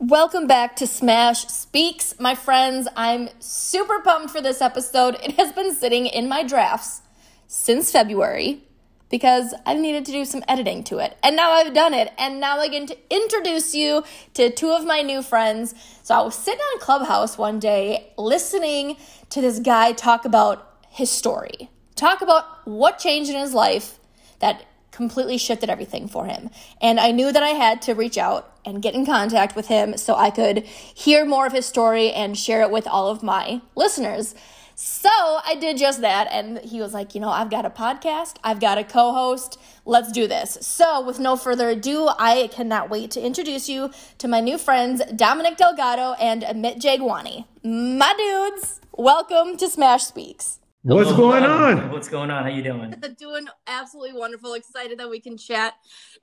Welcome 0.00 0.46
back 0.46 0.76
to 0.76 0.86
Smash 0.86 1.48
Speaks, 1.48 2.14
my 2.20 2.36
friends. 2.36 2.86
I'm 2.94 3.30
super 3.40 3.98
pumped 3.98 4.30
for 4.30 4.40
this 4.40 4.62
episode. 4.62 5.16
It 5.24 5.32
has 5.32 5.50
been 5.50 5.74
sitting 5.74 6.06
in 6.06 6.28
my 6.28 6.44
drafts 6.44 7.02
since 7.48 7.90
February 7.90 8.62
because 9.10 9.54
I've 9.66 9.80
needed 9.80 10.06
to 10.06 10.12
do 10.12 10.24
some 10.24 10.44
editing 10.46 10.84
to 10.84 10.98
it. 10.98 11.16
And 11.24 11.34
now 11.34 11.50
I've 11.50 11.74
done 11.74 11.94
it. 11.94 12.12
And 12.16 12.38
now 12.38 12.60
I 12.60 12.68
get 12.68 12.86
to 12.86 12.96
introduce 13.10 13.74
you 13.74 14.04
to 14.34 14.50
two 14.50 14.70
of 14.70 14.84
my 14.84 15.02
new 15.02 15.20
friends. 15.20 15.74
So 16.04 16.14
I 16.14 16.22
was 16.22 16.36
sitting 16.36 16.60
on 16.60 16.78
Clubhouse 16.78 17.36
one 17.36 17.58
day 17.58 18.12
listening 18.16 18.98
to 19.30 19.40
this 19.40 19.58
guy 19.58 19.90
talk 19.90 20.24
about 20.24 20.76
his 20.90 21.10
story, 21.10 21.70
talk 21.96 22.22
about 22.22 22.44
what 22.68 23.00
changed 23.00 23.30
in 23.30 23.36
his 23.36 23.52
life 23.52 23.98
that 24.38 24.64
completely 24.98 25.38
shifted 25.38 25.70
everything 25.70 26.08
for 26.08 26.26
him. 26.26 26.50
And 26.82 26.98
I 26.98 27.12
knew 27.12 27.30
that 27.32 27.42
I 27.42 27.50
had 27.50 27.80
to 27.82 27.94
reach 27.94 28.18
out 28.18 28.52
and 28.64 28.82
get 28.82 28.94
in 28.94 29.06
contact 29.06 29.54
with 29.54 29.68
him 29.68 29.96
so 29.96 30.16
I 30.16 30.30
could 30.30 30.64
hear 31.04 31.24
more 31.24 31.46
of 31.46 31.52
his 31.52 31.66
story 31.66 32.10
and 32.10 32.36
share 32.36 32.62
it 32.62 32.70
with 32.72 32.88
all 32.88 33.08
of 33.08 33.22
my 33.22 33.62
listeners. 33.76 34.34
So 34.74 35.08
I 35.10 35.56
did 35.60 35.78
just 35.78 36.00
that. 36.00 36.26
And 36.32 36.58
he 36.58 36.80
was 36.80 36.92
like, 36.92 37.14
you 37.14 37.20
know, 37.20 37.30
I've 37.30 37.48
got 37.48 37.64
a 37.64 37.70
podcast, 37.70 38.34
I've 38.42 38.58
got 38.58 38.76
a 38.76 38.84
co 38.84 39.12
host. 39.12 39.56
Let's 39.84 40.10
do 40.10 40.26
this. 40.26 40.58
So, 40.60 41.00
with 41.00 41.18
no 41.18 41.36
further 41.36 41.68
ado, 41.70 42.10
I 42.18 42.48
cannot 42.52 42.90
wait 42.90 43.10
to 43.12 43.24
introduce 43.24 43.68
you 43.68 43.90
to 44.18 44.28
my 44.28 44.40
new 44.40 44.58
friends, 44.58 45.00
Dominic 45.16 45.56
Delgado 45.56 46.12
and 46.20 46.42
Amit 46.42 46.80
Jagwani. 46.80 47.46
My 47.64 48.12
dudes, 48.18 48.80
welcome 48.92 49.56
to 49.56 49.68
Smash 49.68 50.04
Speaks. 50.04 50.58
What's 50.88 51.12
going 51.12 51.44
on? 51.44 51.90
What's 51.90 52.08
going 52.08 52.30
on? 52.30 52.44
How 52.44 52.48
you 52.48 52.62
doing? 52.62 52.94
doing 53.18 53.46
absolutely 53.66 54.18
wonderful. 54.18 54.54
Excited 54.54 54.98
that 54.98 55.10
we 55.10 55.20
can 55.20 55.36
chat, 55.36 55.74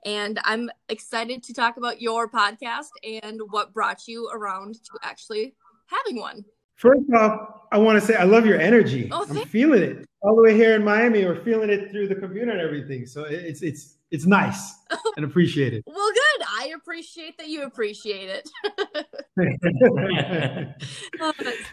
and 0.04 0.40
I'm 0.42 0.70
excited 0.88 1.44
to 1.44 1.54
talk 1.54 1.76
about 1.76 2.02
your 2.02 2.28
podcast 2.28 2.88
and 3.04 3.40
what 3.50 3.72
brought 3.72 4.08
you 4.08 4.28
around 4.34 4.74
to 4.74 4.98
actually 5.04 5.54
having 5.86 6.18
one. 6.20 6.44
First 6.74 7.02
off, 7.16 7.60
I 7.70 7.78
want 7.78 8.00
to 8.00 8.04
say 8.04 8.16
I 8.16 8.24
love 8.24 8.44
your 8.44 8.60
energy. 8.60 9.08
Oh, 9.12 9.24
I'm 9.30 9.46
feeling 9.46 9.84
it 9.84 10.04
all 10.22 10.34
the 10.34 10.42
way 10.42 10.56
here 10.56 10.74
in 10.74 10.82
Miami. 10.82 11.24
We're 11.24 11.44
feeling 11.44 11.70
it 11.70 11.92
through 11.92 12.08
the 12.08 12.16
computer 12.16 12.50
and 12.50 12.60
everything. 12.60 13.06
So 13.06 13.22
it's 13.22 13.62
it's 13.62 13.98
it's 14.10 14.26
nice 14.26 14.74
and 15.16 15.24
appreciate 15.24 15.74
it. 15.74 15.84
well, 15.86 16.10
good. 16.12 16.46
I 16.48 16.72
appreciate 16.76 17.38
that 17.38 17.48
you 17.48 17.62
appreciate 17.62 18.30
it. 18.30 18.50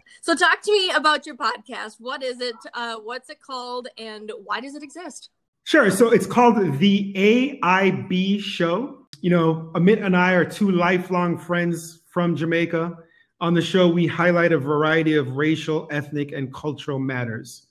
so, 0.23 0.33
talk 0.35 0.61
to 0.61 0.71
me 0.71 0.89
about 0.91 1.25
your 1.25 1.35
podcast. 1.35 1.97
What 1.99 2.23
is 2.23 2.39
it? 2.39 2.55
Uh, 2.73 2.95
what's 2.95 3.29
it 3.29 3.41
called? 3.41 3.89
And 3.97 4.31
why 4.45 4.61
does 4.61 4.73
it 4.73 4.81
exist? 4.81 5.31
Sure. 5.65 5.91
So, 5.91 6.11
it's 6.11 6.25
called 6.25 6.79
The 6.79 7.13
AIB 7.61 8.39
Show. 8.39 9.05
You 9.19 9.31
know, 9.31 9.69
Amit 9.75 10.01
and 10.01 10.15
I 10.15 10.31
are 10.31 10.45
two 10.45 10.71
lifelong 10.71 11.37
friends 11.37 12.03
from 12.05 12.37
Jamaica. 12.37 12.97
On 13.41 13.53
the 13.53 13.61
show, 13.61 13.89
we 13.89 14.07
highlight 14.07 14.53
a 14.53 14.57
variety 14.57 15.17
of 15.17 15.35
racial, 15.35 15.89
ethnic, 15.91 16.31
and 16.31 16.53
cultural 16.53 16.99
matters. 16.99 17.67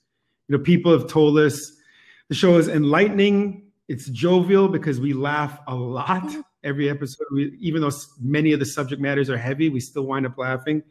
You 0.47 0.55
know, 0.55 0.63
people 0.63 0.91
have 0.91 1.07
told 1.07 1.39
us 1.39 1.75
the 2.29 2.35
show 2.35 2.57
is 2.57 2.67
enlightening, 2.67 3.71
it's 3.87 4.09
jovial 4.09 4.67
because 4.67 4.99
we 4.99 5.13
laugh 5.13 5.59
a 5.65 5.73
lot 5.73 6.31
every 6.63 6.87
episode. 6.87 7.25
We, 7.33 7.57
even 7.59 7.81
though 7.81 7.89
many 8.21 8.53
of 8.53 8.59
the 8.59 8.65
subject 8.67 9.01
matters 9.01 9.31
are 9.31 9.37
heavy, 9.37 9.69
we 9.69 9.79
still 9.79 10.03
wind 10.03 10.27
up 10.27 10.37
laughing, 10.37 10.83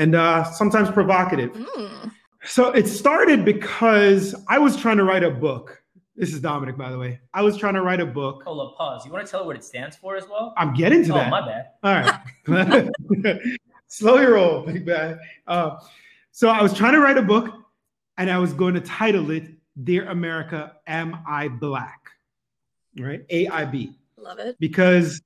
and 0.00 0.14
uh, 0.14 0.42
sometimes 0.44 0.90
provocative. 0.90 1.52
Mm. 1.52 2.10
So 2.44 2.70
it 2.70 2.88
started 2.88 3.44
because 3.44 4.34
I 4.48 4.58
was 4.58 4.74
trying 4.76 4.96
to 4.96 5.04
write 5.04 5.22
a 5.22 5.30
book. 5.30 5.82
This 6.16 6.32
is 6.32 6.40
Dominic, 6.40 6.78
by 6.78 6.90
the 6.90 6.98
way. 6.98 7.20
I 7.34 7.42
was 7.42 7.56
trying 7.58 7.74
to 7.74 7.82
write 7.82 8.00
a 8.00 8.06
book. 8.06 8.42
Hold 8.44 8.60
up, 8.66 8.78
pause. 8.78 9.04
You 9.04 9.12
want 9.12 9.26
to 9.26 9.30
tell 9.30 9.40
her 9.40 9.46
what 9.46 9.56
it 9.56 9.64
stands 9.64 9.96
for 9.96 10.16
as 10.16 10.26
well? 10.26 10.54
I'm 10.56 10.72
getting 10.72 11.04
to 11.04 11.12
oh, 11.12 11.16
that. 11.16 11.30
my 11.30 11.46
bad. 11.46 11.66
All 11.84 12.48
right. 12.48 13.38
Slow 13.88 14.18
your 14.18 14.34
roll, 14.34 14.62
big 14.62 14.86
bad. 14.86 15.18
Uh, 15.46 15.76
so 16.32 16.48
I 16.48 16.62
was 16.62 16.72
trying 16.72 16.92
to 16.92 17.00
write 17.00 17.18
a 17.18 17.22
book, 17.22 17.52
and 18.16 18.30
I 18.30 18.38
was 18.38 18.54
going 18.54 18.74
to 18.74 18.80
title 18.80 19.30
it 19.30 19.44
"Dear 19.84 20.08
America, 20.08 20.76
Am 20.86 21.18
I 21.28 21.48
Black?" 21.48 22.08
Right? 22.98 23.26
AIB. 23.28 23.94
Love 24.16 24.38
it. 24.38 24.56
Because 24.58 25.20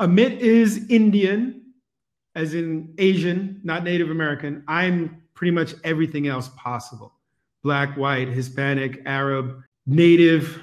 Amit 0.00 0.38
is 0.38 0.86
Indian, 0.90 1.65
as 2.36 2.54
in 2.54 2.94
Asian, 2.98 3.60
not 3.64 3.82
Native 3.82 4.10
American. 4.10 4.62
I'm 4.68 5.22
pretty 5.34 5.50
much 5.50 5.74
everything 5.82 6.28
else 6.28 6.50
possible 6.56 7.12
black, 7.64 7.96
white, 7.96 8.28
Hispanic, 8.28 9.02
Arab, 9.06 9.60
Native, 9.86 10.62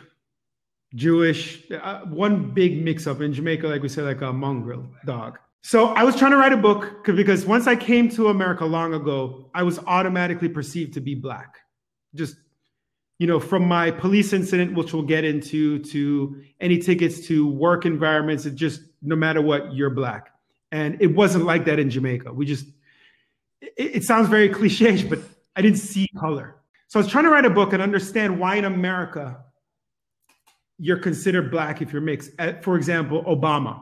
Jewish. 0.95 1.69
Uh, 1.69 2.01
one 2.06 2.53
big 2.53 2.81
mix 2.81 3.07
up 3.07 3.19
in 3.19 3.34
Jamaica, 3.34 3.67
like 3.67 3.81
we 3.81 3.89
say, 3.89 4.01
like 4.03 4.22
a 4.22 4.31
mongrel 4.31 4.88
dog. 5.06 5.38
So 5.63 5.88
I 5.88 6.03
was 6.06 6.16
trying 6.16 6.31
to 6.31 6.38
write 6.38 6.53
a 6.53 6.57
book 6.57 7.03
because 7.03 7.45
once 7.45 7.67
I 7.67 7.75
came 7.75 8.07
to 8.11 8.29
America 8.29 8.63
long 8.63 8.94
ago, 8.94 9.50
I 9.53 9.63
was 9.63 9.79
automatically 9.79 10.47
perceived 10.47 10.94
to 10.94 11.01
be 11.01 11.13
black. 11.13 11.57
Just 12.16 12.38
you 13.19 13.28
know, 13.28 13.40
from 13.40 13.67
my 13.67 13.91
police 13.91 14.34
incident, 14.34 14.73
which 14.73 14.94
we'll 14.94 15.03
get 15.03 15.23
into, 15.23 15.79
to 15.79 16.41
any 16.59 16.78
tickets 16.78 17.25
to 17.28 17.47
work 17.47 17.85
environments, 17.85 18.45
it 18.45 18.55
just 18.55 18.81
no 19.01 19.16
matter 19.16 19.41
what, 19.41 19.73
you're 19.73 19.90
black. 19.90 20.33
And 20.73 21.00
it 21.00 21.16
wasn't 21.16 21.45
like 21.45 21.66
that 21.66 21.78
in 21.78 21.91
Jamaica. 21.91 22.34
We 22.34 22.47
just, 22.47 22.66
it, 23.61 23.97
it 23.97 24.03
sounds 24.03 24.28
very 24.28 24.50
cliche, 24.50 25.03
but 25.03 25.19
I 25.56 25.61
didn't 25.61 25.78
see 25.78 26.09
color. 26.19 26.56
So 26.88 27.00
I 27.00 27.03
was 27.03 27.11
trying 27.11 27.25
to 27.25 27.29
write 27.29 27.45
a 27.45 27.50
book 27.51 27.73
and 27.73 27.81
understand 27.81 28.39
why 28.39 28.56
in 28.56 28.66
America 28.66 29.38
you're 30.79 30.97
considered 30.97 31.51
black 31.51 31.84
if 31.84 31.94
you're 31.94 32.01
mixed. 32.01 32.31
For 32.61 32.75
example, 32.75 33.23
Obama. 33.25 33.81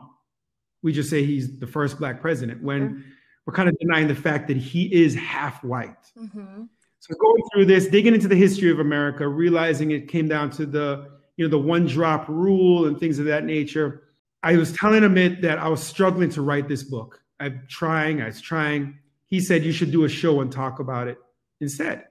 We 0.82 0.92
just 0.92 1.08
say 1.08 1.24
he's 1.24 1.58
the 1.58 1.66
first 1.66 1.98
black 1.98 2.20
president 2.20 2.62
when 2.62 2.90
mm-hmm. 2.90 3.00
we're 3.46 3.54
kind 3.54 3.70
of 3.70 3.78
denying 3.78 4.08
the 4.08 4.14
fact 4.14 4.46
that 4.48 4.58
he 4.58 4.92
is 4.92 5.14
half 5.14 5.64
white. 5.64 6.12
Mm-hmm. 6.18 6.64
So 6.98 7.14
going 7.18 7.42
through 7.54 7.64
this, 7.66 7.86
digging 7.86 8.12
into 8.12 8.28
the 8.28 8.36
history 8.36 8.70
of 8.70 8.80
America, 8.80 9.26
realizing 9.26 9.92
it 9.92 10.08
came 10.08 10.28
down 10.28 10.50
to 10.50 10.66
the, 10.66 11.10
you 11.38 11.46
know, 11.46 11.50
the 11.50 11.58
one 11.58 11.86
drop 11.86 12.28
rule 12.28 12.84
and 12.84 13.00
things 13.00 13.18
of 13.18 13.24
that 13.24 13.44
nature. 13.44 14.02
I 14.42 14.56
was 14.56 14.72
telling 14.72 15.02
Amit 15.02 15.40
that 15.42 15.58
I 15.58 15.68
was 15.68 15.82
struggling 15.82 16.30
to 16.30 16.42
write 16.42 16.68
this 16.68 16.82
book. 16.82 17.22
I'm 17.38 17.62
trying, 17.68 18.20
I 18.20 18.26
was 18.26 18.40
trying. 18.40 18.98
He 19.26 19.40
said 19.40 19.64
you 19.64 19.72
should 19.72 19.92
do 19.92 20.04
a 20.04 20.08
show 20.08 20.40
and 20.40 20.50
talk 20.50 20.80
about 20.80 21.08
it 21.08 21.18
instead. 21.60 22.06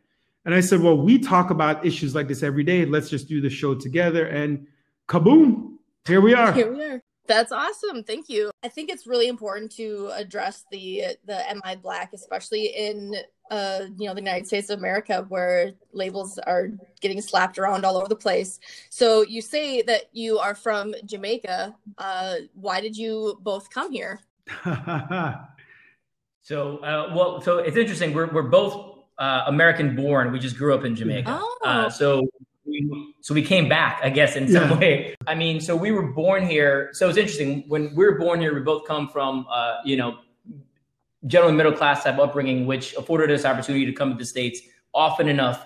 And 0.46 0.56
I 0.56 0.62
said, 0.62 0.80
well, 0.82 0.98
we 0.98 1.20
talk 1.20 1.52
about 1.52 1.86
issues 1.86 2.16
like 2.16 2.28
this 2.28 2.42
every 2.42 2.64
day. 2.64 2.86
Let's 2.86 3.10
just 3.10 3.28
do 3.28 3.42
the 3.42 3.50
show 3.50 3.76
together. 3.76 4.26
And 4.26 4.66
kaboom, 5.08 5.76
here 6.08 6.22
we 6.22 6.34
are. 6.34 6.52
Here 6.52 6.72
we 6.72 6.84
are. 6.84 7.02
That's 7.28 7.52
awesome. 7.52 8.04
Thank 8.04 8.30
you. 8.30 8.52
I 8.64 8.68
think 8.68 8.90
it's 8.90 9.08
really 9.08 9.28
important 9.28 9.72
to 9.74 10.12
address 10.14 10.66
the 10.72 11.04
the 11.26 11.50
Am 11.50 11.62
I 11.64 11.76
Black, 11.76 12.12
especially 12.14 12.66
in 12.68 13.16
uh, 13.52 13.82
you 13.98 14.08
know 14.08 14.14
the 14.14 14.22
United 14.22 14.48
States 14.48 14.70
of 14.70 14.80
America, 14.80 15.26
where 15.30 15.74
labels 15.94 16.40
are 16.40 16.70
getting 17.00 17.22
slapped 17.22 17.60
around 17.60 17.86
all 17.86 17.98
over 17.98 18.08
the 18.08 18.16
place. 18.16 18.60
So 18.90 19.22
you 19.24 19.42
say 19.42 19.82
that 19.84 20.06
you 20.14 20.40
are 20.40 20.56
from 20.56 20.96
Jamaica. 21.06 21.76
Uh, 21.98 22.36
why 22.54 22.82
did 22.82 22.98
you 22.98 23.38
both 23.42 23.70
come 23.70 23.92
here? 23.92 24.22
so 26.42 26.78
uh, 26.78 27.14
well, 27.16 27.42
so 27.42 27.60
it's 27.60 27.78
interesting. 27.78 28.14
We're 28.14 28.32
we're 28.32 28.44
both 28.44 29.06
uh, 29.20 29.44
American 29.48 29.96
born. 29.96 30.32
We 30.32 30.40
just 30.40 30.58
grew 30.58 30.74
up 30.74 30.86
in 30.86 30.96
Jamaica. 30.96 31.40
Oh. 31.40 31.58
Uh, 31.64 31.90
so 31.90 32.28
we, 32.72 33.14
so 33.22 33.34
we 33.34 33.42
came 33.44 33.68
back, 33.68 34.00
I 34.04 34.10
guess, 34.10 34.36
in 34.36 34.48
some 34.48 34.70
yeah. 34.70 34.78
way. 34.78 35.16
I 35.28 35.36
mean, 35.36 35.60
so 35.60 35.76
we 35.76 35.92
were 35.92 36.08
born 36.08 36.46
here. 36.46 36.90
So 36.94 37.10
it's 37.10 37.18
interesting 37.18 37.66
when 37.68 37.94
we 37.96 38.06
were 38.06 38.18
born 38.18 38.40
here. 38.40 38.54
We 38.54 38.62
both 38.62 38.88
come 38.88 39.08
from, 39.10 39.46
uh, 39.52 39.78
you 39.86 39.98
know, 39.98 40.20
generally 41.28 41.54
middle 41.54 41.74
class 41.74 42.04
type 42.04 42.18
upbringing, 42.18 42.66
which 42.66 42.94
afforded 42.96 43.32
us 43.32 43.46
opportunity 43.46 43.86
to 43.86 43.94
come 43.94 44.12
to 44.12 44.18
the 44.18 44.26
states 44.26 44.62
often 44.94 45.28
enough, 45.28 45.66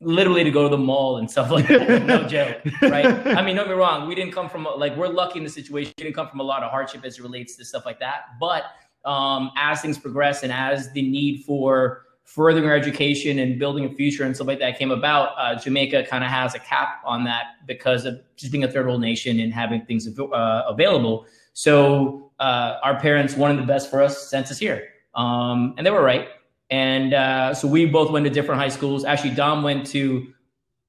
literally 0.00 0.44
to 0.44 0.50
go 0.50 0.62
to 0.62 0.68
the 0.68 0.78
mall 0.78 1.16
and 1.16 1.30
stuff 1.30 1.50
like 1.50 1.66
that. 1.68 2.04
no 2.06 2.22
joke, 2.28 2.58
right? 2.82 3.06
I 3.26 3.42
mean, 3.42 3.56
don't 3.56 3.66
get 3.66 3.68
me 3.68 3.74
wrong. 3.74 4.06
We 4.06 4.14
didn't 4.14 4.32
come 4.32 4.48
from 4.48 4.66
like 4.76 4.96
we're 4.96 5.08
lucky 5.08 5.38
in 5.38 5.44
the 5.44 5.50
situation. 5.50 5.92
We 5.98 6.04
didn't 6.04 6.16
come 6.16 6.28
from 6.28 6.40
a 6.40 6.44
lot 6.44 6.62
of 6.62 6.70
hardship 6.70 7.04
as 7.04 7.18
it 7.18 7.22
relates 7.22 7.56
to 7.56 7.64
stuff 7.64 7.84
like 7.84 7.98
that. 8.00 8.38
But 8.38 8.64
um, 9.04 9.50
as 9.56 9.80
things 9.80 9.98
progress 9.98 10.42
and 10.42 10.52
as 10.52 10.92
the 10.92 11.02
need 11.02 11.44
for 11.44 12.04
furthering 12.24 12.64
our 12.64 12.74
education 12.74 13.38
and 13.40 13.58
building 13.58 13.84
a 13.84 13.90
future 13.90 14.24
and 14.24 14.34
stuff 14.34 14.46
like 14.46 14.58
that 14.58 14.78
came 14.78 14.90
about, 14.90 15.30
uh, 15.36 15.54
Jamaica 15.54 16.04
kind 16.08 16.24
of 16.24 16.30
has 16.30 16.54
a 16.54 16.58
cap 16.58 17.02
on 17.04 17.24
that 17.24 17.66
because 17.66 18.04
of 18.04 18.20
just 18.36 18.52
being 18.52 18.64
a 18.64 18.70
third 18.70 18.86
world 18.86 19.00
nation 19.00 19.40
and 19.40 19.52
having 19.52 19.84
things 19.84 20.08
uh, 20.18 20.62
available. 20.66 21.26
So 21.52 22.30
uh, 22.38 22.78
our 22.82 22.98
parents 22.98 23.36
wanted 23.36 23.58
the 23.58 23.66
best 23.66 23.90
for 23.90 24.02
us, 24.02 24.30
sent 24.30 24.50
us 24.50 24.58
here, 24.58 24.88
um, 25.14 25.74
and 25.76 25.86
they 25.86 25.90
were 25.90 26.02
right. 26.02 26.28
And 26.70 27.12
uh, 27.12 27.52
so 27.52 27.68
we 27.68 27.84
both 27.84 28.10
went 28.10 28.24
to 28.24 28.30
different 28.30 28.58
high 28.58 28.70
schools. 28.70 29.04
Actually, 29.04 29.34
Dom 29.34 29.62
went 29.62 29.86
to 29.88 30.32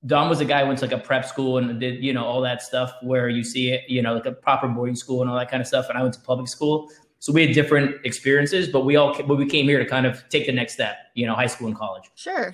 Dom 0.05 0.29
was 0.29 0.41
a 0.41 0.45
guy 0.45 0.61
who 0.61 0.67
went 0.67 0.79
to 0.79 0.85
like 0.85 0.93
a 0.93 0.97
prep 0.97 1.25
school 1.25 1.57
and 1.57 1.79
did 1.79 2.03
you 2.03 2.13
know 2.13 2.25
all 2.25 2.41
that 2.41 2.61
stuff 2.61 2.93
where 3.01 3.29
you 3.29 3.43
see 3.43 3.71
it, 3.71 3.89
you 3.89 4.01
know, 4.01 4.13
like 4.13 4.25
a 4.25 4.31
proper 4.31 4.67
boarding 4.67 4.95
school 4.95 5.21
and 5.21 5.29
all 5.29 5.37
that 5.37 5.49
kind 5.49 5.61
of 5.61 5.67
stuff. 5.67 5.87
And 5.89 5.97
I 5.97 6.01
went 6.01 6.13
to 6.15 6.21
public 6.21 6.47
school. 6.47 6.89
So 7.23 7.31
we 7.31 7.45
had 7.45 7.55
different 7.55 8.05
experiences, 8.05 8.67
but 8.67 8.81
we 8.81 8.97
all 8.97 9.15
but 9.23 9.37
we 9.37 9.45
came 9.45 9.65
here 9.65 9.79
to 9.79 9.85
kind 9.85 10.05
of 10.05 10.27
take 10.27 10.45
the 10.45 10.51
next 10.51 10.73
step, 10.73 10.97
you 11.13 11.25
know, 11.25 11.33
high 11.33 11.47
school 11.47 11.67
and 11.67 11.75
college. 11.75 12.11
Sure. 12.15 12.53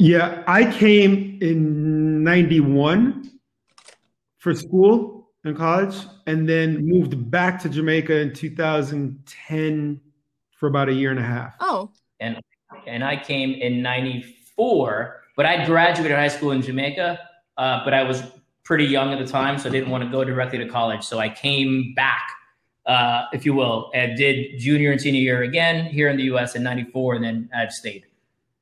Yeah, 0.00 0.42
I 0.48 0.68
came 0.68 1.38
in 1.40 2.24
91 2.24 3.30
for 4.38 4.52
school 4.52 5.30
and 5.44 5.56
college 5.56 5.94
and 6.26 6.48
then 6.48 6.84
moved 6.88 7.30
back 7.30 7.62
to 7.62 7.68
Jamaica 7.68 8.18
in 8.18 8.32
2010 8.34 10.00
for 10.50 10.66
about 10.66 10.88
a 10.88 10.92
year 10.92 11.12
and 11.12 11.20
a 11.20 11.22
half. 11.22 11.54
Oh. 11.60 11.92
And 12.18 12.40
and 12.88 13.04
I 13.04 13.16
came 13.16 13.52
in 13.52 13.80
'94, 13.80 15.22
but 15.36 15.46
I 15.46 15.64
graduated 15.64 16.16
high 16.16 16.26
school 16.26 16.50
in 16.50 16.62
Jamaica, 16.62 17.16
uh, 17.58 17.84
but 17.84 17.94
I 17.94 18.02
was 18.02 18.24
pretty 18.64 18.86
young 18.86 19.12
at 19.12 19.24
the 19.24 19.32
time, 19.32 19.56
so 19.56 19.68
I 19.68 19.72
didn't 19.72 19.90
want 19.90 20.02
to 20.02 20.10
go 20.10 20.24
directly 20.24 20.58
to 20.58 20.66
college. 20.66 21.04
So 21.04 21.20
I 21.20 21.28
came 21.28 21.94
back, 21.94 22.28
uh, 22.90 23.26
if 23.32 23.46
you 23.46 23.54
will, 23.54 23.88
and 23.94 24.16
did 24.18 24.58
junior 24.58 24.90
and 24.90 25.00
senior 25.00 25.20
year 25.20 25.42
again 25.44 25.84
here 25.84 26.08
in 26.08 26.16
the 26.16 26.24
U.S. 26.24 26.56
in 26.56 26.62
'94, 26.64 27.14
and 27.14 27.24
then 27.24 27.48
I've 27.56 27.72
stayed. 27.72 28.04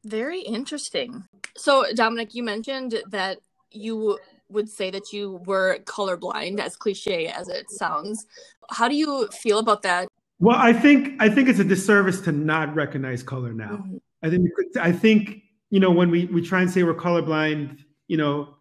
Very 0.05 0.41
interesting. 0.43 1.25
So, 1.57 1.87
Dominic, 1.95 2.35
you 2.35 2.43
mentioned 2.43 3.03
that 3.09 3.39
you 3.71 4.19
would 4.51 4.69
say 4.69 4.91
that 4.91 5.15
you 5.15 5.41
were 5.47 5.79
colorblind, 5.85 6.61
as 6.61 6.77
cliche 6.77 7.29
as 7.29 7.49
it 7.49 7.71
sounds. 7.71 8.27
How 8.71 8.87
do 8.87 8.95
you 8.95 9.29
feel 9.29 9.59
about 9.61 9.81
that? 9.83 10.09
Well, 10.41 10.57
I 10.59 10.75
think 10.75 11.21
I 11.21 11.31
think 11.31 11.49
it's 11.49 11.59
a 11.59 11.65
disservice 11.65 12.21
to 12.23 12.33
not 12.33 12.75
recognize 12.75 13.23
color 13.23 13.55
now. 13.55 13.79
Mm-hmm. 13.79 13.97
I 14.23 14.29
think 14.29 14.51
I 14.79 14.93
think 14.93 15.43
you 15.71 15.81
know 15.81 15.91
when 15.91 16.11
we 16.11 16.27
we 16.27 16.43
try 16.43 16.61
and 16.61 16.71
say 16.71 16.83
we're 16.83 16.95
colorblind, 16.95 17.79
you 18.09 18.19
know, 18.19 18.57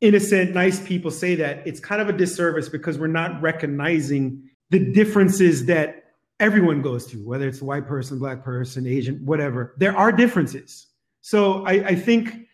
innocent, 0.00 0.54
nice 0.54 0.84
people 0.84 1.12
say 1.12 1.36
that 1.36 1.64
it's 1.68 1.78
kind 1.78 2.02
of 2.02 2.08
a 2.08 2.12
disservice 2.12 2.68
because 2.68 2.98
we're 2.98 3.06
not 3.06 3.40
recognizing 3.40 4.50
the 4.74 4.92
differences 4.92 5.66
that 5.66 6.14
everyone 6.40 6.82
goes 6.82 7.04
through, 7.06 7.24
whether 7.24 7.46
it's 7.46 7.60
a 7.60 7.64
white 7.64 7.86
person, 7.86 8.18
black 8.18 8.42
person, 8.42 8.88
Asian, 8.88 9.24
whatever. 9.24 9.72
There 9.78 9.96
are 9.96 10.10
differences. 10.10 10.88
So 11.20 11.64
I, 11.64 11.72
I 11.72 11.94
think 11.94 12.48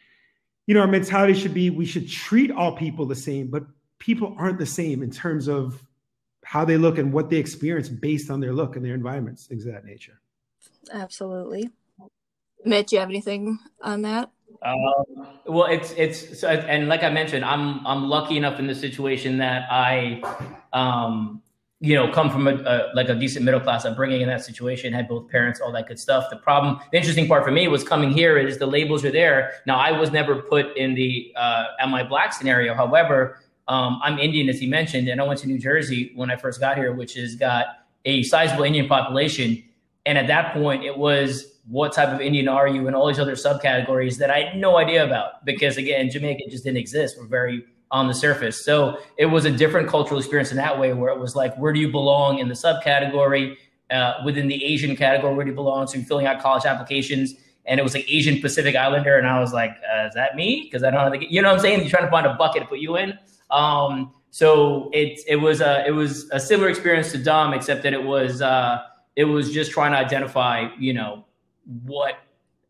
you 0.66 0.74
know, 0.74 0.82
our 0.82 0.86
mentality 0.86 1.32
should 1.32 1.54
be 1.54 1.70
we 1.70 1.86
should 1.86 2.06
treat 2.08 2.50
all 2.50 2.76
people 2.76 3.06
the 3.06 3.16
same, 3.16 3.46
but 3.48 3.64
people 3.98 4.36
aren't 4.38 4.58
the 4.58 4.66
same 4.66 5.02
in 5.02 5.10
terms 5.10 5.48
of 5.48 5.82
how 6.44 6.62
they 6.62 6.76
look 6.76 6.98
and 6.98 7.10
what 7.10 7.30
they 7.30 7.38
experience 7.38 7.88
based 7.88 8.30
on 8.30 8.38
their 8.38 8.52
look 8.52 8.76
and 8.76 8.84
their 8.84 8.94
environments, 8.94 9.46
things 9.46 9.64
of 9.64 9.72
that 9.72 9.86
nature. 9.86 10.20
Absolutely. 10.92 11.70
Mitt, 12.66 12.88
do 12.88 12.96
you 12.96 13.00
have 13.00 13.08
anything 13.08 13.58
on 13.80 14.02
that? 14.02 14.30
Um, 14.62 14.76
well, 15.46 15.64
it's 15.64 15.92
it's 15.92 16.40
so, 16.40 16.48
and 16.48 16.86
like 16.86 17.02
I 17.02 17.08
mentioned, 17.08 17.46
I'm 17.46 17.84
I'm 17.86 18.10
lucky 18.10 18.36
enough 18.36 18.58
in 18.58 18.66
the 18.66 18.74
situation 18.74 19.38
that 19.38 19.66
I 19.70 20.20
um, 20.74 21.42
you 21.82 21.94
know, 21.94 22.12
come 22.12 22.30
from 22.30 22.46
a, 22.46 22.54
a, 22.56 22.90
like 22.94 23.08
a 23.08 23.14
decent 23.14 23.42
middle 23.44 23.60
class 23.60 23.86
upbringing 23.86 24.20
in 24.20 24.28
that 24.28 24.44
situation, 24.44 24.92
had 24.92 25.08
both 25.08 25.28
parents, 25.28 25.60
all 25.60 25.72
that 25.72 25.88
good 25.88 25.98
stuff. 25.98 26.28
The 26.28 26.36
problem, 26.36 26.78
the 26.92 26.98
interesting 26.98 27.26
part 27.26 27.42
for 27.42 27.50
me 27.50 27.68
was 27.68 27.82
coming 27.82 28.10
here 28.10 28.36
is 28.36 28.58
the 28.58 28.66
labels 28.66 29.02
are 29.04 29.10
there. 29.10 29.54
Now, 29.66 29.78
I 29.78 29.90
was 29.92 30.10
never 30.10 30.42
put 30.42 30.76
in 30.76 30.94
the 30.94 31.32
uh, 31.36 31.64
am 31.80 31.94
I 31.94 32.02
black 32.02 32.34
scenario. 32.34 32.74
However, 32.74 33.40
um, 33.66 33.98
I'm 34.02 34.18
Indian, 34.18 34.50
as 34.50 34.58
he 34.58 34.66
mentioned, 34.66 35.08
and 35.08 35.22
I 35.22 35.24
went 35.24 35.40
to 35.40 35.46
New 35.46 35.58
Jersey 35.58 36.12
when 36.14 36.30
I 36.30 36.36
first 36.36 36.60
got 36.60 36.76
here, 36.76 36.92
which 36.92 37.14
has 37.14 37.34
got 37.34 37.66
a 38.04 38.22
sizable 38.24 38.64
Indian 38.64 38.86
population. 38.86 39.62
And 40.04 40.18
at 40.18 40.26
that 40.26 40.52
point, 40.52 40.84
it 40.84 40.98
was 40.98 41.60
what 41.66 41.92
type 41.92 42.08
of 42.08 42.20
Indian 42.20 42.48
are 42.48 42.68
you, 42.68 42.88
and 42.88 42.96
all 42.96 43.06
these 43.06 43.18
other 43.18 43.36
subcategories 43.36 44.18
that 44.18 44.30
I 44.30 44.40
had 44.40 44.56
no 44.56 44.76
idea 44.76 45.04
about 45.06 45.44
because 45.46 45.78
again, 45.78 46.10
Jamaica 46.10 46.42
just 46.50 46.64
didn't 46.64 46.78
exist. 46.78 47.16
We're 47.18 47.26
very 47.26 47.64
on 47.90 48.06
the 48.06 48.14
surface. 48.14 48.64
So 48.64 48.98
it 49.16 49.26
was 49.26 49.44
a 49.44 49.50
different 49.50 49.88
cultural 49.88 50.18
experience 50.18 50.50
in 50.50 50.56
that 50.58 50.78
way, 50.78 50.92
where 50.92 51.12
it 51.12 51.18
was 51.18 51.34
like, 51.34 51.56
where 51.56 51.72
do 51.72 51.80
you 51.80 51.90
belong 51.90 52.38
in 52.38 52.48
the 52.48 52.54
subcategory? 52.54 53.56
Uh, 53.90 54.22
within 54.24 54.46
the 54.46 54.64
Asian 54.64 54.94
category, 54.94 55.34
where 55.34 55.44
do 55.44 55.50
you 55.50 55.56
belong? 55.56 55.84
So 55.88 55.96
you're 55.96 56.06
filling 56.06 56.26
out 56.26 56.40
college 56.40 56.64
applications, 56.64 57.34
and 57.66 57.80
it 57.80 57.82
was 57.82 57.92
like 57.92 58.08
Asian 58.08 58.40
Pacific 58.40 58.76
Islander, 58.76 59.18
and 59.18 59.26
I 59.26 59.40
was 59.40 59.52
like, 59.52 59.72
uh, 59.92 60.06
is 60.06 60.14
that 60.14 60.36
me? 60.36 60.62
Because 60.62 60.84
I 60.84 60.92
don't 60.92 61.12
know 61.12 61.18
you 61.28 61.42
know 61.42 61.48
what 61.48 61.56
I'm 61.56 61.60
saying? 61.60 61.80
You're 61.80 61.90
trying 61.90 62.04
to 62.04 62.10
find 62.10 62.24
a 62.24 62.34
bucket 62.34 62.62
to 62.62 62.68
put 62.68 62.78
you 62.78 62.96
in. 62.96 63.18
Um, 63.50 64.12
so 64.30 64.90
it 64.92 65.20
it 65.26 65.36
was 65.36 65.60
a 65.60 65.84
it 65.86 65.90
was 65.90 66.30
a 66.30 66.38
similar 66.38 66.68
experience 66.68 67.10
to 67.12 67.18
Dom, 67.18 67.52
except 67.52 67.82
that 67.82 67.92
it 67.92 68.04
was 68.04 68.40
uh, 68.40 68.78
it 69.16 69.24
was 69.24 69.52
just 69.52 69.72
trying 69.72 69.90
to 69.90 69.98
identify, 69.98 70.68
you 70.78 70.92
know, 70.92 71.24
what 71.84 72.14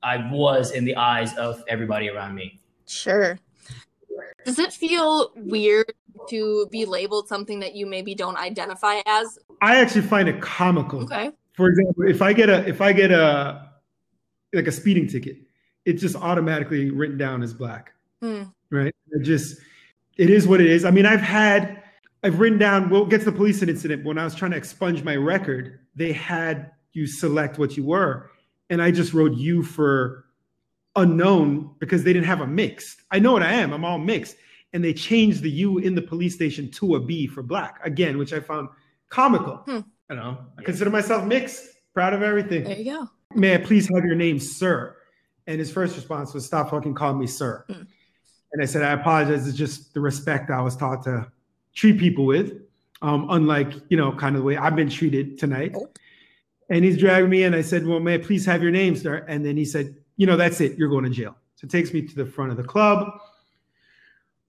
I 0.03 0.27
was 0.33 0.71
in 0.71 0.85
the 0.85 0.97
eyes 0.97 1.37
of 1.37 1.63
everybody 1.69 2.09
around 2.09 2.35
me. 2.35 2.61
Sure. 2.87 3.39
Does 4.45 4.59
it 4.59 4.73
feel 4.73 5.33
weird 5.37 5.93
to 6.29 6.67
be 6.71 6.85
labeled 6.85 7.29
something 7.29 7.61
that 7.61 7.75
you 7.75 7.87
maybe 7.87 8.15
don't 8.15 8.37
identify 8.37 9.01
as? 9.07 9.39
I 9.63 9.81
actually 9.81 10.03
find 10.03 10.29
it 10.29 10.41
comical. 10.41 11.03
Okay. 11.05 11.31
For 11.55 11.69
example, 11.69 12.05
if 12.09 12.23
I 12.23 12.33
get 12.33 12.49
a 12.49 12.67
if 12.69 12.81
I 12.81 12.93
get 12.93 13.11
a 13.11 13.71
like 14.53 14.67
a 14.67 14.73
speeding 14.73 15.07
ticket, 15.07 15.39
it's 15.85 16.01
just 16.01 16.17
automatically 16.17 16.91
written 16.91 17.19
down 17.19 17.43
as 17.43 17.53
black. 17.53 17.93
Hmm. 18.21 18.45
Right? 18.71 18.95
It 19.11 19.23
just 19.23 19.59
it 20.17 20.31
is 20.31 20.47
what 20.47 20.61
it 20.61 20.67
is. 20.67 20.85
I 20.85 20.91
mean, 20.91 21.07
I've 21.07 21.21
had 21.21 21.83
I've 22.23 22.39
written 22.39 22.59
down 22.59 22.91
well, 22.91 23.07
get 23.07 23.21
to 23.21 23.25
the 23.27 23.33
police 23.33 23.63
incident 23.63 24.05
when 24.05 24.19
I 24.19 24.25
was 24.25 24.35
trying 24.35 24.51
to 24.53 24.57
expunge 24.57 25.03
my 25.03 25.17
record, 25.17 25.81
they 25.95 26.13
had 26.13 26.71
you 26.93 27.07
select 27.07 27.59
what 27.59 27.77
you 27.77 27.85
were. 27.85 28.31
And 28.69 28.81
I 28.81 28.91
just 28.91 29.15
wrote 29.15 29.37
you 29.37 29.63
for 29.63 30.27
unknown 31.01 31.75
because 31.79 32.05
they 32.05 32.13
didn't 32.13 32.27
have 32.27 32.41
a 32.41 32.47
mixed. 32.47 33.03
I 33.11 33.19
know 33.19 33.33
what 33.33 33.43
I 33.43 33.53
am. 33.53 33.73
I'm 33.73 33.85
all 33.85 33.99
mixed. 33.99 34.37
And 34.73 34.85
they 34.85 34.93
changed 34.93 35.43
the 35.43 35.51
U 35.51 35.79
in 35.79 35.95
the 35.95 36.03
police 36.03 36.35
station 36.35 36.71
to 36.73 36.95
a 36.95 37.01
B 37.01 37.27
for 37.27 37.43
black 37.43 37.81
again, 37.85 38.19
which 38.19 38.33
I 38.33 38.41
found 38.41 38.69
comical. 39.09 39.57
Hmm. 39.57 39.81
You 40.09 40.17
know, 40.17 40.39
I 40.59 40.63
consider 40.63 40.91
myself 40.91 41.25
mixed, 41.25 41.69
proud 41.95 42.15
of 42.15 42.23
everything. 42.23 42.65
There 42.65 42.77
you 42.77 42.85
go. 42.85 43.09
May 43.35 43.55
I 43.55 43.59
please 43.59 43.89
have 43.95 44.05
your 44.05 44.17
name, 44.17 44.39
sir? 44.39 44.97
And 45.47 45.59
his 45.59 45.73
first 45.73 45.97
response 45.97 46.35
was, 46.35 46.47
stop 46.47 46.71
fucking 46.71 46.95
calling 46.95 47.19
me 47.19 47.27
sir. 47.27 47.65
Hmm. 47.69 47.83
And 48.53 48.63
I 48.63 48.67
said, 48.67 48.83
I 48.83 48.93
apologize. 48.93 49.47
It's 49.47 49.57
just 49.57 49.95
the 49.95 50.01
respect 50.01 50.51
I 50.51 50.61
was 50.61 50.77
taught 50.77 51.05
to 51.05 51.31
treat 51.75 51.99
people 51.99 52.27
with, 52.27 52.61
um, 53.03 53.29
unlike, 53.31 53.73
you 53.89 53.97
know, 53.97 54.13
kind 54.13 54.35
of 54.35 54.43
the 54.43 54.47
way 54.47 54.57
I've 54.57 54.77
been 54.77 54.91
treated 54.91 55.39
tonight. 55.39 55.73
Oh. 55.77 55.89
And 56.69 56.85
he's 56.85 56.99
dragging 56.99 57.31
me 57.31 57.43
in. 57.43 57.55
I 57.55 57.63
said, 57.63 57.87
Well, 57.87 58.01
may 58.01 58.15
I 58.15 58.19
please 58.19 58.45
have 58.47 58.63
your 58.63 58.71
name, 58.71 58.97
sir? 58.97 59.25
And 59.29 59.45
then 59.45 59.57
he 59.57 59.65
said, 59.65 59.97
you 60.21 60.27
know, 60.27 60.37
that's 60.37 60.61
it. 60.61 60.77
You're 60.77 60.91
going 60.91 61.05
to 61.05 61.11
jail. 61.11 61.35
So 61.55 61.65
it 61.65 61.71
takes 61.71 61.95
me 61.95 62.03
to 62.03 62.15
the 62.15 62.27
front 62.27 62.51
of 62.51 62.59
the 62.59 62.63
club. 62.63 63.23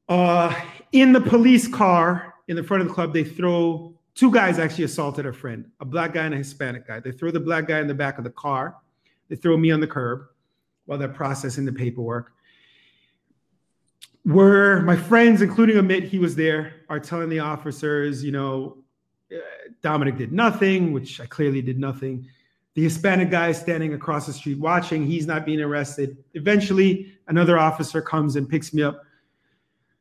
Uh, 0.10 0.54
in 0.92 1.14
the 1.14 1.22
police 1.22 1.66
car 1.66 2.34
in 2.50 2.58
the 2.58 2.64
front 2.64 2.82
of 2.82 2.90
the 2.90 2.94
club, 2.94 3.14
they 3.14 3.24
throw 3.24 3.98
two 4.14 4.30
guys 4.34 4.60
actually 4.60 4.84
assaulted 4.84 5.26
a 5.26 5.32
friend, 5.32 5.72
a 5.80 5.86
black 5.86 6.14
guy 6.14 6.26
and 6.26 6.34
a 6.34 6.38
Hispanic 6.38 6.86
guy. 6.86 7.00
They 7.00 7.14
throw 7.14 7.32
the 7.32 7.40
black 7.40 7.70
guy 7.70 7.80
in 7.80 7.88
the 7.88 7.94
back 7.94 8.18
of 8.18 8.26
the 8.26 8.32
car. 8.32 8.76
They 9.30 9.38
throw 9.38 9.56
me 9.56 9.72
on 9.72 9.80
the 9.80 9.88
curb 9.88 10.24
while 10.88 11.00
they're 11.00 11.08
processing 11.08 11.64
the 11.64 11.72
paperwork. 11.72 12.34
Where 14.24 14.82
my 14.82 14.98
friends, 14.98 15.42
including 15.42 15.78
Amit, 15.78 16.04
he 16.04 16.20
was 16.20 16.36
there, 16.36 16.74
are 16.90 17.00
telling 17.00 17.30
the 17.30 17.40
officers, 17.40 18.26
you 18.26 18.34
know, 18.34 18.84
uh, 19.34 19.38
Dominic 19.82 20.18
did 20.18 20.34
nothing, 20.34 20.92
which 20.92 21.22
I 21.22 21.28
clearly 21.28 21.62
did 21.62 21.80
nothing. 21.80 22.28
The 22.74 22.84
Hispanic 22.84 23.30
guy 23.30 23.50
is 23.50 23.58
standing 23.58 23.94
across 23.94 24.28
the 24.28 24.34
street 24.34 24.58
watching, 24.58 25.06
he's 25.06 25.28
not 25.28 25.46
being 25.46 25.60
arrested. 25.60 26.18
Eventually, 26.36 27.14
another 27.28 27.60
officer 27.60 28.02
comes 28.02 28.38
and 28.38 28.48
picks 28.48 28.74
me 28.74 28.82
up, 28.82 29.04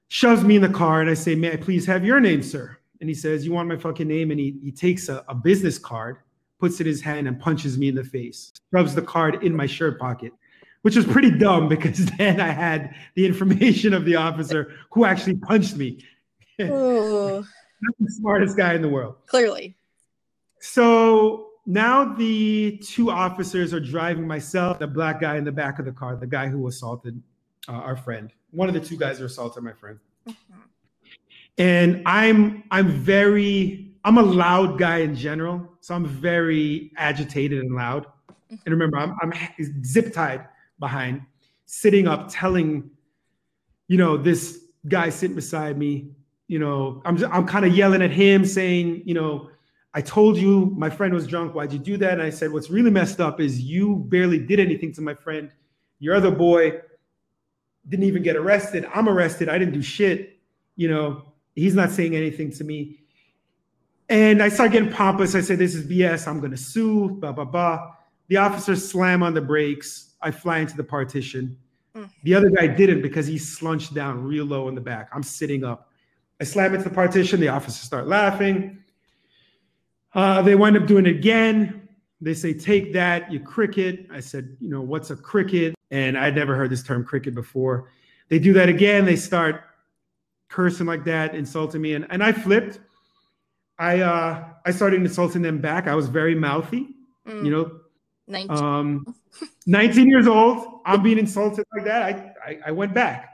shoves 0.09 0.45
me 0.45 0.57
in 0.57 0.63
the 0.63 0.69
car, 0.69 1.01
and 1.01 1.11
I 1.11 1.15
say, 1.15 1.35
May 1.35 1.53
I 1.53 1.57
please 1.57 1.85
have 1.87 2.05
your 2.05 2.21
name, 2.21 2.43
sir? 2.43 2.77
And 3.01 3.09
he 3.09 3.15
says, 3.15 3.45
You 3.45 3.53
want 3.53 3.69
my 3.69 3.77
fucking 3.77 4.07
name? 4.07 4.31
And 4.31 4.39
he, 4.39 4.57
he 4.63 4.71
takes 4.71 5.09
a, 5.09 5.25
a 5.29 5.35
business 5.35 5.79
card, 5.79 6.19
puts 6.61 6.81
it 6.81 6.87
in 6.87 6.93
his 6.93 7.01
hand, 7.01 7.27
and 7.27 7.41
punches 7.41 7.77
me 7.77 7.89
in 7.89 7.97
the 7.97 8.05
face, 8.05 8.53
rubs 8.71 8.95
the 8.95 9.03
card 9.03 9.43
in 9.43 9.55
my 9.55 9.67
shirt 9.67 9.99
pocket, 9.99 10.33
which 10.83 10.95
was 10.95 11.05
pretty 11.05 11.33
dumb 11.33 11.69
because 11.69 12.07
then 12.19 12.41
I 12.41 12.51
had 12.53 12.95
the 13.17 13.27
information 13.27 13.95
of 13.95 14.05
the 14.05 14.15
officer 14.15 14.75
who 14.93 15.05
actually 15.05 15.37
punched 15.37 15.77
me. 15.77 16.05
Not 16.59 17.95
the 17.99 18.11
smartest 18.11 18.57
guy 18.57 18.75
in 18.75 18.83
the 18.83 18.89
world. 18.89 19.17
Clearly. 19.27 19.75
So 20.61 21.50
now 21.67 22.15
the 22.15 22.79
two 22.79 23.11
officers 23.11 23.73
are 23.73 23.81
driving 23.81 24.27
myself, 24.27 24.79
the 24.79 24.87
black 24.87 25.21
guy 25.21 25.37
in 25.37 25.45
the 25.45 25.53
back 25.53 25.79
of 25.79 25.85
the 25.85 25.93
car, 25.93 26.17
the 26.17 26.27
guy 26.27 26.49
who 26.49 26.67
assaulted 26.69 27.21
uh, 27.69 27.73
our 27.73 27.97
friend. 27.97 28.33
One 28.51 28.69
of 28.69 28.75
the 28.75 28.81
two 28.81 28.97
guys 28.97 29.19
who 29.19 29.27
assaulted 29.27 29.63
my 29.63 29.73
friend. 29.73 29.99
Mm-hmm. 30.29 30.61
And 31.59 32.03
I'm 32.07 32.65
I'm 32.71 32.89
very 32.89 33.93
I'm 34.05 34.19
a 34.19 34.23
loud 34.23 34.79
guy 34.79 34.99
in 34.99 35.15
general, 35.15 35.69
so 35.81 35.95
I'm 35.95 36.07
very 36.07 36.91
agitated 36.97 37.61
and 37.61 37.75
loud. 37.75 38.07
Mm-hmm. 38.07 38.55
And 38.65 38.73
remember, 38.73 38.97
I'm 38.97 39.15
I'm 39.23 39.33
zip 39.85 40.13
tied 40.13 40.47
behind, 40.79 41.23
sitting 41.67 42.09
up, 42.09 42.29
telling, 42.31 42.91
you 43.89 43.99
know, 43.99 44.17
this 44.17 44.65
guy 44.89 45.11
sitting 45.11 45.37
beside 45.37 45.77
me, 45.77 46.09
you 46.49 46.59
know, 46.59 47.03
I'm 47.05 47.17
just, 47.19 47.31
I'm 47.33 47.47
kind 47.47 47.65
of 47.67 47.77
yelling 47.77 48.03
at 48.03 48.11
him, 48.11 48.45
saying, 48.47 49.03
you 49.05 49.15
know, 49.15 49.51
I 49.93 50.01
told 50.01 50.37
you 50.37 50.73
my 50.77 50.89
friend 50.89 51.13
was 51.13 51.27
drunk. 51.27 51.55
Why'd 51.55 51.73
you 51.73 51.79
do 51.79 51.97
that? 51.97 52.15
And 52.15 52.23
I 52.23 52.31
said, 52.31 52.53
What's 52.53 52.71
really 52.71 52.91
messed 52.91 53.21
up 53.21 53.41
is 53.41 53.61
you 53.61 53.97
barely 54.09 54.39
did 54.39 54.61
anything 54.61 54.93
to 54.95 55.01
my 55.01 55.15
friend. 55.15 55.51
Your 55.99 56.15
other 56.15 56.31
boy 56.31 56.81
didn't 57.89 58.07
even 58.07 58.23
get 58.23 58.37
arrested. 58.37 58.87
I'm 58.95 59.09
arrested. 59.09 59.49
I 59.49 59.59
didn't 59.59 59.75
do 59.75 59.83
shit. 59.83 60.39
You 60.77 60.89
know, 60.89 61.33
he's 61.55 61.75
not 61.75 61.91
saying 61.91 62.15
anything 62.15 62.53
to 62.53 62.65
me. 62.65 63.01
And 64.09 64.43
I 64.43 64.49
start 64.49 64.73
getting 64.73 64.93
pompous. 64.93 65.35
I 65.35 65.41
say, 65.41 65.57
This 65.57 65.75
is 65.75 65.87
BS. 65.87 66.29
I'm 66.29 66.39
going 66.39 66.53
to 66.53 66.57
sue, 66.57 67.11
blah, 67.11 67.33
blah, 67.33 67.45
blah. 67.45 67.93
The 68.29 68.37
officers 68.37 68.89
slam 68.89 69.23
on 69.23 69.35
the 69.35 69.41
brakes. 69.41 70.15
I 70.23 70.31
fly 70.31 70.59
into 70.59 70.77
the 70.77 70.85
partition. 70.85 71.57
Mm. 71.97 72.11
The 72.23 72.35
other 72.35 72.51
guy 72.51 72.69
didn't 72.69 73.03
because 73.03 73.27
he 73.27 73.39
slunched 73.39 73.93
down 73.95 74.23
real 74.23 74.45
low 74.45 74.69
in 74.69 74.77
the 74.77 74.81
back. 74.81 75.09
I'm 75.13 75.23
sitting 75.23 75.65
up. 75.65 75.91
I 76.41 76.45
slam 76.45 76.75
into 76.75 76.89
the 76.89 76.95
partition. 76.95 77.41
The 77.41 77.49
officers 77.49 77.81
start 77.81 78.07
laughing. 78.07 78.80
Uh, 80.15 80.43
they 80.43 80.55
wind 80.55 80.77
up 80.77 80.87
doing 80.87 81.07
it 81.07 81.11
again. 81.11 81.89
They 82.21 82.35
say, 82.35 82.53
take 82.53 82.93
that, 82.93 83.33
you 83.33 83.41
cricket. 83.41 84.07
I 84.13 84.21
said, 84.21 84.57
you 84.61 84.69
know, 84.69 84.83
what's 84.83 85.11
a 85.11 85.17
cricket? 85.17 85.75
And 85.91 86.19
I'd 86.19 86.35
never 86.35 86.55
heard 86.55 86.71
this 86.71 86.83
term 86.83 87.05
cricket 87.05 87.35
before. 87.35 87.91
They 88.29 88.39
do 88.39 88.53
that 88.53 88.69
again. 88.69 89.05
They 89.05 89.17
start 89.17 89.63
cursing 90.49 90.87
like 90.87 91.05
that, 91.05 91.35
insulting 91.35 91.81
me. 91.81 91.95
And, 91.95 92.07
and 92.11 92.23
I 92.23 92.33
flipped. 92.33 92.81
I 93.79 94.01
uh, 94.01 94.45
I 94.67 94.71
started 94.73 95.01
insulting 95.01 95.41
them 95.41 95.59
back. 95.59 95.89
I 95.89 95.95
was 95.95 96.09
very 96.09 96.35
mouthy, 96.35 96.89
mm. 97.27 97.45
you 97.45 97.51
know. 97.51 97.81
19. 98.27 98.51
Um, 98.51 99.15
19 99.67 100.09
years 100.09 100.27
old. 100.27 100.81
I'm 100.85 101.03
being 101.03 101.19
insulted 101.19 101.65
like 101.75 101.87
that. 101.87 102.03
I, 102.03 102.51
I, 102.51 102.59
I 102.67 102.71
went 102.73 102.93
back. 102.93 103.31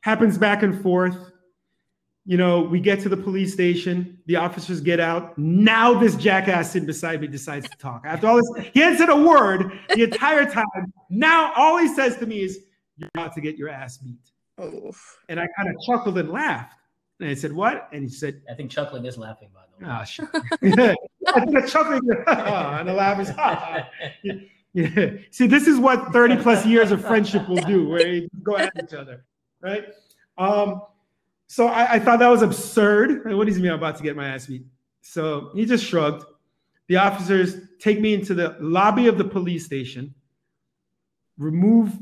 Happens 0.00 0.36
back 0.36 0.64
and 0.64 0.82
forth 0.82 1.16
you 2.28 2.36
know, 2.36 2.60
we 2.60 2.78
get 2.78 3.00
to 3.00 3.08
the 3.08 3.16
police 3.16 3.54
station, 3.54 4.18
the 4.26 4.36
officers 4.36 4.82
get 4.82 5.00
out. 5.00 5.38
Now 5.38 5.98
this 5.98 6.14
jackass 6.14 6.70
sitting 6.72 6.86
beside 6.86 7.22
me 7.22 7.26
decides 7.26 7.66
to 7.70 7.76
talk. 7.78 8.02
After 8.04 8.26
all 8.26 8.36
this, 8.36 8.66
he 8.74 8.80
hasn't 8.80 8.98
said 8.98 9.08
a 9.08 9.16
word 9.16 9.72
the 9.94 10.02
entire 10.02 10.44
time. 10.44 10.92
Now 11.08 11.54
all 11.56 11.78
he 11.78 11.88
says 11.88 12.18
to 12.18 12.26
me 12.26 12.42
is, 12.42 12.66
"You're 12.98 13.08
about 13.14 13.32
to 13.36 13.40
get 13.40 13.56
your 13.56 13.70
ass 13.70 13.96
beat." 13.96 14.30
Oof. 14.62 15.20
And 15.30 15.40
I 15.40 15.46
kind 15.56 15.74
of 15.74 15.76
chuckled 15.86 16.18
and 16.18 16.28
laughed. 16.28 16.74
And 17.18 17.30
I 17.30 17.34
said, 17.34 17.50
"What?" 17.50 17.88
And 17.92 18.02
he 18.02 18.10
said, 18.10 18.42
"I 18.50 18.52
think 18.52 18.70
chuckling 18.70 19.06
is 19.06 19.16
laughing, 19.16 19.48
by 19.54 19.62
the 19.78 19.86
way." 19.86 19.90
Oh, 19.98 20.04
sure. 20.04 20.30
I 21.34 21.40
think 21.46 21.64
a 21.64 21.66
chuckling 21.66 22.02
ah, 22.26 22.78
and 22.78 22.90
the 22.90 22.92
laugh 22.92 23.18
is. 23.20 23.30
yeah. 24.22 24.34
yeah. 24.74 25.10
See, 25.30 25.46
this 25.46 25.66
is 25.66 25.78
what 25.78 26.12
30 26.12 26.36
plus 26.42 26.66
years 26.66 26.92
of 26.92 27.00
friendship 27.00 27.48
will 27.48 27.62
do, 27.62 27.88
where 27.88 28.06
you 28.06 28.28
go 28.42 28.58
at 28.58 28.70
each 28.84 28.92
other, 28.92 29.24
right? 29.62 29.86
Um, 30.36 30.82
so 31.48 31.66
I, 31.66 31.94
I, 31.94 31.98
thought 31.98 32.18
that 32.18 32.28
was 32.28 32.42
absurd. 32.42 33.24
What 33.34 33.48
is 33.48 33.58
me 33.58 33.68
about 33.68 33.96
to 33.96 34.02
get 34.02 34.14
my 34.14 34.28
ass 34.28 34.46
beat? 34.46 34.66
So 35.00 35.50
he 35.54 35.64
just 35.64 35.84
shrugged. 35.84 36.24
The 36.88 36.96
officers 36.96 37.56
take 37.78 38.00
me 38.00 38.12
into 38.14 38.34
the 38.34 38.56
lobby 38.60 39.08
of 39.08 39.16
the 39.16 39.24
police 39.24 39.64
station, 39.64 40.14
remove 41.38 41.98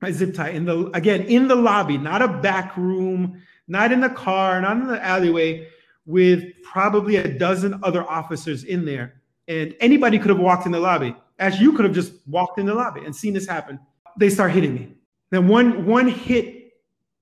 my 0.00 0.10
zip 0.10 0.34
tie 0.34 0.50
in 0.50 0.64
the 0.64 0.86
again 0.94 1.22
in 1.22 1.46
the 1.46 1.54
lobby, 1.54 1.98
not 1.98 2.22
a 2.22 2.28
back 2.28 2.76
room, 2.76 3.42
not 3.68 3.92
in 3.92 4.00
the 4.00 4.08
car, 4.08 4.60
not 4.62 4.78
in 4.78 4.86
the 4.86 5.04
alleyway, 5.04 5.68
with 6.06 6.44
probably 6.62 7.16
a 7.16 7.38
dozen 7.38 7.78
other 7.82 8.08
officers 8.08 8.64
in 8.64 8.86
there. 8.86 9.20
And 9.46 9.74
anybody 9.80 10.18
could 10.18 10.30
have 10.30 10.38
walked 10.38 10.64
in 10.64 10.72
the 10.72 10.80
lobby, 10.80 11.14
as 11.38 11.60
you 11.60 11.72
could 11.72 11.84
have 11.84 11.94
just 11.94 12.12
walked 12.26 12.58
in 12.58 12.64
the 12.64 12.74
lobby 12.74 13.04
and 13.04 13.14
seen 13.14 13.34
this 13.34 13.46
happen. 13.46 13.78
They 14.18 14.30
start 14.30 14.52
hitting 14.52 14.74
me. 14.74 14.94
Then 15.30 15.48
one 15.48 15.84
one 15.84 16.08
hit 16.08 16.72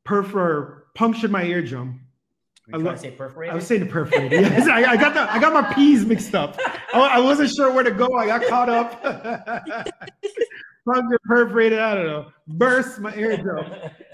perfor 0.07 0.78
punctured 0.99 1.31
my 1.31 1.45
eardrum. 1.45 2.01
I 2.75 2.77
lo- 2.77 2.95
say 2.97 3.13
perforated? 3.13 3.53
I 3.53 3.55
was 3.55 3.67
saying 3.67 3.89
perforated. 3.89 4.33
yes, 4.33 4.69
I, 4.69 4.83
I, 4.85 4.97
got 4.97 5.15
the 5.15 5.33
I 5.33 5.39
got 5.39 5.55
my 5.55 5.73
P's 5.73 6.05
mixed 6.05 6.35
up. 6.35 6.59
I, 6.93 7.01
I 7.01 7.21
wasn't 7.21 7.51
sure 7.51 7.73
where 7.73 7.85
to 7.85 7.93
go. 7.93 8.09
I 8.19 8.27
got 8.27 8.47
caught 8.47 8.69
up. 8.69 9.03
Punctured, 10.85 11.21
perforated. 11.25 11.79
I 11.79 11.95
don't 11.95 12.07
know. 12.07 12.27
Burst 12.49 12.99
my 12.99 13.15
eardrum. 13.15 13.73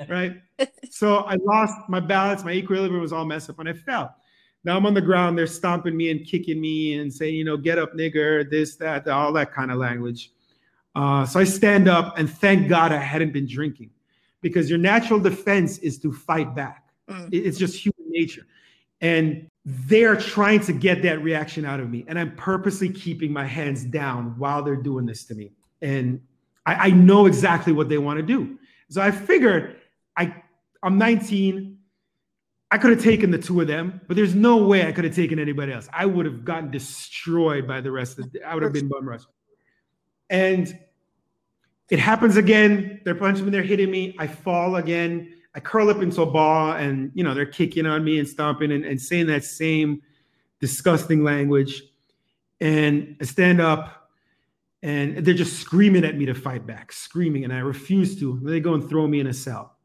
Right. 0.09 0.43
So 0.91 1.19
I 1.19 1.37
lost 1.37 1.75
my 1.89 2.01
balance. 2.01 2.45
My 2.45 2.53
equilibrium 2.53 3.01
was 3.01 3.13
all 3.13 3.25
messed 3.25 3.49
up, 3.49 3.59
and 3.59 3.69
I 3.69 3.73
fell. 3.73 4.15
Now 4.63 4.77
I'm 4.77 4.87
on 4.87 4.95
the 4.95 5.01
ground. 5.01 5.39
They're 5.39 5.47
stomping 5.47 5.97
me 5.97 6.11
and 6.11 6.25
kicking 6.27 6.61
me 6.61 6.99
and 6.99 7.13
saying, 7.13 7.35
you 7.35 7.45
know, 7.45 7.57
get 7.57 7.79
up, 7.79 7.95
nigger, 7.95 8.49
this, 8.49 8.77
that, 8.77 9.09
all 9.09 9.33
that 9.33 9.53
kind 9.53 9.71
of 9.71 9.79
language. 9.79 10.33
Uh, 10.95 11.25
so 11.27 11.41
I 11.41 11.45
stand 11.45 11.89
up, 11.89 12.19
and 12.19 12.31
thank 12.31 12.69
God 12.69 12.93
I 12.93 12.99
hadn't 12.99 13.33
been 13.33 13.47
drinking 13.47 13.91
because 14.45 14.69
your 14.69 14.79
natural 14.79 15.19
defense 15.19 15.79
is 15.79 15.99
to 15.99 16.13
fight 16.13 16.55
back. 16.55 16.91
Mm. 17.09 17.31
It's 17.33 17.59
just 17.59 17.75
human 17.75 18.11
nature. 18.11 18.47
And 19.01 19.51
they're 19.65 20.17
trying 20.17 20.61
to 20.61 20.73
get 20.75 21.01
that 21.03 21.23
reaction 21.23 21.65
out 21.65 21.81
of 21.81 21.89
me. 21.89 22.05
And 22.07 22.19
I'm 22.19 22.37
purposely 22.37 22.91
keeping 22.91 23.33
my 23.33 23.47
hands 23.47 23.85
down 23.85 24.39
while 24.39 24.63
they're 24.63 24.77
doing 24.77 25.07
this 25.07 25.25
to 25.25 25.35
me. 25.35 25.53
And 25.81 26.21
I, 26.67 26.75
I 26.75 26.91
know 26.91 27.25
exactly 27.25 27.73
what 27.73 27.89
they 27.89 27.97
want 27.97 28.19
to 28.19 28.23
do. 28.23 28.59
So 28.91 29.01
I 29.01 29.11
figured 29.11 29.77
I 30.15 30.43
I'm 30.83 30.99
19. 30.99 31.79
I 32.71 32.77
could 32.77 32.91
have 32.91 33.03
taken 33.03 33.31
the 33.31 33.39
two 33.39 33.63
of 33.63 33.67
them, 33.67 34.03
but 34.09 34.17
there's 34.17 34.35
no 34.35 34.59
way 34.59 34.87
I 34.87 34.93
could 34.93 35.05
have 35.05 35.15
taken 35.15 35.39
anybody 35.39 35.73
else. 35.73 35.89
I 35.91 36.05
would 36.05 36.27
have 36.27 36.45
gotten 36.45 36.71
destroyed 36.71 37.67
by 37.67 37.81
the 37.81 37.91
rest 37.91 38.19
of 38.19 38.31
the, 38.31 38.43
I 38.43 38.53
would 38.53 38.63
have 38.63 38.73
been 38.73 38.89
bum 38.89 39.09
rushed. 39.09 39.29
And 40.29 40.79
it 41.91 41.99
happens 41.99 42.37
again. 42.37 43.01
They're 43.05 43.15
punching 43.15 43.45
me, 43.45 43.51
they're 43.51 43.63
hitting 43.63 43.91
me. 43.91 44.17
I 44.19 44.27
fall 44.27 44.77
again. 44.77 45.35
I 45.55 45.61
curl 45.61 45.89
up 45.89 46.03
into 46.03 46.23
a 46.23 46.27
ball 46.27 46.73
and, 46.73 47.13
you 47.15 47.23
know, 47.23 47.33
they're 47.33 47.47
kicking 47.47 47.87
on 47.87 48.03
me 48.03 48.19
and 48.19 48.27
stomping 48.27 48.73
and, 48.73 48.85
and 48.85 49.01
saying 49.01 49.29
that 49.29 49.45
same 49.45 50.03
disgusting 50.61 51.23
language. 51.23 51.83
And 52.61 53.17
I 53.21 53.25
stand 53.25 53.61
up 53.61 54.11
and 54.83 55.19
they're 55.19 55.35
just 55.35 55.61
screaming 55.61 56.05
at 56.05 56.17
me 56.17 56.27
to 56.27 56.35
fight 56.35 56.67
back, 56.67 56.91
screaming. 56.91 57.45
And 57.45 57.53
I 57.53 57.59
refuse 57.59 58.19
to. 58.21 58.41
They 58.43 58.61
go 58.61 58.75
and 58.75 58.89
throw 58.89 59.07
me 59.07 59.21
in 59.21 59.29
a 59.29 59.35
cell. 59.35 59.77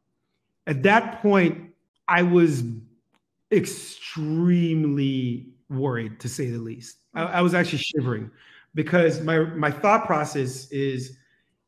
At 0.66 0.82
that 0.82 1.22
point, 1.22 1.70
I 2.08 2.22
was 2.22 2.64
extremely 3.52 5.48
worried, 5.68 6.18
to 6.20 6.28
say 6.28 6.50
the 6.50 6.58
least. 6.58 6.96
I, 7.14 7.22
I 7.22 7.40
was 7.42 7.54
actually 7.54 7.78
shivering 7.78 8.30
because 8.74 9.20
my, 9.20 9.38
my 9.38 9.70
thought 9.70 10.06
process 10.06 10.70
is, 10.72 11.16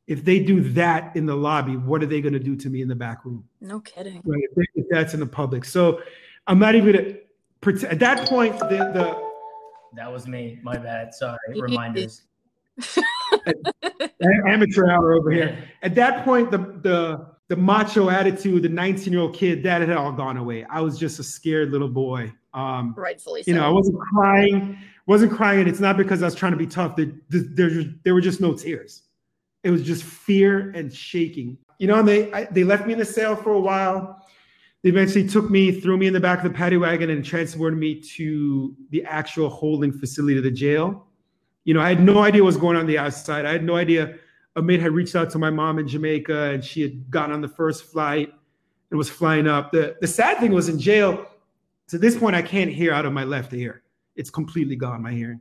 if 0.07 0.25
they 0.25 0.41
do 0.41 0.61
that 0.71 1.15
in 1.17 1.27
the 1.27 1.35
lobby, 1.37 1.77
what 1.77 2.03
are 2.03 2.07
they 2.07 2.21
going 2.21 2.33
to 2.33 2.41
do 2.41 2.57
to 2.57 2.69
me 2.69 2.83
in 2.83 2.89
the 2.89 2.95
back 2.95 3.25
room? 3.25 3.45
No 3.61 3.81
kidding. 3.81 4.21
Right. 4.25 4.43
If, 4.57 4.67
if 4.75 4.87
that's 4.91 5.15
in 5.15 5.21
the 5.21 5.27
public. 5.27 5.65
So 5.65 6.01
I'm 6.47 6.59
not 6.59 6.75
even 6.75 6.93
going 6.93 7.05
to 7.05 7.21
pretend. 7.61 7.93
At 7.93 7.99
that 8.01 8.29
point, 8.29 8.59
the, 8.59 8.67
the 8.67 9.33
that 9.95 10.13
was 10.13 10.27
me. 10.27 10.59
My 10.63 10.77
bad. 10.77 11.15
Sorry. 11.15 11.39
Reminders. 11.55 12.23
Amateur 14.47 14.91
hour 14.91 15.13
over 15.15 15.31
here. 15.31 15.69
At 15.83 15.95
that 15.95 16.25
point, 16.25 16.51
the 16.51 16.59
the 16.59 17.33
the 17.49 17.57
macho 17.57 18.09
attitude, 18.09 18.63
the 18.63 18.69
19 18.69 19.13
year 19.13 19.23
old 19.23 19.35
kid, 19.35 19.63
that 19.65 19.83
had 19.83 19.91
all 19.91 20.13
gone 20.13 20.39
away. 20.39 20.65
I 20.65 20.81
was 20.81 20.99
just 20.99 21.19
a 21.19 21.23
scared 21.23 21.71
little 21.71 21.89
boy. 21.89 22.33
Um, 22.55 22.95
Rightfully 22.97 23.43
so. 23.43 23.51
You 23.51 23.57
know, 23.57 23.67
I 23.67 23.71
wasn't 23.71 23.99
crying. 23.99 24.79
Wasn't 25.07 25.33
crying. 25.33 25.61
And 25.61 25.69
it's 25.69 25.81
not 25.81 25.97
because 25.97 26.23
I 26.23 26.25
was 26.25 26.35
trying 26.35 26.53
to 26.53 26.59
be 26.59 26.67
tough. 26.67 26.97
There, 26.97 27.13
there, 27.29 27.85
there 28.05 28.15
were 28.15 28.21
just 28.21 28.41
no 28.41 28.55
tears. 28.55 29.03
It 29.65 29.71
was 29.71 29.83
just 29.83 30.03
fear 30.03 30.71
and 30.71 30.93
shaking. 30.93 31.59
You 31.79 31.87
know, 31.87 31.99
and 32.01 32.09
they 32.09 32.33
I, 32.33 32.45
they 32.45 32.65
left 32.65 32.87
me 32.87 32.93
in 32.93 32.99
the 32.99 33.05
cell 33.05 33.37
for 33.37 33.53
a 33.53 33.61
while. 33.61 34.25
They 34.83 34.89
eventually 34.89 35.29
took 35.29 35.49
me, 35.49 35.71
threw 35.71 35.97
me 35.97 36.09
in 36.09 36.13
the 36.13 36.21
back 36.21 36.39
of 36.39 36.45
the 36.45 36.57
paddy 36.57 36.77
wagon, 36.77 37.11
and 37.11 37.25
transported 37.25 37.79
me 37.79 38.01
to 38.01 38.75
the 38.91 39.05
actual 39.05 39.49
holding 39.49 39.93
facility 39.93 40.39
of 40.39 40.45
the 40.45 40.51
jail. 40.51 41.07
You 41.65 41.75
know, 41.75 41.81
I 41.81 41.89
had 41.89 42.03
no 42.03 42.19
idea 42.19 42.43
what 42.43 42.47
was 42.47 42.57
going 42.57 42.77
on, 42.77 42.87
the 42.87 42.99
outside. 42.99 43.47
I 43.47 43.53
had 43.53 43.65
no 43.65 43.77
idea. 43.77 44.17
a 44.57 44.63
Amit 44.63 44.81
had 44.81 44.93
reached 44.93 45.15
out 45.15 45.31
to 45.31 45.39
my 45.39 45.51
mom 45.51 45.79
in 45.79 45.87
Jamaica, 45.87 46.51
and 46.51 46.65
she 46.65 46.83
had 46.83 47.11
gotten 47.11 47.33
on 47.33 47.41
the 47.41 47.49
first 47.49 47.85
flight 47.85 48.33
and 48.91 48.99
was 48.99 49.09
flying 49.09 49.47
up. 49.47 49.71
The 49.71 49.97
the 50.01 50.09
sad 50.09 50.39
thing 50.39 50.53
was 50.53 50.69
in 50.69 50.79
jail. 50.79 51.27
To 51.89 51.99
this 51.99 52.17
point, 52.17 52.35
I 52.35 52.43
can't 52.43 52.71
hear 52.71 52.93
out 52.93 53.07
of 53.07 53.13
my 53.13 53.25
left 53.25 53.53
ear. 53.53 53.83
It's 54.17 54.31
completely 54.31 54.77
gone, 54.77 55.03
my 55.03 55.13
hearing. 55.13 55.41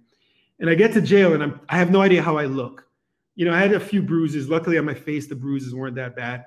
And 0.59 0.69
I 0.69 0.75
get 0.75 0.93
to 0.93 1.01
jail, 1.01 1.33
and 1.33 1.41
I'm, 1.41 1.59
I 1.69 1.77
have 1.77 1.91
no 1.91 2.01
idea 2.01 2.21
how 2.21 2.37
I 2.37 2.45
look 2.45 2.87
you 3.35 3.45
know, 3.45 3.53
I 3.53 3.59
had 3.59 3.73
a 3.73 3.79
few 3.79 4.01
bruises. 4.01 4.49
Luckily, 4.49 4.77
on 4.77 4.85
my 4.85 4.93
face, 4.93 5.27
the 5.27 5.35
bruises 5.35 5.73
weren't 5.73 5.95
that 5.95 6.15
bad. 6.15 6.45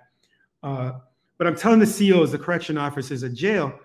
Uh, 0.62 0.92
but 1.38 1.46
I'm 1.46 1.56
telling 1.56 1.80
the 1.80 1.86
COs, 1.86 2.32
the 2.32 2.38
correction 2.38 2.78
officers 2.78 3.22
at 3.22 3.34
jail, 3.34 3.78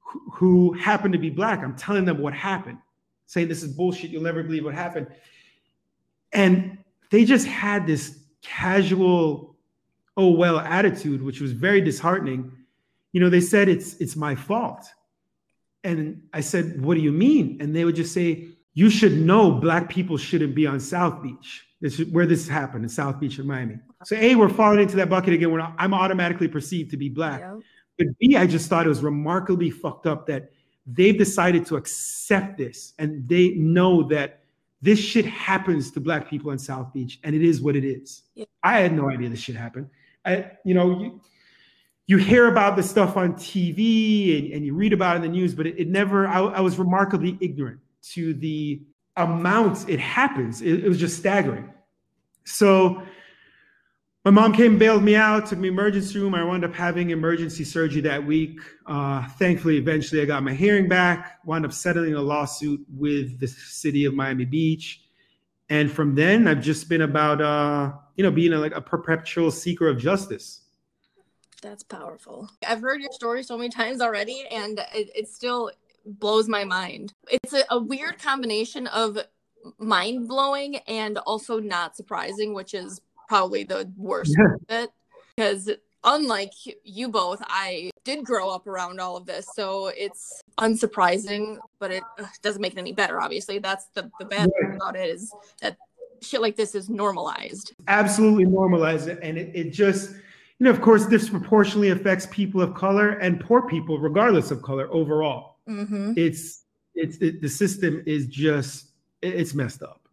who, 0.00 0.30
who 0.32 0.72
happen 0.72 1.12
to 1.12 1.18
be 1.18 1.30
black, 1.30 1.60
I'm 1.60 1.76
telling 1.76 2.04
them 2.04 2.18
what 2.18 2.34
happened, 2.34 2.78
saying 3.26 3.48
this 3.48 3.62
is 3.62 3.72
bullshit. 3.72 4.10
You'll 4.10 4.22
never 4.22 4.42
believe 4.42 4.64
what 4.64 4.74
happened. 4.74 5.08
And 6.32 6.78
they 7.10 7.24
just 7.24 7.46
had 7.46 7.86
this 7.86 8.18
casual, 8.42 9.56
oh 10.16 10.30
well 10.30 10.58
attitude, 10.58 11.22
which 11.22 11.40
was 11.40 11.52
very 11.52 11.80
disheartening. 11.80 12.52
You 13.12 13.20
know, 13.20 13.30
they 13.30 13.40
said 13.40 13.68
it's 13.68 13.94
it's 13.94 14.16
my 14.16 14.34
fault. 14.34 14.86
And 15.84 16.22
I 16.32 16.40
said, 16.40 16.82
what 16.82 16.94
do 16.94 17.00
you 17.00 17.12
mean? 17.12 17.58
And 17.60 17.74
they 17.74 17.84
would 17.84 17.94
just 17.94 18.12
say, 18.12 18.48
you 18.74 18.90
should 18.90 19.12
know 19.12 19.50
black 19.50 19.88
people 19.88 20.16
shouldn't 20.16 20.54
be 20.54 20.66
on 20.66 20.80
South 20.80 21.22
Beach. 21.22 21.67
This 21.80 22.00
is 22.00 22.08
where 22.08 22.26
this 22.26 22.48
happened 22.48 22.84
in 22.84 22.88
South 22.88 23.20
Beach 23.20 23.38
in 23.38 23.46
Miami. 23.46 23.78
So 24.04 24.16
A, 24.16 24.34
we're 24.34 24.48
falling 24.48 24.80
into 24.80 24.96
that 24.96 25.08
bucket 25.08 25.34
again 25.34 25.52
where 25.52 25.62
I'm 25.78 25.94
automatically 25.94 26.48
perceived 26.48 26.90
to 26.90 26.96
be 26.96 27.08
black. 27.08 27.40
Yep. 27.40 27.58
But 27.98 28.18
B, 28.18 28.36
I 28.36 28.46
just 28.46 28.68
thought 28.68 28.86
it 28.86 28.88
was 28.88 29.02
remarkably 29.02 29.70
fucked 29.70 30.06
up 30.06 30.26
that 30.26 30.50
they've 30.86 31.16
decided 31.16 31.66
to 31.66 31.76
accept 31.76 32.58
this 32.58 32.94
and 32.98 33.28
they 33.28 33.50
know 33.50 34.02
that 34.04 34.40
this 34.80 34.98
shit 34.98 35.26
happens 35.26 35.90
to 35.92 36.00
black 36.00 36.28
people 36.28 36.50
in 36.50 36.58
South 36.58 36.92
Beach 36.92 37.20
and 37.24 37.34
it 37.34 37.42
is 37.42 37.60
what 37.60 37.76
it 37.76 37.84
is. 37.84 38.22
Yep. 38.34 38.48
I 38.62 38.80
had 38.80 38.92
no 38.92 39.10
idea 39.10 39.28
this 39.28 39.40
shit 39.40 39.56
happened. 39.56 39.88
I, 40.24 40.52
you 40.64 40.74
know, 40.74 41.00
you, 41.00 41.20
you 42.06 42.16
hear 42.16 42.48
about 42.48 42.76
this 42.76 42.88
stuff 42.88 43.16
on 43.16 43.34
TV 43.34 44.38
and, 44.38 44.52
and 44.54 44.64
you 44.64 44.74
read 44.74 44.92
about 44.92 45.16
it 45.16 45.16
in 45.16 45.22
the 45.22 45.36
news, 45.36 45.54
but 45.54 45.66
it, 45.66 45.78
it 45.78 45.88
never, 45.88 46.26
I, 46.26 46.38
I 46.40 46.60
was 46.60 46.78
remarkably 46.78 47.36
ignorant 47.40 47.80
to 48.14 48.34
the 48.34 48.80
amount 49.18 49.88
it 49.88 50.00
happens. 50.00 50.62
It, 50.62 50.84
it 50.84 50.88
was 50.88 50.98
just 50.98 51.18
staggering. 51.18 51.72
So 52.44 53.02
my 54.24 54.30
mom 54.30 54.52
came, 54.52 54.78
bailed 54.78 55.02
me 55.02 55.16
out, 55.16 55.46
took 55.46 55.58
me 55.58 55.68
emergency 55.68 56.18
room. 56.18 56.34
I 56.34 56.44
wound 56.44 56.64
up 56.64 56.74
having 56.74 57.10
emergency 57.10 57.64
surgery 57.64 58.00
that 58.02 58.24
week. 58.24 58.60
Uh, 58.86 59.26
thankfully, 59.38 59.76
eventually 59.76 60.20
I 60.20 60.24
got 60.24 60.42
my 60.42 60.52
hearing 60.52 60.88
back, 60.88 61.38
wound 61.44 61.64
up 61.64 61.72
settling 61.72 62.14
a 62.14 62.20
lawsuit 62.20 62.84
with 62.94 63.38
the 63.38 63.46
city 63.48 64.04
of 64.04 64.14
Miami 64.14 64.44
Beach. 64.44 65.02
And 65.70 65.90
from 65.90 66.14
then, 66.14 66.48
I've 66.48 66.62
just 66.62 66.88
been 66.88 67.02
about, 67.02 67.40
uh, 67.40 67.92
you 68.16 68.24
know, 68.24 68.30
being 68.30 68.52
a, 68.52 68.58
like 68.58 68.74
a 68.74 68.80
perpetual 68.80 69.50
seeker 69.50 69.88
of 69.88 69.98
justice. 69.98 70.62
That's 71.60 71.82
powerful. 71.82 72.50
I've 72.66 72.80
heard 72.80 73.00
your 73.00 73.12
story 73.12 73.42
so 73.42 73.56
many 73.56 73.68
times 73.68 74.00
already, 74.00 74.44
and 74.50 74.78
it, 74.94 75.10
it 75.14 75.28
still 75.28 75.70
blows 76.08 76.48
my 76.48 76.64
mind. 76.64 77.12
It's 77.30 77.52
a, 77.52 77.64
a 77.70 77.78
weird 77.78 78.18
combination 78.20 78.86
of 78.88 79.18
mind 79.78 80.28
blowing 80.28 80.76
and 80.86 81.18
also 81.18 81.60
not 81.60 81.96
surprising, 81.96 82.54
which 82.54 82.74
is 82.74 83.00
probably 83.28 83.64
the 83.64 83.92
worst 83.96 84.34
yeah. 84.38 84.54
of 84.54 84.84
it. 84.84 84.90
Because 85.36 85.70
unlike 86.04 86.52
you 86.84 87.08
both, 87.08 87.42
I 87.46 87.90
did 88.04 88.24
grow 88.24 88.50
up 88.50 88.66
around 88.66 89.00
all 89.00 89.16
of 89.16 89.26
this. 89.26 89.46
So 89.54 89.88
it's 89.88 90.42
unsurprising, 90.58 91.58
but 91.78 91.90
it 91.92 92.02
doesn't 92.42 92.62
make 92.62 92.72
it 92.72 92.78
any 92.78 92.92
better, 92.92 93.20
obviously. 93.20 93.58
That's 93.58 93.86
the, 93.94 94.10
the 94.18 94.24
bad 94.24 94.48
thing 94.60 94.76
about 94.76 94.96
it 94.96 95.10
is 95.10 95.32
that 95.60 95.76
shit 96.22 96.40
like 96.40 96.56
this 96.56 96.74
is 96.74 96.88
normalized. 96.88 97.74
Absolutely 97.86 98.46
normalized. 98.46 99.08
And 99.08 99.36
it, 99.36 99.54
it 99.54 99.70
just, 99.70 100.10
you 100.12 100.64
know, 100.64 100.70
of 100.70 100.80
course, 100.80 101.06
disproportionately 101.06 101.90
affects 101.90 102.26
people 102.30 102.60
of 102.62 102.74
color 102.74 103.10
and 103.10 103.38
poor 103.38 103.62
people, 103.62 103.98
regardless 103.98 104.50
of 104.50 104.62
color 104.62 104.88
overall. 104.90 105.57
Mm-hmm. 105.68 106.14
It's, 106.16 106.64
it's, 106.94 107.16
it, 107.18 107.40
the 107.40 107.48
system 107.48 108.02
is 108.06 108.26
just, 108.26 108.92
it's 109.22 109.54
messed 109.54 109.82
up. 109.82 110.08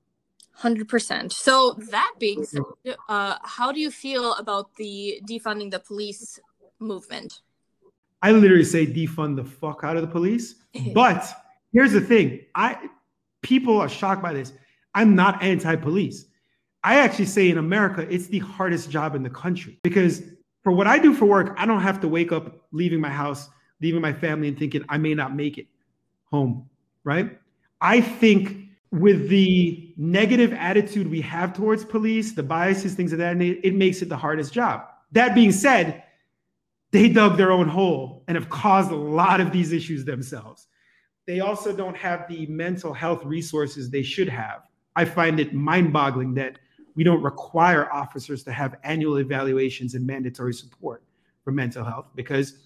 100%. 0.60 1.32
So, 1.32 1.74
that 1.92 2.14
being 2.18 2.46
said, 2.46 2.62
uh, 3.10 3.36
how 3.44 3.72
do 3.72 3.80
you 3.80 3.92
feel 3.92 4.34
about 4.36 4.74
the 4.76 5.22
defunding 5.28 5.70
the 5.70 5.80
police 5.80 6.40
movement? 6.80 7.42
I 8.22 8.32
literally 8.32 8.64
say 8.64 8.88
defund 8.88 9.36
the 9.36 9.44
fuck 9.44 9.82
out 9.84 9.98
of 9.98 10.02
the 10.02 10.08
police. 10.08 10.56
but 10.94 11.26
here's 11.74 11.92
the 11.92 12.02
thing 12.02 12.42
I 12.56 12.90
people 13.42 13.80
are 13.80 13.90
shocked 13.90 14.24
by 14.24 14.34
this. 14.34 14.54
I'm 14.94 15.14
not 15.14 15.44
anti-police. 15.44 16.26
I 16.84 17.00
actually 17.00 17.26
say 17.26 17.50
in 17.50 17.58
America, 17.58 18.08
it's 18.10 18.28
the 18.28 18.40
hardest 18.40 18.90
job 18.90 19.16
in 19.16 19.24
the 19.24 19.30
country 19.30 19.80
because 19.84 20.24
for 20.64 20.72
what 20.72 20.88
I 20.88 20.98
do 20.98 21.14
for 21.14 21.26
work, 21.26 21.54
I 21.58 21.66
don't 21.66 21.82
have 21.82 22.00
to 22.02 22.08
wake 22.08 22.32
up 22.32 22.66
leaving 22.72 23.00
my 23.00 23.10
house, 23.10 23.50
leaving 23.82 24.02
my 24.02 24.14
family 24.14 24.48
and 24.48 24.58
thinking 24.58 24.84
I 24.90 24.98
may 24.98 25.14
not 25.14 25.36
make 25.36 25.58
it 25.58 25.68
home, 26.26 26.70
right? 27.04 27.38
I 27.82 28.02
think 28.02 28.70
with 28.92 29.30
the 29.30 29.94
negative 29.98 30.54
attitude 30.54 31.10
we 31.10 31.22
have 31.22 31.54
towards 31.54 31.84
police, 31.84 32.34
the 32.34 32.44
biases, 32.44 32.96
things 32.96 33.12
of 33.12 33.20
that, 33.20 33.36
nature, 33.36 33.60
it 33.64 33.76
makes 33.76 34.02
it 34.02 34.10
the 34.10 34.18
hardest 34.18 34.54
job. 34.54 34.88
That 35.12 35.36
being 35.36 35.52
said, 35.52 36.04
they 36.92 37.10
dug 37.10 37.38
their 37.38 37.52
own 37.52 37.68
hole 37.68 38.24
and 38.28 38.38
have 38.38 38.50
caused 38.50 38.92
a 38.92 38.96
lot 38.96 39.42
of 39.42 39.52
these 39.52 39.74
issues 39.74 40.06
themselves. 40.06 40.68
They 41.26 41.40
also 41.40 41.76
don't 41.76 41.98
have 41.98 42.28
the 42.30 42.46
mental 42.46 42.94
health 42.94 43.26
resources 43.26 43.90
they 43.90 44.04
should 44.04 44.30
have. 44.30 44.62
I 44.96 45.06
find 45.06 45.40
it 45.40 45.54
mind 45.54 45.92
boggling 45.92 46.34
that 46.36 46.60
we 46.96 47.04
don't 47.04 47.22
require 47.22 47.92
officers 47.92 48.44
to 48.44 48.52
have 48.52 48.78
annual 48.84 49.18
evaluations 49.18 49.96
and 49.96 50.08
mandatory 50.08 50.54
support 50.54 51.04
for 51.44 51.52
mental 51.52 51.84
health 51.84 52.08
because 52.16 52.65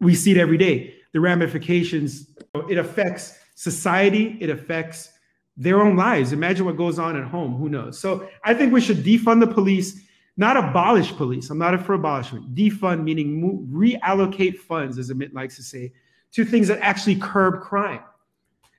we 0.00 0.14
see 0.14 0.32
it 0.32 0.36
every 0.36 0.58
day. 0.58 0.94
The 1.12 1.20
ramifications, 1.20 2.30
it 2.68 2.78
affects 2.78 3.38
society, 3.54 4.38
it 4.40 4.50
affects 4.50 5.12
their 5.56 5.80
own 5.82 5.96
lives. 5.96 6.32
Imagine 6.32 6.64
what 6.64 6.76
goes 6.76 6.98
on 6.98 7.16
at 7.16 7.24
home. 7.24 7.56
Who 7.56 7.68
knows? 7.68 7.98
So 7.98 8.28
I 8.44 8.54
think 8.54 8.72
we 8.72 8.80
should 8.80 9.04
defund 9.04 9.40
the 9.40 9.46
police, 9.46 10.00
not 10.36 10.56
abolish 10.56 11.12
police. 11.12 11.50
I'm 11.50 11.58
not 11.58 11.78
for 11.84 11.94
abolishment. 11.94 12.54
Defund 12.54 13.02
meaning 13.04 13.68
reallocate 13.70 14.58
funds, 14.58 14.96
as 14.98 15.10
Amit 15.10 15.34
likes 15.34 15.56
to 15.56 15.62
say, 15.62 15.92
to 16.32 16.44
things 16.44 16.68
that 16.68 16.78
actually 16.80 17.16
curb 17.16 17.60
crime 17.60 18.00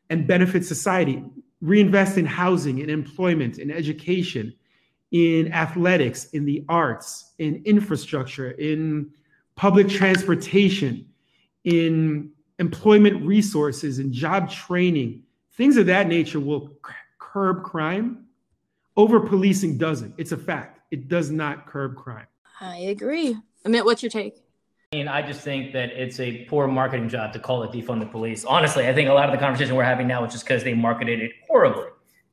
and 0.10 0.26
benefit 0.26 0.66
society. 0.66 1.24
Reinvest 1.62 2.18
in 2.18 2.26
housing, 2.26 2.80
in 2.80 2.90
employment, 2.90 3.60
in 3.60 3.70
education, 3.70 4.56
in 5.12 5.54
athletics, 5.54 6.26
in 6.32 6.46
the 6.46 6.66
arts, 6.68 7.34
in 7.38 7.62
infrastructure, 7.66 8.52
in 8.52 9.12
public 9.56 9.88
transportation, 9.88 11.06
in 11.64 12.32
employment 12.60 13.26
resources, 13.26 14.00
and 14.00 14.12
job 14.12 14.50
training 14.50 15.24
Things 15.54 15.78
of 15.78 15.86
that 15.88 16.08
nature 16.08 16.40
will 16.40 16.72
curb 17.20 17.64
crime. 17.64 18.26
Over 18.98 19.20
policing 19.20 19.78
doesn't. 19.78 20.14
It's 20.18 20.32
a 20.32 20.38
fact. 20.38 20.80
It 20.92 21.08
does 21.08 21.30
not 21.30 21.68
curb 21.68 21.96
crime. 21.96 22.28
I 22.60 22.78
agree. 22.78 23.38
Amit, 23.66 23.86
what's 23.86 24.02
your 24.02 24.10
take? 24.10 24.42
I 24.94 24.98
mean, 24.98 25.08
I 25.08 25.22
just 25.22 25.42
think 25.42 25.72
that 25.74 25.92
it's 25.92 26.20
a 26.20 26.46
poor 26.46 26.68
marketing 26.68 27.10
job 27.10 27.32
to 27.34 27.40
call 27.40 27.64
it 27.64 27.72
defund 27.72 28.00
the 28.00 28.06
police. 28.06 28.44
Honestly, 28.44 28.88
I 28.88 28.94
think 28.94 29.10
a 29.10 29.14
lot 29.14 29.30
of 29.30 29.32
the 29.34 29.38
conversation 29.38 29.76
we're 29.76 29.84
having 29.84 30.08
now 30.08 30.24
is 30.26 30.34
just 30.34 30.46
because 30.46 30.64
they 30.64 30.74
marketed 30.74 31.22
it 31.22 31.32
horribly. 31.48 31.88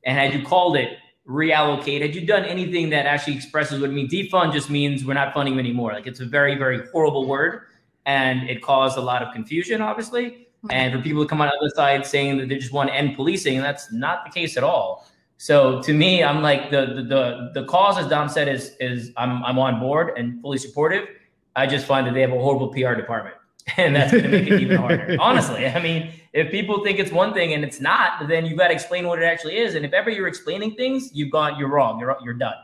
And 0.05 0.17
had 0.17 0.33
you 0.33 0.45
called 0.45 0.75
it 0.75 0.97
reallocate, 1.27 2.01
had 2.01 2.15
you 2.15 2.25
done 2.25 2.45
anything 2.45 2.89
that 2.89 3.05
actually 3.05 3.35
expresses 3.35 3.79
what 3.79 3.89
it 3.89 3.93
means, 3.93 4.11
defund 4.11 4.53
just 4.53 4.69
means 4.69 5.05
we're 5.05 5.13
not 5.13 5.33
funding 5.33 5.55
them 5.55 5.59
anymore. 5.59 5.93
Like 5.93 6.07
it's 6.07 6.19
a 6.19 6.25
very, 6.25 6.57
very 6.57 6.87
horrible 6.91 7.27
word. 7.27 7.67
And 8.05 8.49
it 8.49 8.61
caused 8.61 8.97
a 8.97 9.01
lot 9.01 9.21
of 9.21 9.33
confusion, 9.33 9.81
obviously. 9.81 10.47
Hmm. 10.61 10.71
And 10.71 10.93
for 10.93 11.01
people 11.01 11.23
to 11.23 11.29
come 11.29 11.41
on 11.41 11.47
the 11.47 11.55
other 11.55 11.69
side 11.75 12.05
saying 12.05 12.37
that 12.37 12.49
they 12.49 12.57
just 12.57 12.73
want 12.73 12.89
to 12.89 12.95
end 12.95 13.15
policing, 13.15 13.59
that's 13.61 13.91
not 13.91 14.25
the 14.25 14.31
case 14.31 14.57
at 14.57 14.63
all. 14.63 15.07
So 15.39 15.81
to 15.83 15.93
me, 15.93 16.21
I'm 16.21 16.41
like 16.41 16.69
the 16.69 16.85
the 16.87 17.03
the, 17.03 17.51
the 17.61 17.63
cause, 17.65 17.97
as 17.97 18.07
Dom 18.07 18.27
said, 18.27 18.49
is 18.49 18.75
is 18.81 19.13
I'm 19.15 19.41
I'm 19.45 19.57
on 19.57 19.79
board 19.79 20.17
and 20.17 20.41
fully 20.41 20.57
supportive. 20.57 21.07
I 21.55 21.65
just 21.65 21.85
find 21.85 22.05
that 22.05 22.13
they 22.13 22.19
have 22.21 22.31
a 22.31 22.39
horrible 22.39 22.67
PR 22.67 22.93
department, 22.93 23.37
and 23.77 23.95
that's 23.95 24.11
going 24.11 24.25
to 24.25 24.29
make 24.29 24.47
it 24.47 24.59
even 24.61 24.77
harder. 24.77 25.15
Honestly, 25.19 25.65
I 25.65 25.81
mean, 25.81 26.11
if 26.33 26.51
people 26.51 26.83
think 26.83 26.99
it's 26.99 27.11
one 27.11 27.33
thing 27.33 27.53
and 27.53 27.63
it's 27.63 27.79
not, 27.79 28.27
then 28.27 28.45
you've 28.45 28.57
got 28.59 28.67
to 28.67 28.73
explain 28.73 29.07
what 29.07 29.19
it 29.19 29.25
actually 29.25 29.57
is. 29.57 29.75
And 29.75 29.85
if 29.85 29.93
ever 29.93 30.09
you're 30.09 30.27
explaining 30.27 30.75
things, 30.75 31.09
you've 31.13 31.31
gone 31.31 31.57
you're 31.57 31.69
wrong. 31.69 32.01
You're 32.01 32.17
you're 32.21 32.33
done. 32.33 32.55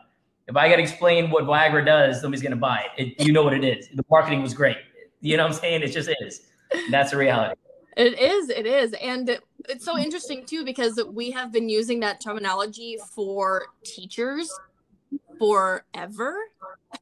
If 0.49 0.57
I 0.57 0.67
got 0.67 0.75
to 0.75 0.81
explain 0.81 1.31
what 1.31 1.45
Viagra 1.45 1.85
does, 1.85 2.19
somebody's 2.19 2.41
going 2.41 2.51
to 2.51 2.57
buy 2.57 2.87
it. 2.97 3.15
it. 3.17 3.25
You 3.25 3.31
know 3.31 3.43
what 3.43 3.53
it 3.53 3.63
is. 3.63 3.87
The 3.95 4.03
marketing 4.11 4.41
was 4.41 4.53
great. 4.53 4.77
You 5.25 5.37
know 5.37 5.43
what 5.43 5.53
I'm 5.53 5.59
saying? 5.59 5.81
It 5.81 5.87
just 5.87 6.09
is. 6.21 6.41
That's 6.91 7.09
the 7.09 7.17
reality. 7.17 7.55
It 7.97 8.19
is, 8.19 8.49
it 8.49 8.67
is. 8.67 8.93
And 8.93 9.39
it's 9.67 9.83
so 9.83 9.97
interesting 9.97 10.45
too 10.45 10.63
because 10.63 11.01
we 11.11 11.31
have 11.31 11.51
been 11.51 11.67
using 11.67 11.99
that 12.01 12.21
terminology 12.21 12.99
for 13.15 13.65
teachers 13.83 14.51
forever 15.39 16.35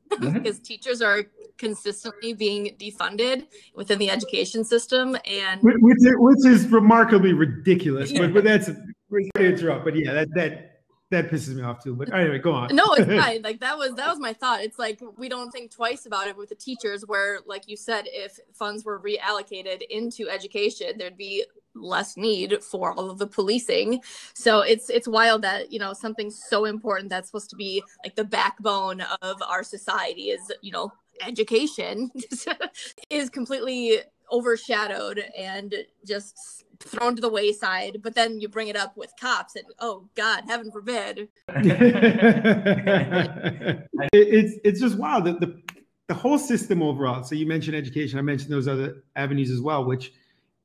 mm-hmm. 0.09 0.33
because 0.33 0.59
teachers 0.59 1.01
are 1.01 1.25
consistently 1.57 2.33
being 2.33 2.75
defunded 2.79 3.45
within 3.75 3.99
the 3.99 4.09
education 4.09 4.63
system 4.63 5.17
and 5.25 5.61
which, 5.61 5.77
which 5.81 6.45
is 6.45 6.67
remarkably 6.67 7.31
ridiculous 7.31 8.11
but, 8.11 8.33
but 8.33 8.43
that's 8.43 8.71
interrupt 9.37 9.85
but 9.85 9.95
yeah 9.95 10.11
that 10.11 10.27
that 10.33 10.72
that 11.11 11.29
pisses 11.29 11.55
me 11.55 11.61
off 11.61 11.83
too. 11.83 11.95
But 11.95 12.13
anyway, 12.13 12.39
go 12.39 12.53
on. 12.53 12.75
no, 12.75 12.85
it's 12.93 13.07
fine. 13.07 13.41
Like 13.43 13.59
that 13.59 13.77
was 13.77 13.93
that 13.95 14.09
was 14.09 14.19
my 14.19 14.33
thought. 14.33 14.61
It's 14.61 14.79
like 14.79 15.01
we 15.17 15.29
don't 15.29 15.51
think 15.51 15.71
twice 15.71 16.05
about 16.05 16.27
it 16.27 16.37
with 16.37 16.49
the 16.49 16.55
teachers. 16.55 17.03
Where, 17.05 17.39
like 17.45 17.67
you 17.67 17.77
said, 17.77 18.05
if 18.07 18.39
funds 18.53 18.83
were 18.85 18.99
reallocated 18.99 19.81
into 19.89 20.29
education, 20.29 20.97
there'd 20.97 21.17
be 21.17 21.45
less 21.75 22.17
need 22.17 22.63
for 22.63 22.93
all 22.93 23.09
of 23.09 23.17
the 23.17 23.27
policing. 23.27 24.01
So 24.33 24.61
it's 24.61 24.89
it's 24.89 25.07
wild 25.07 25.41
that 25.41 25.71
you 25.71 25.79
know 25.79 25.93
something 25.93 26.29
so 26.31 26.65
important 26.65 27.09
that's 27.09 27.27
supposed 27.27 27.49
to 27.51 27.55
be 27.55 27.83
like 28.03 28.15
the 28.15 28.23
backbone 28.23 29.01
of 29.21 29.41
our 29.43 29.63
society 29.63 30.29
is 30.29 30.51
you 30.61 30.71
know 30.71 30.91
education 31.25 32.11
is 33.09 33.29
completely 33.29 33.99
overshadowed 34.33 35.23
and 35.37 35.75
just 36.05 36.65
thrown 36.79 37.15
to 37.15 37.21
the 37.21 37.29
wayside, 37.29 37.99
but 38.01 38.15
then 38.15 38.39
you 38.39 38.49
bring 38.49 38.67
it 38.67 38.75
up 38.75 38.97
with 38.97 39.13
cops 39.19 39.55
and 39.55 39.65
oh 39.79 40.09
God, 40.15 40.43
heaven 40.47 40.71
forbid. 40.71 41.29
it's 44.11 44.59
it's 44.63 44.79
just 44.81 44.97
wild. 44.97 45.25
The, 45.25 45.33
the 45.33 45.61
the 46.07 46.13
whole 46.13 46.37
system 46.37 46.81
overall. 46.81 47.23
So 47.23 47.35
you 47.35 47.45
mentioned 47.45 47.77
education. 47.77 48.19
I 48.19 48.23
mentioned 48.23 48.51
those 48.51 48.67
other 48.67 49.03
avenues 49.15 49.49
as 49.49 49.61
well, 49.61 49.85
which 49.85 50.11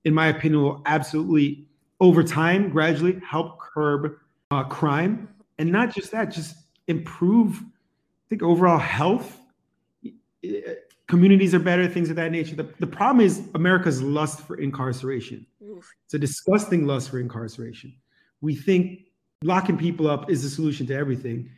in 0.04 0.14
my 0.14 0.28
opinion 0.28 0.62
will 0.62 0.82
absolutely 0.86 1.66
over 2.00 2.22
time 2.22 2.70
gradually 2.70 3.20
help 3.28 3.60
curb 3.60 4.16
uh, 4.50 4.64
crime. 4.64 5.28
And 5.58 5.70
not 5.70 5.94
just 5.94 6.10
that, 6.12 6.30
just 6.30 6.56
improve 6.86 7.62
I 7.62 8.28
think 8.28 8.42
overall 8.42 8.78
health 8.78 9.40
communities 11.08 11.54
are 11.54 11.58
better, 11.58 11.88
things 11.88 12.10
of 12.10 12.16
that 12.16 12.30
nature. 12.30 12.54
The, 12.54 12.68
the 12.78 12.86
problem 12.86 13.24
is 13.24 13.42
America's 13.54 14.00
lust 14.00 14.40
for 14.40 14.56
incarceration. 14.56 15.46
Oof. 15.66 15.90
It's 16.04 16.14
a 16.14 16.18
disgusting 16.18 16.86
lust 16.86 17.10
for 17.10 17.18
incarceration. 17.18 17.94
We 18.40 18.54
think 18.54 19.00
locking 19.42 19.76
people 19.76 20.08
up 20.08 20.30
is 20.30 20.42
the 20.42 20.50
solution 20.50 20.86
to 20.88 20.94
everything. 20.94 21.50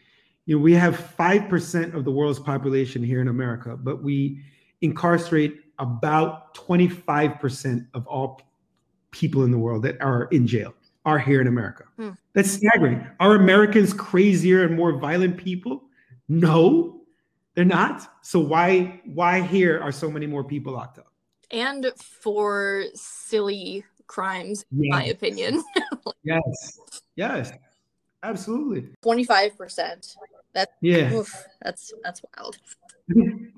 You 0.47 0.57
know, 0.57 0.63
we 0.63 0.73
have 0.75 1.15
5% 1.19 1.95
of 1.95 2.05
the 2.05 2.11
world's 2.11 2.39
population 2.39 3.03
here 3.03 3.21
in 3.21 3.29
America, 3.29 3.77
but 3.77 4.03
we 4.03 4.41
incarcerate 4.81 5.61
about 5.79 6.55
25% 6.55 7.87
of 7.95 8.07
all 8.07 8.41
people 9.11 9.45
in 9.45 9.51
the 9.51 9.59
world 9.59 9.83
that 9.83 10.01
are 10.01 10.25
in 10.31 10.47
jail 10.47 10.73
are 11.05 11.19
here 11.19 11.41
in 11.41 11.47
America. 11.47 11.85
Hmm. 11.97 12.11
That's 12.35 12.51
staggering. 12.51 13.07
Are 13.19 13.35
Americans 13.35 13.93
crazier 13.93 14.65
and 14.65 14.77
more 14.77 14.99
violent 14.99 15.37
people? 15.37 15.83
No, 16.29 17.00
they're 17.55 17.65
not. 17.65 18.09
So 18.23 18.41
why 18.41 19.01
why 19.05 19.41
here 19.41 19.81
are 19.81 19.93
so 19.93 20.11
many 20.11 20.27
more 20.27 20.45
people 20.45 20.73
locked 20.73 20.99
up? 20.99 21.13
And 21.51 21.87
for 21.99 22.85
silly 22.95 23.85
crimes, 24.07 24.65
yes. 24.71 24.85
in 24.85 24.89
my 24.89 25.05
opinion. 25.07 25.63
yes. 26.25 26.81
Yes. 27.17 27.53
Absolutely. 28.23 28.89
25%. 29.05 30.17
That's 30.53 30.73
Yeah. 30.81 31.13
oof, 31.13 31.47
that's 31.63 31.93
that's 32.03 32.23
wild. 32.37 32.59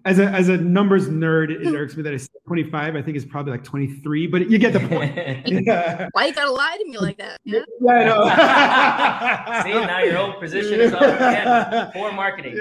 As 0.04 0.18
a 0.18 0.26
as 0.26 0.48
a 0.48 0.56
numbers 0.56 1.08
nerd, 1.08 1.50
it 1.50 1.72
irks 1.74 1.96
me 1.96 2.02
that 2.02 2.12
it's 2.12 2.28
25. 2.46 2.96
I 2.96 3.02
think 3.02 3.16
it's 3.16 3.24
probably 3.24 3.52
like 3.52 3.62
23, 3.62 4.26
but 4.26 4.50
you 4.50 4.58
get 4.58 4.72
the 4.72 4.80
point. 4.80 5.14
yeah. 5.66 6.08
Why 6.12 6.26
you 6.26 6.34
gotta 6.34 6.50
lie 6.50 6.76
to 6.76 6.88
me 6.88 6.98
like 6.98 7.18
that? 7.18 7.38
man? 7.44 7.64
I 7.80 9.62
See, 9.64 9.72
now 9.72 10.00
your 10.00 10.18
old 10.18 10.40
position 10.40 10.80
is 10.80 10.92
up 10.92 11.02
again. 11.02 11.90
Poor 11.92 12.12
marketing. 12.12 12.56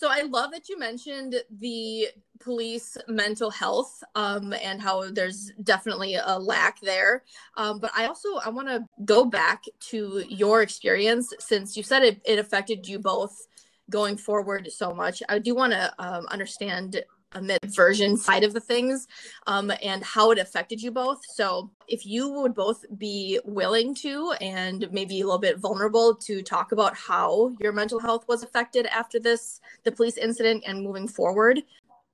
So 0.00 0.08
I 0.10 0.22
love 0.22 0.52
that 0.52 0.70
you 0.70 0.78
mentioned 0.78 1.34
the 1.50 2.08
police 2.38 2.96
mental 3.06 3.50
health 3.50 4.02
um, 4.14 4.54
and 4.62 4.80
how 4.80 5.10
there's 5.10 5.52
definitely 5.62 6.14
a 6.14 6.38
lack 6.38 6.80
there. 6.80 7.22
Um, 7.58 7.80
but 7.80 7.90
I 7.94 8.06
also 8.06 8.36
I 8.36 8.48
want 8.48 8.68
to 8.68 8.88
go 9.04 9.26
back 9.26 9.64
to 9.90 10.24
your 10.26 10.62
experience 10.62 11.34
since 11.38 11.76
you 11.76 11.82
said 11.82 12.02
it, 12.02 12.22
it 12.24 12.38
affected 12.38 12.88
you 12.88 12.98
both 12.98 13.46
going 13.90 14.16
forward 14.16 14.70
so 14.72 14.94
much. 14.94 15.22
I 15.28 15.38
do 15.38 15.54
want 15.54 15.72
to 15.72 15.92
um, 15.98 16.26
understand 16.26 17.02
a 17.32 17.42
mid 17.42 17.60
version 17.64 18.16
side 18.16 18.42
of 18.42 18.52
the 18.52 18.60
things 18.60 19.06
um, 19.46 19.70
and 19.82 20.02
how 20.02 20.30
it 20.30 20.38
affected 20.38 20.82
you 20.82 20.90
both. 20.90 21.20
So, 21.24 21.70
if 21.86 22.04
you 22.04 22.28
would 22.30 22.54
both 22.54 22.84
be 22.98 23.40
willing 23.44 23.94
to 23.96 24.32
and 24.40 24.88
maybe 24.90 25.20
a 25.20 25.24
little 25.24 25.38
bit 25.38 25.58
vulnerable 25.58 26.14
to 26.14 26.42
talk 26.42 26.72
about 26.72 26.96
how 26.96 27.54
your 27.60 27.72
mental 27.72 28.00
health 28.00 28.26
was 28.28 28.42
affected 28.42 28.86
after 28.86 29.18
this, 29.20 29.60
the 29.84 29.92
police 29.92 30.16
incident, 30.16 30.64
and 30.66 30.82
moving 30.82 31.08
forward. 31.08 31.60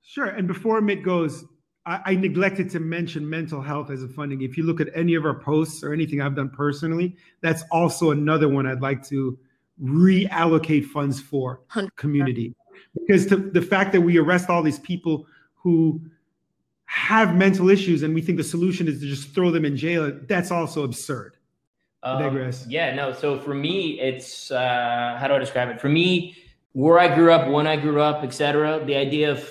Sure. 0.03 0.27
And 0.27 0.47
before 0.47 0.81
Mitt 0.81 1.03
goes, 1.03 1.45
I, 1.85 2.01
I 2.05 2.15
neglected 2.15 2.69
to 2.71 2.79
mention 2.79 3.27
mental 3.27 3.61
health 3.61 3.89
as 3.89 4.03
a 4.03 4.07
funding. 4.07 4.41
If 4.41 4.57
you 4.57 4.63
look 4.63 4.81
at 4.81 4.89
any 4.95 5.15
of 5.15 5.25
our 5.25 5.39
posts 5.39 5.83
or 5.83 5.93
anything 5.93 6.21
I've 6.21 6.35
done 6.35 6.49
personally, 6.49 7.15
that's 7.41 7.63
also 7.71 8.11
another 8.11 8.47
one 8.49 8.67
I'd 8.67 8.81
like 8.81 9.07
to 9.07 9.37
reallocate 9.83 10.85
funds 10.85 11.19
for 11.21 11.61
Hundred- 11.67 11.95
community. 11.95 12.53
Because 12.95 13.25
to, 13.27 13.37
the 13.37 13.61
fact 13.61 13.91
that 13.93 14.01
we 14.01 14.17
arrest 14.17 14.49
all 14.49 14.63
these 14.63 14.79
people 14.79 15.27
who 15.55 16.01
have 16.85 17.35
mental 17.35 17.69
issues 17.69 18.01
and 18.03 18.13
we 18.15 18.21
think 18.21 18.37
the 18.37 18.43
solution 18.43 18.87
is 18.87 18.99
to 19.01 19.07
just 19.07 19.29
throw 19.35 19.51
them 19.51 19.65
in 19.65 19.75
jail, 19.75 20.11
that's 20.27 20.51
also 20.51 20.83
absurd. 20.83 21.35
Um, 22.03 22.21
digress. 22.21 22.65
Yeah, 22.69 22.93
no. 22.95 23.11
So 23.13 23.39
for 23.39 23.53
me, 23.53 23.99
it's 23.99 24.51
uh, 24.51 25.17
how 25.19 25.27
do 25.27 25.33
I 25.33 25.39
describe 25.39 25.69
it? 25.69 25.81
For 25.81 25.89
me, 25.89 26.35
where 26.73 26.99
I 26.99 27.13
grew 27.13 27.31
up, 27.31 27.49
when 27.49 27.67
I 27.67 27.75
grew 27.75 27.99
up, 28.01 28.23
etc. 28.23 28.83
The 28.85 28.95
idea 28.95 29.31
of 29.31 29.49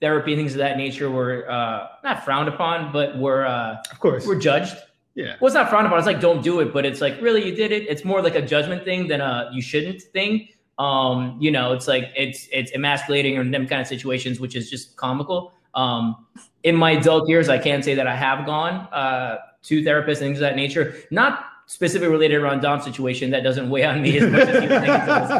therapy, 0.00 0.34
things 0.36 0.52
of 0.52 0.58
that 0.58 0.76
nature, 0.76 1.10
were 1.10 1.48
uh, 1.50 1.86
not 2.02 2.24
frowned 2.24 2.48
upon, 2.48 2.92
but 2.92 3.16
were 3.16 3.46
uh, 3.46 3.76
Of 3.90 4.00
course. 4.00 4.26
were 4.26 4.36
judged. 4.36 4.76
Yeah. 5.14 5.36
Well, 5.40 5.46
it's 5.46 5.54
not 5.54 5.70
frowned 5.70 5.86
upon. 5.86 5.98
It's 5.98 6.06
like 6.06 6.20
don't 6.20 6.42
do 6.42 6.60
it, 6.60 6.72
but 6.72 6.84
it's 6.84 7.00
like 7.00 7.20
really 7.20 7.44
you 7.46 7.54
did 7.54 7.70
it. 7.70 7.88
It's 7.88 8.04
more 8.04 8.20
like 8.20 8.34
a 8.34 8.42
judgment 8.42 8.84
thing 8.84 9.06
than 9.06 9.20
a 9.20 9.48
you 9.52 9.62
shouldn't 9.62 10.02
thing. 10.02 10.48
Um, 10.78 11.36
you 11.40 11.50
know, 11.52 11.72
it's 11.72 11.86
like 11.86 12.10
it's 12.16 12.48
it's 12.50 12.72
emasculating 12.72 13.38
or 13.38 13.42
in 13.42 13.50
them 13.52 13.66
kind 13.68 13.80
of 13.80 13.86
situations, 13.86 14.40
which 14.40 14.56
is 14.56 14.68
just 14.68 14.96
comical. 14.96 15.52
Um, 15.74 16.26
in 16.64 16.74
my 16.74 16.92
adult 16.92 17.28
years, 17.28 17.48
I 17.48 17.58
can 17.58 17.82
say 17.82 17.94
that 17.94 18.06
I 18.06 18.16
have 18.16 18.44
gone 18.44 18.88
uh, 18.92 19.38
to 19.64 19.82
therapists 19.82 20.08
and 20.08 20.18
things 20.18 20.38
of 20.38 20.42
that 20.42 20.56
nature. 20.56 20.96
Not 21.10 21.46
specifically 21.66 22.08
related 22.08 22.40
around 22.40 22.60
Dom's 22.60 22.84
situation. 22.84 23.30
That 23.30 23.42
doesn't 23.42 23.70
weigh 23.70 23.84
on 23.84 24.02
me 24.02 24.18
as 24.18 24.30
much 24.30 24.48
as 24.48 24.62
you 24.62 24.68
think 24.68 24.84
it 24.84 25.06
does. 25.06 25.30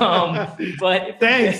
Um, 0.00 0.74
but 0.78 1.16
Thanks. 1.20 1.58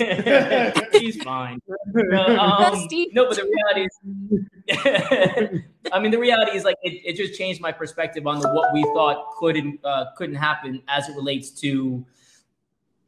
he's 0.92 1.22
fine. 1.22 1.60
No, 1.94 2.38
um, 2.38 2.88
no, 3.12 3.28
but 3.28 3.36
the 3.36 3.50
reality 3.50 3.88
is, 3.88 5.62
I 5.92 5.98
mean, 6.00 6.10
the 6.10 6.18
reality 6.18 6.56
is 6.56 6.64
like 6.64 6.76
it, 6.82 7.00
it 7.04 7.16
just 7.16 7.38
changed 7.38 7.60
my 7.60 7.72
perspective 7.72 8.26
on 8.26 8.40
the, 8.40 8.50
what 8.52 8.72
we 8.72 8.82
thought 8.94 9.30
couldn't 9.38 9.80
uh, 9.84 10.06
couldn't 10.16 10.36
happen 10.36 10.82
as 10.88 11.08
it 11.08 11.16
relates 11.16 11.50
to, 11.62 12.04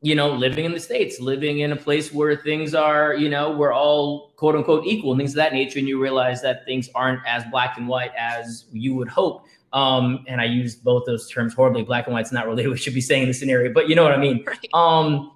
you 0.01 0.15
know, 0.15 0.33
living 0.33 0.65
in 0.65 0.73
the 0.73 0.81
states, 0.81 1.21
living 1.21 1.61
in 1.61 1.73
a 1.73 1.77
place 1.77 2.13
where 2.13 2.37
things 2.37 2.75
are, 2.75 3.15
you 3.15 3.29
know, 3.29 3.53
we're 3.53 3.73
all 3.73 4.33
quote 4.37 4.57
unquote 4.57 4.87
equal 4.87 5.13
and 5.13 5.21
things 5.21 5.33
of 5.33 5.37
that 5.37 5.53
nature, 5.53 5.79
and 5.79 5.87
you 5.87 6.01
realize 6.01 6.41
that 6.43 6.65
things 6.65 6.89
aren't 6.95 7.21
as 7.27 7.45
black 7.51 7.77
and 7.77 7.87
white 7.87 8.13
as 8.17 8.65
you 8.73 8.95
would 8.95 9.09
hope. 9.09 9.45
Um, 9.73 10.25
and 10.29 10.41
I 10.41 10.45
used 10.45 10.85
both 10.85 11.05
those 11.07 11.29
terms 11.31 11.55
horribly. 11.55 11.83
Black 11.83 12.07
and 12.07 12.15
white. 12.15 12.21
white's 12.21 12.33
not 12.33 12.47
really 12.47 12.63
what 12.67 12.73
we 12.73 12.79
should 12.79 12.95
be 12.95 13.01
saying 13.01 13.23
in 13.23 13.29
this 13.29 13.39
scenario, 13.39 13.73
but 13.73 13.89
you 13.89 13.95
know 13.95 14.03
what 14.03 14.13
I 14.13 14.19
mean. 14.19 14.45
Right. 14.47 14.69
Um, 14.75 15.33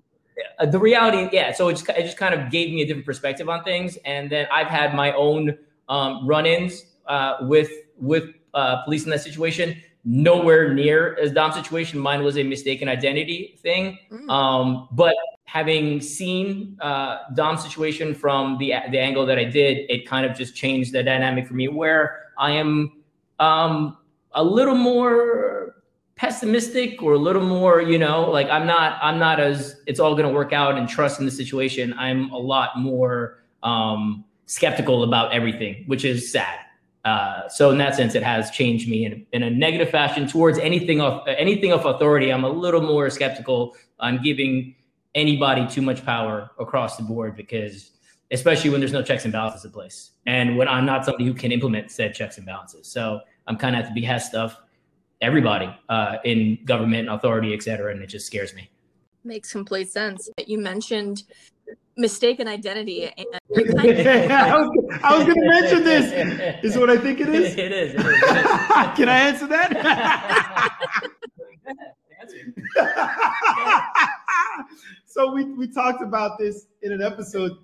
uh, 0.58 0.66
the 0.66 0.78
reality, 0.78 1.28
yeah. 1.32 1.52
So 1.52 1.68
it 1.68 1.74
just, 1.74 1.88
it 1.88 2.02
just 2.02 2.16
kind 2.16 2.34
of 2.34 2.50
gave 2.50 2.72
me 2.72 2.82
a 2.82 2.86
different 2.86 3.06
perspective 3.06 3.48
on 3.48 3.64
things, 3.64 3.96
and 4.04 4.30
then 4.30 4.46
I've 4.52 4.66
had 4.66 4.94
my 4.94 5.12
own 5.12 5.56
um, 5.88 6.26
run-ins 6.26 6.84
uh, 7.06 7.36
with 7.42 7.70
with 7.98 8.30
uh, 8.54 8.82
police 8.84 9.04
in 9.04 9.10
that 9.10 9.22
situation. 9.22 9.80
Nowhere 10.04 10.72
near 10.72 11.18
as 11.18 11.32
Dom's 11.32 11.56
situation. 11.56 11.98
Mine 11.98 12.22
was 12.22 12.38
a 12.38 12.42
mistaken 12.42 12.88
identity 12.88 13.58
thing. 13.60 13.98
Mm. 14.12 14.30
Um, 14.30 14.88
but 14.92 15.16
having 15.46 16.00
seen 16.00 16.76
uh, 16.80 17.18
Dom's 17.34 17.62
situation 17.62 18.14
from 18.14 18.56
the 18.58 18.74
the 18.90 18.98
angle 18.98 19.26
that 19.26 19.38
I 19.38 19.44
did, 19.44 19.90
it 19.90 20.06
kind 20.06 20.26
of 20.26 20.36
just 20.36 20.54
changed 20.54 20.92
the 20.92 21.02
dynamic 21.02 21.46
for 21.46 21.54
me. 21.54 21.68
Where 21.68 22.30
I 22.38 22.52
am 22.52 23.02
um, 23.38 23.96
a 24.36 24.44
little 24.44 24.74
more 24.74 25.74
pessimistic 26.14 27.02
or 27.02 27.14
a 27.14 27.18
little 27.18 27.44
more, 27.44 27.82
you 27.82 27.98
know, 27.98 28.30
like 28.30 28.48
I'm 28.48 28.66
not 28.66 28.98
I'm 29.02 29.18
not 29.18 29.40
as 29.40 29.80
it's 29.86 29.98
all 29.98 30.14
going 30.14 30.26
to 30.26 30.32
work 30.32 30.52
out 30.52 30.78
and 30.78 30.88
trust 30.88 31.18
in 31.18 31.26
the 31.26 31.32
situation. 31.32 31.94
I'm 31.98 32.30
a 32.30 32.38
lot 32.38 32.78
more 32.78 33.42
um, 33.62 34.24
skeptical 34.46 35.02
about 35.02 35.32
everything, 35.32 35.84
which 35.86 36.04
is 36.04 36.30
sad. 36.30 36.60
Uh, 37.04 37.48
so 37.48 37.70
in 37.70 37.78
that 37.78 37.94
sense, 37.94 38.14
it 38.14 38.22
has 38.22 38.50
changed 38.50 38.88
me 38.88 39.04
in, 39.04 39.26
in 39.32 39.42
a 39.42 39.50
negative 39.50 39.90
fashion 39.90 40.26
towards 40.26 40.58
anything 40.58 41.00
of 41.00 41.26
anything 41.26 41.72
of 41.72 41.84
authority. 41.84 42.32
I'm 42.32 42.44
a 42.44 42.48
little 42.48 42.82
more 42.82 43.10
skeptical 43.10 43.74
on 44.00 44.22
giving 44.22 44.74
anybody 45.14 45.66
too 45.66 45.82
much 45.82 46.04
power 46.04 46.50
across 46.58 46.96
the 46.96 47.02
board 47.02 47.36
because 47.36 47.92
especially 48.32 48.70
when 48.70 48.80
there's 48.80 48.92
no 48.92 49.02
checks 49.02 49.24
and 49.24 49.32
balances 49.32 49.64
in 49.64 49.70
place 49.70 50.10
and 50.26 50.58
when 50.58 50.68
i'm 50.68 50.84
not 50.84 51.04
somebody 51.04 51.24
who 51.24 51.32
can 51.32 51.52
implement 51.52 51.90
said 51.90 52.14
checks 52.14 52.36
and 52.36 52.44
balances 52.44 52.86
so 52.86 53.20
i'm 53.46 53.56
kind 53.56 53.76
of 53.76 53.82
at 53.84 53.94
the 53.94 54.00
behest 54.00 54.34
of 54.34 54.56
everybody 55.20 55.74
uh, 55.88 56.16
in 56.24 56.58
government 56.64 57.08
and 57.08 57.16
authority 57.16 57.54
et 57.54 57.62
cetera 57.62 57.90
and 57.92 58.02
it 58.02 58.06
just 58.06 58.26
scares 58.26 58.54
me 58.54 58.70
Makes 59.26 59.50
complete 59.50 59.90
sense. 59.90 60.30
You 60.46 60.58
mentioned 60.58 61.24
mistaken 61.96 62.46
identity 62.46 63.06
and 63.06 63.26
I 63.56 64.56
was, 64.56 64.68
was 65.02 65.24
going 65.24 65.40
to 65.40 65.48
mention 65.48 65.82
this. 65.82 66.62
Is 66.62 66.78
what 66.78 66.90
I 66.90 66.96
think 66.96 67.18
it 67.20 67.28
is? 67.28 67.54
it 67.58 67.72
is, 67.72 67.94
it 67.94 67.98
is, 67.98 68.04
it 68.04 68.06
is. 68.06 68.96
Can 68.96 69.08
I 69.08 69.18
answer 69.18 69.48
that? 69.48 69.72
so 75.06 75.32
we, 75.32 75.44
we 75.44 75.66
talked 75.66 76.02
about 76.02 76.38
this 76.38 76.68
in 76.82 76.92
an 76.92 77.02
episode. 77.02 77.58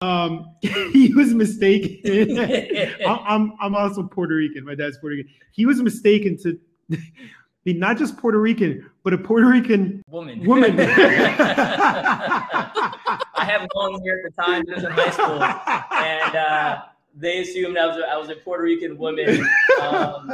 Um, 0.00 0.54
he 0.62 1.12
was 1.14 1.34
mistaken. 1.34 2.38
I'm 3.06 3.52
I'm 3.60 3.74
also 3.74 4.02
Puerto 4.04 4.34
Rican. 4.34 4.64
My 4.64 4.74
dad's 4.74 4.98
Puerto 4.98 5.16
Rican. 5.16 5.32
He 5.52 5.66
was 5.66 5.82
mistaken 5.82 6.38
to 6.42 6.58
be 7.64 7.74
not 7.74 7.98
just 7.98 8.16
Puerto 8.16 8.38
Rican, 8.38 8.88
but 9.02 9.12
a 9.12 9.18
Puerto 9.18 9.46
Rican 9.48 10.02
woman 10.08 10.44
woman. 10.44 10.78
I 10.80 10.86
have 13.44 13.68
long 13.74 14.02
hair 14.04 14.20
at 14.24 14.24
the 14.24 14.42
time. 14.42 14.64
I 14.70 14.74
was 14.74 14.84
in 14.84 14.90
high 14.92 15.10
school, 15.10 15.42
and 15.42 16.36
uh, 16.36 16.82
they 17.14 17.40
assumed 17.40 17.76
I 17.76 17.86
was 17.86 17.96
a, 17.96 18.06
I 18.08 18.16
was 18.16 18.28
a 18.28 18.36
Puerto 18.36 18.62
Rican 18.62 18.96
woman 18.96 19.44
um, 19.80 20.30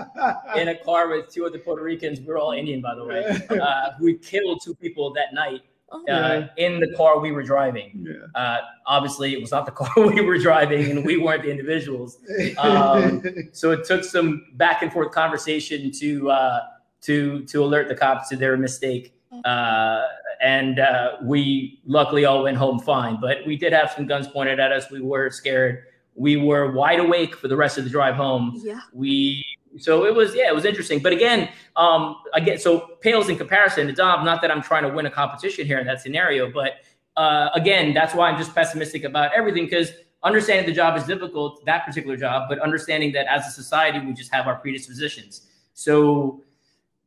in 0.57 0.69
a 0.69 0.77
car 0.85 1.09
with 1.09 1.33
two 1.33 1.47
other 1.47 1.59
Puerto 1.59 1.83
Ricans. 1.83 2.21
We 2.21 2.29
are 2.29 2.39
all 2.39 2.53
Indian, 2.53 2.81
by 2.83 2.95
the 2.95 3.05
way. 3.05 3.25
Uh, 3.49 3.93
we 4.01 4.19
killed 4.19 4.61
two 4.63 4.75
people 4.75 5.13
that 5.15 5.33
night 5.33 5.63
Oh, 5.93 6.05
uh, 6.13 6.49
in 6.57 6.81
the 6.81 6.93
car 6.97 7.21
we 7.21 7.31
were 7.31 7.45
driving. 7.45 8.05
Yeah. 8.09 8.27
Uh, 8.41 8.59
obviously, 8.87 9.33
it 9.33 9.41
was 9.41 9.53
not 9.53 9.67
the 9.67 9.73
car 9.73 9.89
we 9.97 10.21
were 10.21 10.37
driving, 10.39 10.91
and 10.91 11.05
we 11.07 11.17
weren't 11.17 11.43
the 11.45 11.51
individuals. 11.51 12.19
Um, 12.59 13.23
So 13.53 13.71
it 13.71 13.85
took 13.85 14.03
some 14.05 14.47
back 14.55 14.83
and 14.83 14.93
forth 14.93 15.13
conversation 15.13 15.93
to 15.93 16.31
uh, 16.31 16.61
to 17.03 17.45
to 17.45 17.65
alert 17.65 17.87
the 17.89 17.95
cops 17.95 18.29
to 18.31 18.37
their 18.37 18.57
mistake. 18.57 19.13
Uh, 19.45 20.03
and 20.43 20.81
uh, 20.81 21.13
we 21.23 21.81
luckily 21.87 22.25
all 22.25 22.43
went 22.43 22.57
home 22.57 22.81
fine. 22.81 23.19
But 23.21 23.39
we 23.47 23.57
did 23.57 23.73
have 23.73 23.91
some 23.93 24.07
guns 24.07 24.27
pointed 24.27 24.59
at 24.59 24.73
us. 24.73 24.91
We 24.91 25.01
were 25.01 25.31
scared. 25.31 25.85
We 26.17 26.37
were 26.37 26.73
wide 26.73 26.99
awake 27.01 27.37
for 27.37 27.47
the 27.47 27.57
rest 27.57 27.79
of 27.79 27.85
the 27.85 27.91
drive 27.91 28.17
home. 28.17 28.61
yeah. 28.65 28.81
We 28.93 29.45
so 29.79 30.05
it 30.07 30.15
was 30.15 30.35
yeah 30.35 30.49
it 30.49 30.55
was 30.55 30.65
interesting. 30.65 31.01
But 31.01 31.13
again, 31.13 31.49
um, 31.77 32.17
again 32.35 32.59
so 32.59 32.97
pales 33.01 33.29
in 33.29 33.37
comparison 33.37 33.87
to 33.87 33.93
Dom. 33.93 34.25
Not 34.25 34.43
that 34.43 34.51
I'm 34.51 34.63
trying 34.63 34.83
to 34.83 34.89
win 34.89 35.07
a 35.07 35.11
competition 35.11 35.67
here 35.67 35.79
in 35.79 35.87
that 35.87 36.01
scenario, 36.01 36.51
but 36.51 36.81
uh, 37.17 37.49
again, 37.55 37.95
that's 37.95 38.15
why 38.15 38.31
I'm 38.31 38.39
just 38.39 38.55
pessimistic 38.55 39.05
about 39.05 39.33
everything 39.35 39.65
because 39.65 39.91
understanding 40.23 40.67
the 40.67 40.73
job 40.73 40.97
is 40.97 41.05
difficult, 41.05 41.65
that 41.65 41.87
particular 41.87 42.17
job, 42.17 42.49
but 42.49 42.59
understanding 42.59 43.13
that 43.13 43.27
as 43.27 43.47
a 43.47 43.51
society, 43.51 44.05
we 44.05 44.13
just 44.13 44.33
have 44.33 44.47
our 44.47 44.57
predispositions. 44.57 45.47
So 45.73 46.43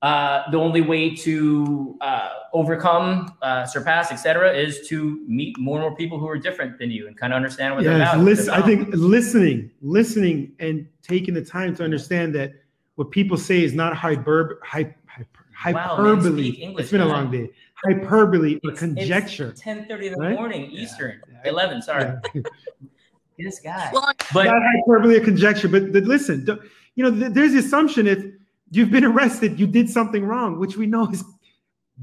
uh, 0.02 0.50
the 0.52 0.58
only 0.58 0.80
way 0.82 1.14
to 1.14 1.98
uh, 2.00 2.30
overcome, 2.54 3.36
uh, 3.42 3.66
surpass, 3.66 4.12
etc., 4.12 4.54
is 4.54 4.88
to 4.88 5.22
meet 5.28 5.58
more 5.58 5.78
and 5.78 5.84
more 5.90 5.96
people 5.96 6.18
who 6.18 6.28
are 6.28 6.38
different 6.38 6.80
than 6.80 6.90
you 6.90 7.08
and 7.08 7.18
kind 7.18 7.34
of 7.34 7.38
understand 7.38 7.76
what 7.76 7.84
they're 7.84 7.98
Yes, 7.98 8.14
about. 8.14 8.24
listen, 8.24 8.50
I 8.54 8.62
think 8.62 8.90
listening, 8.94 9.72
listening, 9.82 10.54
and 10.60 10.88
taking 11.02 11.34
the 11.34 11.44
time 11.44 11.76
to 11.76 11.84
understand 11.84 12.34
that 12.36 12.54
what 12.96 13.12
people 13.12 13.36
say 13.38 13.62
is 13.64 13.74
not 13.74 13.94
hyperb, 13.94 14.56
hy- 14.64 14.96
hyper, 15.06 15.46
hyperbole. 15.54 16.52
Wow, 16.52 16.58
English, 16.62 16.84
it's 16.84 16.92
been 16.92 17.02
a 17.02 17.06
long 17.06 17.30
day. 17.30 17.50
Hyperbole 17.84 18.60
or 18.64 18.72
conjecture. 18.72 19.50
It's 19.50 19.62
10:30 19.62 20.08
in 20.08 20.14
the 20.14 20.20
Right? 20.20 20.36
morning 20.36 20.70
Yeah. 20.72 20.82
Eastern. 20.82 21.22
Yeah. 21.44 21.50
11, 21.52 21.82
sorry. 21.82 22.14
Yeah. 22.34 22.42
This 23.38 23.62
guy. 23.62 23.90
But 24.34 24.48
Not 24.48 24.62
hyperbole 24.62 25.16
or 25.16 25.22
conjecture, 25.24 25.70
but, 25.70 25.94
but 25.94 26.04
listen, 26.04 26.46
you 26.96 27.04
know, 27.06 27.10
th- 27.18 27.32
there's 27.32 27.54
the 27.54 27.60
assumption 27.60 28.06
if 28.06 28.22
you've 28.72 28.92
been 28.92 29.06
arrested, 29.06 29.60
you 29.60 29.68
did 29.68 29.90
something 29.90 30.24
wrong, 30.26 30.60
which 30.60 30.78
we 30.78 30.86
know 30.86 31.10
is 31.10 31.24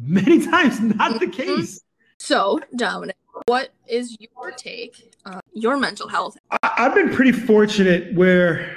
many 0.01 0.45
times 0.45 0.81
not 0.81 1.21
the 1.21 1.29
case. 1.29 1.81
So, 2.19 2.61
Dominic, 2.77 3.17
what 3.47 3.71
is 3.87 4.17
your 4.19 4.51
take 4.53 5.15
on 5.25 5.41
your 5.53 5.77
mental 5.79 6.09
health? 6.09 6.37
I, 6.51 6.59
I've 6.79 6.95
been 6.95 7.15
pretty 7.15 7.33
fortunate 7.33 8.15
where, 8.15 8.77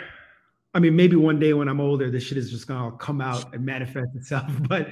I 0.73 0.79
mean, 0.79 0.95
maybe 0.95 1.15
one 1.15 1.39
day 1.39 1.53
when 1.53 1.67
I'm 1.67 1.79
older, 1.79 2.11
this 2.11 2.23
shit 2.23 2.37
is 2.37 2.51
just 2.51 2.67
gonna 2.67 2.95
come 2.97 3.21
out 3.21 3.53
and 3.53 3.65
manifest 3.65 4.15
itself. 4.15 4.51
But 4.67 4.89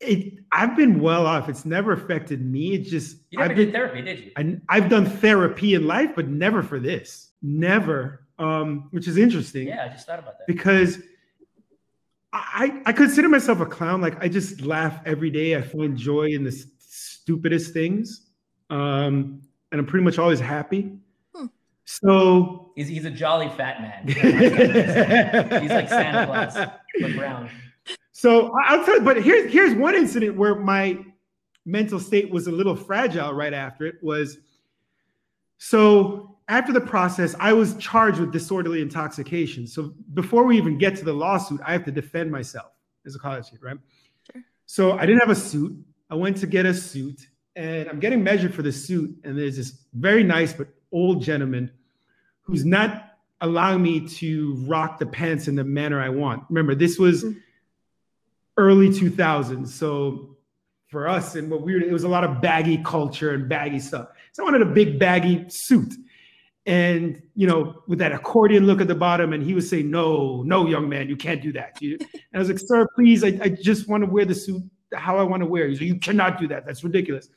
it, 0.00 0.34
I've 0.50 0.76
been 0.76 1.00
well 1.00 1.26
off. 1.26 1.48
It's 1.48 1.64
never 1.64 1.92
affected 1.92 2.44
me. 2.44 2.74
It 2.74 2.84
just, 2.84 3.18
you 3.30 3.38
never 3.38 3.50
I've 3.52 3.56
did 3.56 3.72
therapy, 3.72 4.02
did 4.02 4.18
you? 4.18 4.32
I, 4.36 4.56
I've 4.68 4.88
done 4.88 5.06
therapy 5.06 5.74
in 5.74 5.86
life, 5.86 6.10
but 6.16 6.26
never 6.28 6.62
for 6.62 6.80
this. 6.80 7.30
Never, 7.40 8.26
um, 8.38 8.88
which 8.90 9.06
is 9.06 9.16
interesting 9.16 9.68
Yeah, 9.68 9.84
I 9.84 9.88
just 9.92 10.06
thought 10.06 10.18
about 10.18 10.38
that. 10.38 10.46
because 10.48 10.98
I, 12.32 12.80
I 12.86 12.92
consider 12.92 13.28
myself 13.28 13.60
a 13.60 13.66
clown. 13.66 14.00
Like 14.00 14.22
I 14.22 14.28
just 14.28 14.62
laugh 14.62 15.00
every 15.04 15.30
day. 15.30 15.56
I 15.56 15.60
find 15.62 15.96
joy 15.96 16.28
in 16.28 16.44
the 16.44 16.50
s- 16.50 16.64
stupidest 16.78 17.72
things. 17.72 18.28
Um, 18.70 19.42
and 19.70 19.78
I'm 19.80 19.86
pretty 19.86 20.04
much 20.04 20.18
always 20.18 20.40
happy. 20.40 20.92
Hmm. 21.34 21.46
So 21.84 22.72
He's, 22.74 22.88
he's 22.88 23.04
a 23.04 23.10
jolly 23.10 23.50
fat 23.50 23.82
man. 23.82 24.08
He's 25.62 25.70
like 25.70 25.88
Santa 25.90 26.24
Claus, 26.26 26.54
but 27.00 27.14
brown. 27.16 27.50
So 28.12 28.50
I- 28.58 28.74
I'll 28.76 28.84
tell 28.84 28.94
you, 28.96 29.02
but 29.02 29.22
here's 29.22 29.52
here's 29.52 29.74
one 29.74 29.94
incident 29.94 30.36
where 30.36 30.54
my 30.54 31.04
mental 31.66 32.00
state 32.00 32.30
was 32.30 32.46
a 32.46 32.50
little 32.52 32.74
fragile 32.74 33.32
right 33.34 33.52
after 33.52 33.84
it 33.86 33.96
was 34.02 34.38
so 35.58 36.31
after 36.52 36.70
the 36.70 36.80
process, 36.82 37.34
I 37.40 37.54
was 37.54 37.74
charged 37.76 38.20
with 38.20 38.30
disorderly 38.30 38.82
intoxication. 38.82 39.66
So 39.66 39.94
before 40.12 40.44
we 40.44 40.58
even 40.58 40.76
get 40.76 40.94
to 40.96 41.04
the 41.04 41.12
lawsuit, 41.14 41.60
I 41.66 41.72
have 41.72 41.84
to 41.86 41.90
defend 41.90 42.30
myself 42.30 42.72
as 43.06 43.14
a 43.16 43.18
college 43.18 43.50
kid, 43.50 43.60
right? 43.62 43.78
Sure. 44.30 44.42
So 44.66 44.92
I 44.98 45.06
didn't 45.06 45.20
have 45.20 45.30
a 45.30 45.34
suit. 45.34 45.74
I 46.10 46.14
went 46.14 46.36
to 46.36 46.46
get 46.46 46.66
a 46.66 46.74
suit 46.74 47.26
and 47.56 47.88
I'm 47.88 47.98
getting 48.00 48.22
measured 48.22 48.54
for 48.54 48.60
the 48.60 48.70
suit. 48.70 49.16
And 49.24 49.38
there's 49.38 49.56
this 49.56 49.78
very 49.94 50.22
nice 50.22 50.52
but 50.52 50.68
old 50.92 51.22
gentleman 51.22 51.70
who's 52.42 52.66
not 52.66 53.16
allowing 53.40 53.82
me 53.82 54.06
to 54.06 54.54
rock 54.66 54.98
the 54.98 55.06
pants 55.06 55.48
in 55.48 55.54
the 55.54 55.64
manner 55.64 56.02
I 56.02 56.10
want. 56.10 56.44
Remember, 56.50 56.74
this 56.74 56.98
was 56.98 57.24
Mm. 57.24 57.36
early 58.58 58.90
2000s. 58.90 59.72
So 59.72 60.36
for 60.88 61.08
us 61.08 61.34
and 61.34 61.50
what 61.50 61.62
we 61.62 61.72
were, 61.72 61.80
it 61.80 61.90
was 61.90 62.04
a 62.04 62.08
lot 62.08 62.24
of 62.24 62.42
baggy 62.42 62.76
culture 62.84 63.30
and 63.32 63.48
baggy 63.48 63.80
stuff. 63.80 64.08
So 64.32 64.42
I 64.42 64.44
wanted 64.44 64.60
a 64.60 64.66
big 64.66 64.98
baggy 64.98 65.46
suit. 65.48 65.94
And 66.64 67.20
you 67.34 67.46
know, 67.48 67.82
with 67.88 67.98
that 67.98 68.12
accordion 68.12 68.66
look 68.66 68.80
at 68.80 68.86
the 68.86 68.94
bottom, 68.94 69.32
and 69.32 69.42
he 69.42 69.52
was 69.52 69.68
saying, 69.68 69.90
"No, 69.90 70.42
no, 70.44 70.68
young 70.68 70.88
man, 70.88 71.08
you 71.08 71.16
can't 71.16 71.42
do 71.42 71.52
that." 71.54 71.80
You- 71.82 71.98
And 72.00 72.08
I 72.34 72.38
was 72.38 72.48
like, 72.48 72.58
"Sir, 72.60 72.86
please, 72.94 73.24
I, 73.24 73.36
I 73.42 73.48
just 73.48 73.88
want 73.88 74.04
to 74.04 74.10
wear 74.10 74.24
the 74.24 74.34
suit 74.34 74.62
how 74.94 75.18
I 75.18 75.24
want 75.24 75.40
to 75.42 75.46
wear." 75.46 75.64
it." 75.64 75.70
He's 75.70 75.80
like, 75.80 75.88
"You 75.88 75.98
cannot 75.98 76.38
do 76.38 76.46
that. 76.48 76.64
That's 76.64 76.84
ridiculous." 76.84 77.28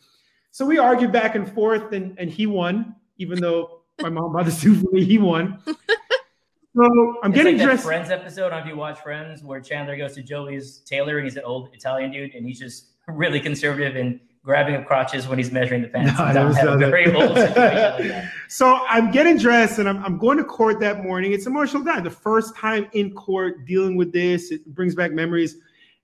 So 0.52 0.64
we 0.66 0.78
argued 0.78 1.12
back 1.12 1.34
and 1.36 1.52
forth, 1.52 1.92
and 1.92 2.18
and 2.20 2.30
he 2.30 2.46
won, 2.46 2.96
even 3.18 3.42
though 3.42 3.82
my 4.00 4.10
mom 4.10 4.32
bought 4.34 4.46
the 4.46 4.52
suit 4.52 4.76
for 4.84 4.92
me. 4.92 5.04
He 5.04 5.18
won. 5.18 5.60
So 5.66 6.84
I'm 7.24 7.32
It's 7.32 7.38
getting 7.42 7.58
like 7.58 7.66
dressed. 7.68 7.84
Friends 7.86 8.10
episode. 8.12 8.48
I 8.48 8.50
don't 8.50 8.60
know 8.60 8.66
if 8.66 8.68
you 8.68 8.76
watch 8.78 9.00
Friends, 9.00 9.42
where 9.44 9.60
Chandler 9.62 9.96
goes 9.98 10.14
to 10.16 10.22
Joey's 10.22 10.80
tailor 10.80 11.18
and 11.18 11.26
he's 11.26 11.38
an 11.38 11.44
old 11.46 11.70
Italian 11.74 12.12
dude, 12.12 12.36
and 12.36 12.46
he's 12.46 12.60
just 12.60 12.92
really 13.08 13.40
conservative 13.40 13.96
and 13.96 14.20
grabbing 14.46 14.76
up 14.76 14.86
crotches 14.86 15.28
when 15.28 15.40
he's 15.40 15.52
measuring 15.52 15.82
the 15.82 15.88
pants. 15.88 16.14
No, 16.20 16.26
And 16.26 16.36
that 16.36 16.40
Dom 16.42 16.48
was 16.50 16.58
had 16.58 16.68
a 16.68 16.72
not 16.72 16.80
that. 16.80 16.90
very 16.92 17.14
old 17.14 17.36
like. 18.12 18.24
So 18.48 18.80
I'm 18.88 19.10
getting 19.12 19.38
dressed 19.38 19.80
and 19.80 19.90
I'm, 19.90 20.04
I'm 20.06 20.18
going 20.20 20.38
to 20.38 20.44
court 20.44 20.80
that 20.82 21.04
morning. 21.04 21.34
It's 21.34 21.48
emotional 21.48 21.84
time. 21.84 22.04
The 22.04 22.12
first 22.12 22.56
time 22.56 22.88
in 22.94 23.12
court 23.16 23.66
dealing 23.66 23.96
with 23.98 24.14
this, 24.14 24.52
it 24.52 24.64
brings 24.68 24.94
back 24.94 25.12
memories. 25.12 25.58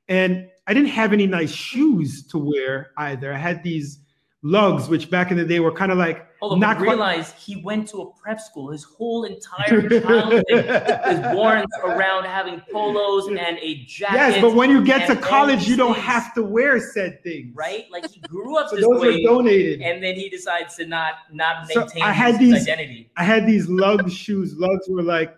And 0.10 0.49
I 0.67 0.73
didn't 0.73 0.89
have 0.89 1.13
any 1.13 1.27
nice 1.27 1.51
shoes 1.51 2.25
to 2.27 2.38
wear 2.39 2.91
either. 2.97 3.32
I 3.34 3.38
had 3.38 3.63
these 3.63 3.99
lugs, 4.43 4.89
which 4.89 5.10
back 5.10 5.30
in 5.32 5.38
the 5.38 5.45
day 5.45 5.60
were 5.60 5.71
kind 5.71 5.91
of 5.91 5.97
like 5.97 6.25
oh, 6.41 6.51
on, 6.51 6.60
not 6.60 6.77
quite. 6.77 6.88
realize 6.89 7.32
he 7.34 7.58
went 7.58 7.88
to 7.89 7.97
a 8.01 8.12
prep 8.13 8.39
school. 8.41 8.71
His 8.71 8.84
whole 8.84 9.23
entire 9.25 9.88
childhood 10.01 10.43
is 10.49 11.19
born 11.34 11.63
around 11.84 12.25
having 12.25 12.60
polos 12.71 13.27
and 13.27 13.38
a 13.39 13.84
jacket. 13.86 14.15
Yes, 14.15 14.41
but 14.41 14.56
when 14.56 14.69
you 14.71 14.84
get 14.84 15.06
to 15.08 15.15
college, 15.15 15.67
you 15.67 15.75
don't 15.75 15.93
things, 15.93 16.06
have 16.06 16.34
to 16.34 16.43
wear 16.43 16.80
said 16.80 17.21
things. 17.23 17.54
right? 17.56 17.86
Like 17.91 18.10
he 18.10 18.19
grew 18.21 18.58
up 18.58 18.69
So 18.69 18.77
this 18.77 18.86
those 18.86 18.99
were 18.99 19.08
way, 19.12 19.23
donated. 19.23 19.82
and 19.82 20.04
then 20.04 20.15
he 20.15 20.27
decides 20.30 20.75
to 20.77 20.86
not 20.88 21.13
not 21.32 21.67
So 21.69 21.82
maintain 21.82 22.01
I 22.04 22.12
had 22.12 22.38
his 22.38 22.39
these- 22.39 22.67
identity. 22.67 23.12
I 23.17 23.23
had 23.23 23.45
these 23.45 23.69
lug 23.69 24.10
shoes. 24.12 24.56
Lugs 24.58 24.88
were 24.89 25.04
like 25.04 25.36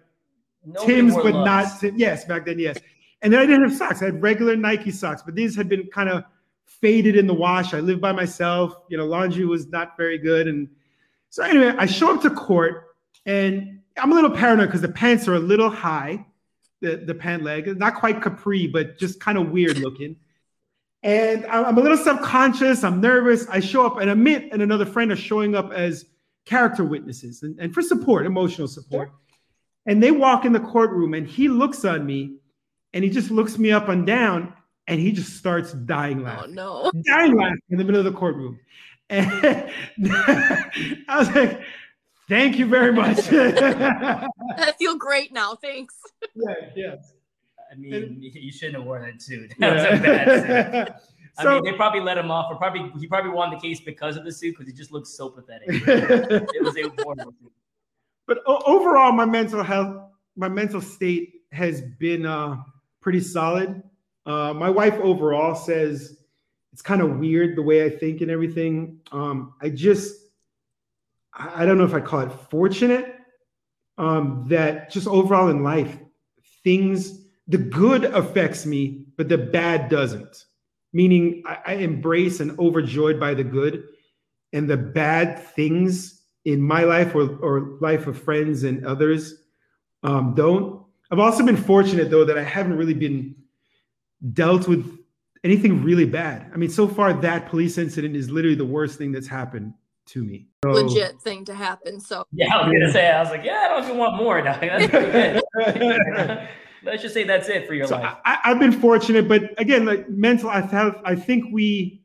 Nobody 0.66 0.94
Tim's, 0.96 1.16
but 1.16 1.26
Lugz. 1.34 1.46
not 1.46 1.80
Tim. 1.82 1.98
Yes, 1.98 2.24
back 2.24 2.46
then, 2.46 2.58
yes. 2.58 2.78
And 3.22 3.34
then 3.34 3.42
I 3.42 3.46
didn't 3.46 3.64
have 3.70 3.78
socks. 3.78 4.02
I 4.02 4.06
had 4.06 4.22
regular 4.22 4.56
Nike 4.56 4.92
socks, 4.92 5.22
but 5.22 5.36
these 5.36 5.56
had 5.58 5.68
been 5.68 5.88
kind 5.88 6.08
of 6.08 6.24
faded 6.66 7.16
in 7.16 7.28
the 7.28 7.34
wash. 7.34 7.74
I 7.74 7.80
lived 7.80 8.02
by 8.02 8.12
myself. 8.12 8.76
You 8.90 8.98
know, 8.98 9.06
laundry 9.06 9.46
was 9.46 9.68
not 9.68 9.98
very 9.98 10.18
good. 10.18 10.48
And 10.48 10.70
so 11.30 11.44
anyway, 11.44 11.74
I 11.78 11.86
show 11.86 12.14
up 12.14 12.22
to 12.24 12.30
court 12.30 12.96
and 13.26 13.80
I'm 13.98 14.12
a 14.12 14.16
little 14.16 14.32
paranoid 14.32 14.68
because 14.68 14.82
the 14.82 14.90
pants 14.90 15.28
are 15.28 15.36
a 15.36 15.40
little 15.40 15.70
high, 15.70 16.26
the, 16.82 16.98
the 16.98 17.14
pant 17.14 17.44
leg, 17.44 17.78
not 17.78 17.96
quite 17.96 18.22
capri, 18.22 18.68
but 18.68 18.98
just 18.98 19.20
kind 19.20 19.38
of 19.38 19.52
weird 19.52 19.78
looking. 19.78 20.18
And 21.04 21.46
I'm 21.48 21.78
a 21.78 21.82
little 21.82 21.98
self-conscious. 21.98 22.84
I'm 22.84 23.02
nervous. 23.02 23.48
I 23.50 23.60
show 23.60 23.86
up, 23.86 23.98
and 23.98 24.10
Amit 24.10 24.50
and 24.54 24.62
another 24.62 24.86
friend 24.86 25.12
are 25.12 25.18
showing 25.18 25.54
up 25.54 25.72
as 25.74 26.06
character 26.46 26.84
witnesses 26.84 27.44
and, 27.44 27.60
and 27.60 27.74
for 27.74 27.82
support, 27.82 28.26
emotional 28.26 28.68
support. 28.68 29.12
And 29.86 30.02
they 30.02 30.12
walk 30.12 30.46
in 30.46 30.54
the 30.54 30.62
courtroom, 30.62 31.14
and 31.14 31.28
he 31.28 31.50
looks 31.50 31.84
on 31.84 32.06
me, 32.06 32.38
and 32.94 33.04
he 33.04 33.10
just 33.10 33.32
looks 33.32 33.58
me 33.58 33.72
up 33.72 33.90
and 33.90 34.08
down, 34.08 34.54
and 34.88 35.00
he 35.00 35.12
just 35.12 35.38
starts 35.38 35.74
dying 35.74 36.20
Oh 36.22 36.24
laughing, 36.24 36.56
no. 36.56 36.92
dying 37.06 37.36
laughing 37.36 37.60
in 37.70 37.78
the 37.78 37.84
middle 37.84 38.00
of 38.06 38.06
the 38.12 38.18
courtroom. 38.18 38.60
And 39.10 39.30
I 40.08 41.18
was 41.18 41.30
like, 41.36 41.62
"Thank 42.30 42.58
you 42.58 42.66
very 42.66 42.92
much." 42.94 43.20
I 43.32 44.74
feel 44.80 44.98
great 44.98 45.34
now. 45.34 45.56
Thanks. 45.56 45.96
Yeah, 46.36 46.54
yes. 46.76 47.14
I 47.72 47.76
mean, 47.76 48.18
you 48.22 48.52
shouldn't 48.52 48.76
have 48.78 48.86
worn 48.86 49.02
that 49.04 49.22
suit. 49.22 49.54
That 49.60 49.74
was 49.76 50.00
a 50.00 50.04
bad 50.04 50.26
suit. 50.88 50.96
I 51.38 51.44
so, 51.44 51.56
mean, 51.56 51.64
they 51.64 51.74
probably 51.74 52.00
let 52.02 52.18
him 52.20 52.30
off, 52.30 52.52
or 52.52 52.58
probably 52.58 52.92
he 53.00 53.08
probably 53.08 53.32
won 53.32 53.50
the 53.50 53.60
case 53.60 53.80
because 53.80 54.18
of 54.18 54.24
the 54.24 54.32
suit 54.32 54.52
because 54.56 54.68
he 54.72 54.74
just 54.78 54.92
looks 54.92 55.10
so 55.10 55.30
pathetic. 55.30 55.68
it 55.70 56.64
was 56.64 56.78
a 56.78 56.84
horrible 57.04 57.34
suit. 57.42 57.52
but 58.28 58.40
o- 58.46 58.62
overall, 58.68 59.12
my 59.12 59.26
mental 59.26 59.64
health, 59.64 59.98
my 60.36 60.48
mental 60.48 60.80
state 60.80 61.42
has 61.52 61.82
been 62.00 62.26
uh, 62.28 62.58
pretty 63.02 63.20
solid. 63.20 63.82
Uh, 64.26 64.54
my 64.54 64.70
wife 64.70 64.96
overall 64.96 65.56
says 65.56 66.18
it's 66.72 66.82
kind 66.82 67.02
of 67.02 67.20
weird 67.20 67.56
the 67.56 67.62
way 67.62 67.86
I 67.86 67.90
think 67.90 68.22
and 68.22 68.32
everything. 68.32 69.00
Um, 69.12 69.54
I 69.62 69.70
just, 69.70 70.16
I 71.34 71.66
don't 71.66 71.78
know 71.78 71.84
if 71.84 71.94
I 71.94 72.00
call 72.00 72.22
it 72.22 72.32
fortunate 72.50 73.16
um, 73.98 74.46
that 74.50 74.90
just 74.90 75.08
overall 75.08 75.50
in 75.50 75.64
life, 75.64 75.98
things, 76.64 77.26
the 77.48 77.58
good 77.58 78.06
affects 78.06 78.66
me, 78.66 79.06
but 79.18 79.30
the 79.30 79.38
bad 79.38 79.90
doesn't. 79.90 80.46
Meaning, 80.94 81.44
I, 81.46 81.58
I 81.66 81.74
embrace 81.74 82.40
and 82.40 82.58
overjoyed 82.60 83.20
by 83.20 83.34
the 83.34 83.44
good, 83.44 83.84
and 84.54 84.70
the 84.70 84.78
bad 84.78 85.40
things 85.40 86.22
in 86.46 86.62
my 86.62 86.84
life 86.84 87.16
or, 87.16 87.36
or 87.38 87.78
life 87.82 88.08
of 88.08 88.22
friends 88.22 88.64
and 88.64 88.86
others 88.86 89.36
um, 90.04 90.34
don't. 90.36 90.84
I've 91.12 91.20
also 91.20 91.46
been 91.46 91.58
fortunate 91.58 92.10
though 92.10 92.26
that 92.26 92.38
I 92.38 92.44
haven't 92.44 92.78
really 92.78 92.94
been 92.94 93.36
dealt 94.32 94.68
with 94.68 94.98
anything 95.44 95.84
really 95.84 96.06
bad. 96.06 96.50
I 96.54 96.58
mean, 96.58 96.70
so 96.70 96.88
far 96.88 97.14
that 97.14 97.50
police 97.50 97.78
incident 97.78 98.16
is 98.16 98.30
literally 98.30 98.56
the 98.56 98.66
worst 98.66 98.98
thing 98.98 99.12
that's 99.12 99.28
happened 99.28 99.74
to 100.08 100.24
me. 100.24 100.48
So- 100.64 100.72
Legit 100.72 101.20
thing 101.22 101.46
to 101.46 101.54
happen. 101.54 102.00
So 102.00 102.26
Yeah, 102.32 102.56
I 102.56 102.66
was 102.66 102.74
gonna 102.74 102.92
say, 102.92 103.10
I 103.10 103.22
was 103.22 103.30
like, 103.30 103.44
yeah, 103.44 103.64
I 103.66 103.68
don't 103.70 103.84
even 103.84 103.98
want 103.98 104.16
more. 104.16 104.42
Dog. 104.42 104.62
That's 104.62 104.88
good. 105.78 106.50
Let's 106.86 107.02
just 107.02 107.14
say 107.14 107.24
that's 107.24 107.48
it 107.48 107.66
for 107.66 107.74
your 107.74 107.88
so 107.88 107.96
life. 107.96 108.18
I, 108.26 108.40
I've 108.44 108.60
been 108.60 108.74
fortunate, 108.74 109.30
but 109.30 109.58
again, 109.58 109.86
like 109.86 110.10
mental, 110.10 110.50
I 110.50 110.60
have, 110.60 111.00
I 111.06 111.16
think 111.16 111.46
we, 111.50 112.04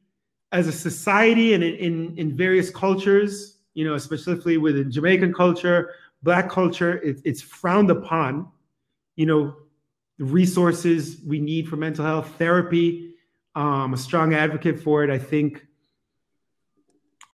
as 0.52 0.68
a 0.68 0.72
society 0.72 1.52
and 1.52 1.64
in, 1.64 1.74
in 1.74 2.16
in 2.16 2.36
various 2.36 2.70
cultures, 2.70 3.58
you 3.74 3.84
know, 3.84 3.98
specifically 3.98 4.56
within 4.56 4.88
Jamaican 4.88 5.34
culture, 5.34 5.94
Black 6.22 6.48
culture, 6.48 6.98
it, 7.02 7.20
it's 7.24 7.42
frowned 7.42 7.90
upon. 7.90 8.46
You 9.16 9.26
know, 9.26 9.56
the 10.18 10.24
resources 10.24 11.20
we 11.24 11.38
need 11.38 11.68
for 11.68 11.76
mental 11.76 12.04
health, 12.04 12.34
therapy. 12.38 13.14
Um, 13.54 13.94
a 13.94 13.96
strong 13.96 14.34
advocate 14.34 14.80
for 14.80 15.04
it. 15.04 15.10
I 15.10 15.18
think. 15.18 15.64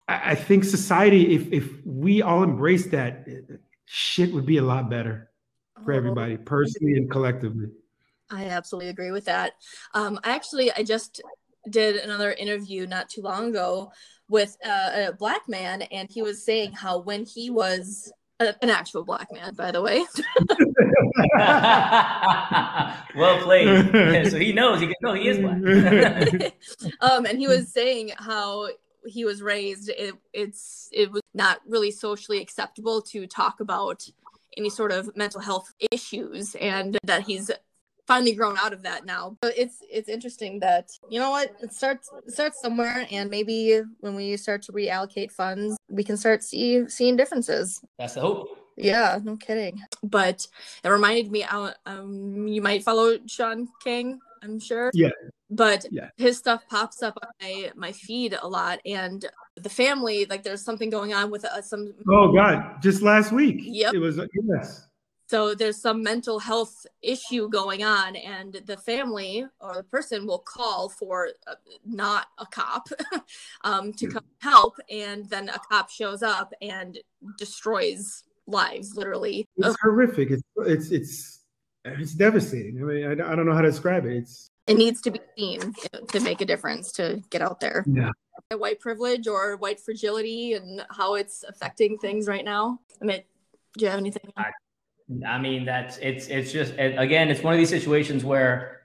I, 0.08 0.34
think 0.34 0.64
society, 0.64 1.34
if 1.34 1.52
if 1.52 1.86
we 1.86 2.20
all 2.20 2.42
embrace 2.42 2.86
that, 2.88 3.26
shit 3.86 4.32
would 4.32 4.44
be 4.44 4.58
a 4.58 4.62
lot 4.62 4.90
better 4.90 5.30
for 5.84 5.92
Oh, 5.92 5.96
everybody, 5.96 6.36
personally 6.36 6.94
and 6.94 7.10
collectively. 7.10 7.68
I 8.30 8.46
absolutely 8.46 8.90
agree 8.90 9.10
with 9.10 9.24
that. 9.26 9.52
Um, 9.94 10.18
I 10.24 10.34
actually, 10.34 10.72
I 10.72 10.82
just 10.82 11.22
did 11.70 11.96
another 11.96 12.32
interview 12.32 12.86
not 12.86 13.08
too 13.08 13.22
long 13.22 13.50
ago 13.50 13.92
with 14.28 14.56
uh, 14.66 15.08
a 15.08 15.12
black 15.12 15.48
man, 15.48 15.82
and 15.82 16.10
he 16.10 16.22
was 16.22 16.44
saying 16.44 16.72
how 16.72 16.98
when 16.98 17.24
he 17.24 17.50
was 17.50 18.12
an 18.60 18.70
actual 18.70 19.04
black 19.04 19.32
man, 19.32 19.54
by 19.54 19.70
the 19.70 19.82
way. 19.82 19.98
well 23.16 23.42
played. 23.42 24.30
so 24.30 24.38
he 24.38 24.52
knows. 24.52 24.80
He 24.80 24.86
can 24.86 24.96
know 25.02 25.14
he 25.14 25.28
is 25.28 25.38
black. 25.38 26.54
um, 27.00 27.26
and 27.26 27.38
he 27.38 27.46
was 27.46 27.72
saying 27.72 28.12
how 28.16 28.68
he 29.06 29.24
was 29.24 29.42
raised. 29.42 29.90
It, 29.90 30.14
it's 30.32 30.88
it 30.92 31.10
was 31.10 31.22
not 31.34 31.60
really 31.66 31.90
socially 31.90 32.40
acceptable 32.40 33.02
to 33.02 33.26
talk 33.26 33.60
about 33.60 34.06
any 34.56 34.70
sort 34.70 34.92
of 34.92 35.14
mental 35.16 35.40
health 35.40 35.72
issues, 35.90 36.54
and 36.56 36.98
that 37.04 37.22
he's 37.22 37.50
finally 38.06 38.32
grown 38.32 38.56
out 38.58 38.72
of 38.72 38.82
that 38.82 39.04
now. 39.04 39.36
But 39.40 39.56
it's 39.56 39.78
it's 39.90 40.08
interesting 40.08 40.60
that 40.60 40.90
you 41.08 41.18
know 41.20 41.30
what 41.30 41.54
it 41.62 41.72
starts 41.72 42.10
it 42.26 42.32
starts 42.32 42.60
somewhere, 42.60 43.06
and 43.10 43.30
maybe 43.30 43.80
when 44.00 44.14
we 44.14 44.36
start 44.36 44.62
to 44.62 44.72
reallocate 44.72 45.30
funds, 45.32 45.76
we 45.88 46.04
can 46.04 46.16
start 46.16 46.42
see 46.42 46.88
seeing 46.88 47.16
differences. 47.16 47.80
That's 47.98 48.14
the 48.14 48.20
hope. 48.20 48.58
Yeah, 48.76 49.18
no 49.22 49.36
kidding. 49.36 49.80
But 50.02 50.46
it 50.82 50.88
reminded 50.88 51.30
me, 51.30 51.44
um, 51.44 52.48
you 52.48 52.62
might 52.62 52.82
follow 52.82 53.18
Shaun 53.26 53.68
King, 53.84 54.18
I'm 54.42 54.58
sure. 54.58 54.90
Yeah. 54.94 55.10
But 55.50 55.84
yeah. 55.90 56.08
his 56.16 56.38
stuff 56.38 56.62
pops 56.70 57.02
up 57.02 57.18
on 57.22 57.28
my, 57.42 57.70
my 57.76 57.92
feed 57.92 58.36
a 58.40 58.48
lot, 58.48 58.80
and 58.86 59.24
the 59.56 59.68
family, 59.68 60.24
like, 60.24 60.42
there's 60.42 60.64
something 60.64 60.88
going 60.88 61.12
on 61.12 61.30
with 61.30 61.44
uh, 61.44 61.60
some. 61.60 61.92
Oh 62.08 62.32
God! 62.32 62.80
Just 62.82 63.02
last 63.02 63.32
week. 63.32 63.60
Yep. 63.60 63.92
It 63.94 63.98
was 63.98 64.18
yes. 64.56 64.86
So 65.32 65.54
there's 65.54 65.80
some 65.80 66.02
mental 66.02 66.38
health 66.38 66.84
issue 67.00 67.48
going 67.48 67.82
on, 67.82 68.16
and 68.16 68.52
the 68.66 68.76
family 68.76 69.46
or 69.62 69.76
the 69.76 69.82
person 69.82 70.26
will 70.26 70.40
call 70.40 70.90
for 70.90 71.30
uh, 71.46 71.54
not 71.86 72.26
a 72.36 72.44
cop 72.44 72.86
um, 73.64 73.94
to 73.94 74.08
come 74.08 74.26
help, 74.42 74.74
and 74.90 75.26
then 75.30 75.48
a 75.48 75.58
cop 75.70 75.88
shows 75.88 76.22
up 76.22 76.52
and 76.60 76.98
destroys 77.38 78.24
lives 78.46 78.94
literally. 78.94 79.48
It's 79.56 79.74
horrific. 79.80 80.32
It's 80.32 80.42
it's 80.66 80.90
it's 80.90 81.40
it's 81.86 82.12
devastating. 82.12 82.78
I 82.82 82.84
mean 82.84 83.06
I, 83.06 83.12
I 83.12 83.34
don't 83.34 83.46
know 83.46 83.54
how 83.54 83.62
to 83.62 83.70
describe 83.70 84.04
it. 84.04 84.14
It's 84.14 84.50
it 84.66 84.76
needs 84.76 85.00
to 85.00 85.10
be 85.12 85.20
seen 85.38 85.72
to 86.08 86.20
make 86.20 86.42
a 86.42 86.44
difference 86.44 86.92
to 86.92 87.22
get 87.30 87.40
out 87.40 87.58
there. 87.58 87.86
Yeah. 87.88 88.10
White 88.54 88.80
privilege 88.80 89.26
or 89.26 89.56
white 89.56 89.80
fragility 89.80 90.52
and 90.52 90.84
how 90.90 91.14
it's 91.14 91.42
affecting 91.42 91.96
things 91.96 92.28
right 92.28 92.44
now? 92.44 92.80
I 93.00 93.06
mean 93.06 93.22
do 93.78 93.86
you 93.86 93.90
have 93.90 93.98
anything? 93.98 94.30
I, 94.36 94.50
I 95.26 95.38
mean 95.38 95.64
that's 95.64 95.98
it's 95.98 96.26
it's 96.28 96.52
just 96.52 96.74
again 96.78 97.30
it's 97.30 97.42
one 97.42 97.52
of 97.52 97.58
these 97.58 97.70
situations 97.70 98.24
where 98.24 98.82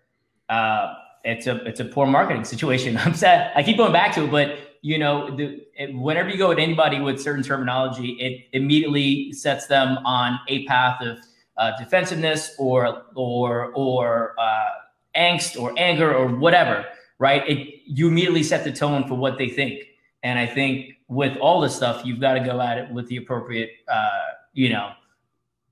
uh 0.50 0.94
it's 1.24 1.48
a 1.48 1.64
it's 1.66 1.80
a 1.80 1.86
poor 1.86 2.06
marketing 2.06 2.44
situation 2.54 2.98
i'm 2.98 3.14
sad 3.14 3.52
i 3.56 3.64
keep 3.64 3.78
going 3.78 3.92
back 3.92 4.14
to 4.16 4.24
it 4.24 4.32
but 4.32 4.60
you 4.82 4.98
know, 4.98 5.36
the, 5.36 5.66
it, 5.76 5.94
whenever 5.94 6.30
you 6.30 6.38
go 6.38 6.50
with 6.50 6.60
anybody 6.60 7.00
with 7.00 7.22
certain 7.22 7.44
terminology, 7.44 8.12
it 8.20 8.46
immediately 8.54 9.34
sets 9.34 9.68
them 9.68 9.98
on 10.06 10.40
a 10.48 10.66
path 10.66 11.02
of 11.02 11.18
uh, 11.58 11.72
defensiveness 11.78 12.56
or 12.60 13.04
or 13.16 13.72
or 13.74 14.36
uh, 14.40 14.70
angst 15.16 15.60
or 15.60 15.74
anger 15.78 16.14
or 16.14 16.28
whatever. 16.28 16.86
Right? 17.20 17.48
It 17.50 17.82
you 17.86 18.08
immediately 18.08 18.44
set 18.44 18.64
the 18.64 18.72
tone 18.72 19.08
for 19.08 19.16
what 19.16 19.38
they 19.38 19.50
think, 19.50 19.84
and 20.24 20.38
I 20.38 20.46
think 20.46 20.94
with 21.08 21.36
all 21.38 21.62
this 21.62 21.76
stuff, 21.76 22.06
you've 22.06 22.20
got 22.22 22.36
to 22.36 22.42
go 22.42 22.62
at 22.62 22.78
it 22.78 22.92
with 22.92 23.08
the 23.08 23.18
appropriate, 23.18 23.72
uh, 23.92 24.20
you 24.54 24.70
know, 24.70 24.92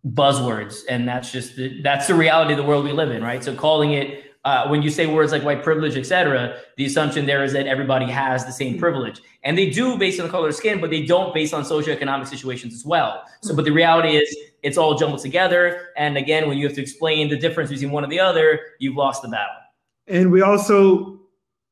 buzzwords, 0.06 0.82
and 0.89 1.08
that's 1.08 1.32
just 1.32 1.56
the, 1.56 1.82
that's 1.82 2.08
the 2.08 2.15
reality 2.15 2.54
of 2.54 2.58
the 2.58 2.63
world 2.63 2.86
we 2.86 2.91
live 2.91 3.12
in, 3.12 3.24
right? 3.24 3.44
So 3.44 3.56
calling 3.56 3.94
it 3.94 4.24
uh, 4.46 4.68
when 4.68 4.84
you 4.84 4.91
say 4.91 5.08
words 5.08 5.32
like 5.32 5.44
white 5.44 5.63
privilege, 5.63 5.98
etc., 5.98 6.60
the 6.78 6.86
assumption 6.86 7.26
there 7.26 7.44
is 7.44 7.52
that 7.54 7.65
everybody 7.65 8.06
has 8.06 8.46
the 8.46 8.52
same 8.52 8.78
privilege, 8.78 9.20
and 9.44 9.58
they 9.58 9.70
do 9.72 9.98
based 9.98 10.20
on 10.20 10.28
the 10.28 10.32
color 10.32 10.50
of 10.50 10.56
skin, 10.56 10.80
but 10.80 10.91
they 10.91 11.04
don't 11.04 11.34
based 11.34 11.54
on 11.54 11.63
socioeconomic 11.63 12.28
situations 12.28 12.74
as 12.74 12.86
well. 12.86 13.24
So, 13.41 13.56
but 13.56 13.65
the 13.65 13.72
reality 13.72 14.18
is, 14.18 14.38
it's 14.62 14.78
all 14.78 14.96
jumbled 14.96 15.22
together. 15.22 15.89
And 15.96 16.18
again, 16.18 16.48
when 16.48 16.58
you 16.58 16.65
have 16.65 16.76
to 16.76 16.82
explain 16.82 17.30
the 17.30 17.38
difference 17.38 17.70
between 17.70 17.91
one 17.91 18.04
and 18.04 18.12
the 18.12 18.20
other, 18.20 18.60
you've 18.80 18.96
lost 18.96 19.22
the 19.22 19.28
battle. 19.28 19.56
And 20.08 20.32
we 20.32 20.41
also 20.41 21.20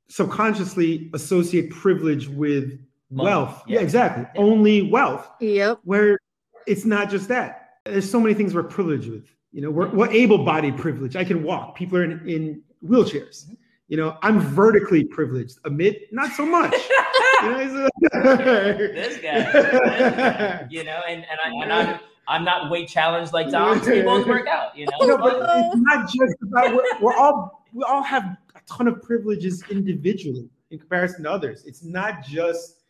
subconsciously 0.09 1.09
associate 1.13 1.71
privilege 1.71 2.27
with 2.27 2.79
Money. 3.09 3.29
wealth. 3.29 3.63
Yeah, 3.67 3.77
yeah 3.77 3.83
exactly. 3.83 4.25
Yeah. 4.35 4.41
Only 4.41 4.81
wealth. 4.83 5.27
Yep. 5.39 5.79
Where 5.83 6.19
it's 6.67 6.85
not 6.85 7.09
just 7.09 7.27
that. 7.29 7.62
There's 7.85 8.09
so 8.09 8.19
many 8.19 8.33
things 8.33 8.53
we're 8.53 8.63
privileged 8.63 9.09
with. 9.09 9.25
You 9.51 9.61
know, 9.61 9.69
we're, 9.69 9.89
we're 9.89 10.11
able-bodied 10.11 10.77
privilege. 10.77 11.15
I 11.15 11.23
can 11.23 11.43
walk. 11.43 11.75
People 11.75 11.99
are 11.99 12.03
in, 12.03 12.27
in 12.27 12.61
wheelchairs. 12.83 13.49
You 13.87 13.97
know, 13.97 14.17
I'm 14.21 14.39
vertically 14.39 15.03
privileged. 15.03 15.61
Amit, 15.63 16.11
not 16.11 16.31
so 16.31 16.45
much. 16.45 16.73
you 17.43 17.49
know, 17.49 17.89
this 18.13 19.17
guy, 19.17 20.67
you 20.69 20.83
know, 20.83 21.01
and 21.07 21.25
and, 21.29 21.39
I, 21.43 21.63
and 21.63 21.73
I'm 21.73 21.99
I'm 22.27 22.43
not 22.43 22.71
weight 22.71 22.87
challenged 22.87 23.33
like 23.33 23.51
Tom. 23.51 23.83
So 23.83 23.91
we 23.91 24.01
both 24.01 24.25
work 24.27 24.47
out, 24.47 24.75
you 24.77 24.85
know. 24.85 25.05
No, 25.05 25.17
but 25.17 25.35
it's 25.37 25.75
not 25.75 26.09
just 26.09 26.35
about 26.41 26.73
we're, 26.73 27.01
we're 27.01 27.15
all 27.15 27.65
we 27.73 27.83
all 27.83 28.01
have 28.01 28.23
a 28.55 28.61
ton 28.65 28.87
of 28.87 29.01
privileges 29.01 29.63
individually 29.69 30.49
in 30.71 30.79
comparison 30.79 31.23
to 31.23 31.31
others. 31.31 31.63
It's 31.65 31.83
not 31.83 32.23
just 32.23 32.83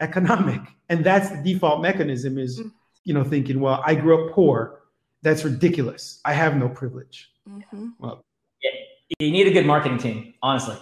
economic, 0.00 0.62
and 0.88 1.04
that's 1.04 1.30
the 1.30 1.42
default 1.42 1.82
mechanism. 1.82 2.38
Is 2.38 2.60
mm. 2.60 2.72
You 3.04 3.14
know 3.14 3.24
thinking, 3.24 3.60
well, 3.60 3.82
I 3.84 3.94
grew 3.94 4.26
up 4.26 4.34
poor 4.34 4.78
that's 5.22 5.44
ridiculous. 5.44 6.20
I 6.24 6.32
have 6.32 6.56
no 6.56 6.68
privilege. 6.68 7.30
Mm-hmm. 7.48 7.88
Well, 7.98 8.24
yeah, 8.62 8.70
you 9.18 9.30
need 9.30 9.46
a 9.46 9.52
good 9.52 9.66
marketing 9.66 9.98
team, 9.98 10.34
honestly. 10.42 10.76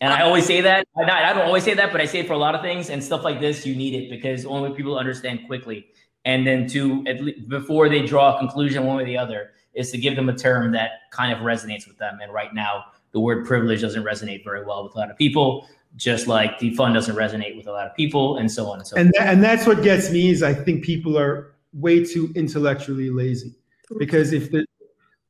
And 0.00 0.12
I 0.12 0.22
always 0.22 0.46
say 0.46 0.62
that. 0.62 0.86
I 0.96 1.32
don't 1.34 1.46
always 1.46 1.62
say 1.62 1.74
that, 1.74 1.92
but 1.92 2.00
I 2.00 2.06
say 2.06 2.20
it 2.20 2.26
for 2.26 2.32
a 2.32 2.38
lot 2.38 2.54
of 2.54 2.62
things 2.62 2.88
and 2.88 3.04
stuff 3.04 3.22
like 3.22 3.38
this. 3.38 3.66
You 3.66 3.76
need 3.76 3.94
it 3.94 4.08
because 4.08 4.46
only 4.46 4.74
people 4.74 4.98
understand 4.98 5.40
quickly. 5.46 5.86
And 6.24 6.46
then 6.46 6.66
to 6.68 7.04
at 7.06 7.20
least 7.20 7.48
before 7.48 7.88
they 7.88 8.04
draw 8.06 8.34
a 8.34 8.38
conclusion 8.38 8.84
one 8.86 8.96
way 8.96 9.02
or 9.02 9.06
the 9.06 9.18
other 9.18 9.50
is 9.74 9.90
to 9.92 9.98
give 9.98 10.16
them 10.16 10.28
a 10.28 10.34
term 10.34 10.72
that 10.72 10.90
kind 11.12 11.32
of 11.32 11.40
resonates 11.40 11.86
with 11.86 11.98
them. 11.98 12.18
And 12.22 12.32
right 12.32 12.52
now, 12.54 12.86
the 13.12 13.20
word 13.20 13.46
privilege 13.46 13.82
doesn't 13.82 14.02
resonate 14.02 14.42
very 14.42 14.64
well 14.64 14.84
with 14.84 14.94
a 14.94 14.98
lot 14.98 15.10
of 15.10 15.18
people, 15.18 15.68
just 15.96 16.26
like 16.26 16.58
defund 16.58 16.94
doesn't 16.94 17.16
resonate 17.16 17.56
with 17.56 17.66
a 17.66 17.72
lot 17.72 17.86
of 17.86 17.94
people, 17.94 18.36
and 18.36 18.50
so 18.50 18.70
on 18.70 18.78
and 18.78 18.86
so 18.86 18.96
and 18.96 19.12
forth. 19.14 19.28
and 19.28 19.42
that's 19.42 19.66
what 19.66 19.82
gets 19.82 20.10
me 20.10 20.30
is 20.30 20.42
I 20.42 20.54
think 20.54 20.84
people 20.84 21.18
are 21.18 21.54
way 21.72 22.04
too 22.04 22.32
intellectually 22.34 23.10
lazy 23.10 23.54
because 23.98 24.32
if 24.32 24.50
the 24.50 24.64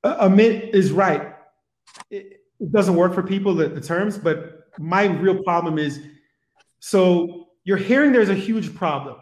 Amit 0.05 0.71
is 0.71 0.93
right, 0.93 1.35
it, 2.11 2.41
it 2.59 2.73
doesn't 2.73 2.95
work 2.95 3.15
for 3.15 3.23
people 3.23 3.55
the, 3.55 3.69
the 3.69 3.81
terms. 3.81 4.19
But 4.19 4.69
my 4.79 5.05
real 5.05 5.43
problem 5.43 5.79
is, 5.79 6.01
so 6.79 7.49
you're 7.65 7.77
hearing 7.77 8.13
there's 8.13 8.29
a 8.29 8.35
huge 8.35 8.75
problem, 8.75 9.17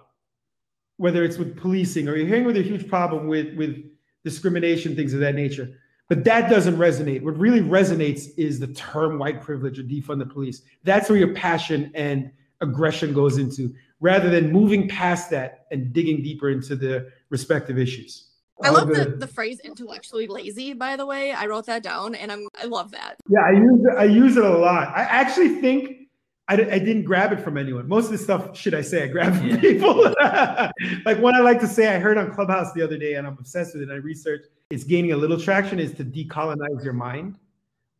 whether 0.96 1.24
it's 1.24 1.38
with 1.38 1.56
policing 1.56 2.08
or 2.08 2.16
you're 2.16 2.26
hearing 2.26 2.44
there's 2.44 2.66
a 2.66 2.68
huge 2.68 2.88
problem 2.88 3.28
with 3.28 3.54
with 3.56 3.76
discrimination, 4.24 4.94
things 4.94 5.14
of 5.14 5.20
that 5.20 5.34
nature. 5.34 5.78
But 6.08 6.24
that 6.24 6.48
doesn't 6.48 6.76
resonate. 6.76 7.22
What 7.22 7.36
really 7.36 7.60
resonates 7.60 8.30
is 8.36 8.58
the 8.58 8.68
term 8.68 9.18
white 9.18 9.42
privilege 9.42 9.78
or 9.78 9.82
defund 9.82 10.18
the 10.20 10.26
police. 10.26 10.62
That's 10.82 11.08
where 11.10 11.18
your 11.18 11.34
passion 11.34 11.90
and 11.94 12.30
aggression 12.60 13.12
goes 13.12 13.36
into, 13.36 13.74
rather 14.00 14.30
than 14.30 14.50
moving 14.50 14.88
past 14.88 15.30
that 15.30 15.66
and 15.70 15.92
digging 15.92 16.22
deeper 16.22 16.48
into 16.48 16.76
the 16.76 17.10
respective 17.28 17.78
issues. 17.78 18.24
I 18.60 18.70
love 18.70 18.88
the, 18.88 19.04
the 19.04 19.26
phrase 19.26 19.60
intellectually 19.60 20.26
lazy, 20.26 20.72
by 20.72 20.96
the 20.96 21.06
way. 21.06 21.32
I 21.32 21.46
wrote 21.46 21.66
that 21.66 21.82
down 21.82 22.16
and 22.16 22.32
I'm 22.32 22.48
I 22.60 22.64
love 22.64 22.90
that. 22.90 23.16
Yeah, 23.28 23.40
I 23.40 23.52
use 23.52 23.80
it, 23.84 23.96
I 23.96 24.04
use 24.04 24.36
it 24.36 24.44
a 24.44 24.58
lot. 24.58 24.88
I 24.88 25.02
actually 25.02 25.60
think 25.60 26.08
I, 26.48 26.54
I 26.54 26.78
didn't 26.78 27.04
grab 27.04 27.32
it 27.32 27.40
from 27.40 27.58
anyone. 27.58 27.86
Most 27.86 28.06
of 28.06 28.12
the 28.12 28.18
stuff, 28.18 28.56
should 28.56 28.74
I 28.74 28.80
say, 28.80 29.04
I 29.04 29.08
grabbed 29.08 29.36
from 29.36 29.50
yeah. 29.50 29.60
people. 29.60 30.02
like 31.04 31.18
one 31.18 31.34
I 31.34 31.40
like 31.40 31.60
to 31.60 31.66
say, 31.68 31.94
I 31.94 31.98
heard 31.98 32.16
on 32.16 32.32
Clubhouse 32.32 32.72
the 32.72 32.82
other 32.82 32.96
day, 32.96 33.14
and 33.14 33.26
I'm 33.26 33.36
obsessed 33.38 33.74
with 33.74 33.88
it. 33.88 33.92
I 33.92 33.96
researched 33.96 34.48
it's 34.70 34.84
gaining 34.84 35.12
a 35.12 35.16
little 35.16 35.40
traction 35.40 35.78
is 35.78 35.92
to 35.94 36.04
decolonize 36.04 36.84
your 36.84 36.92
mind. 36.92 37.36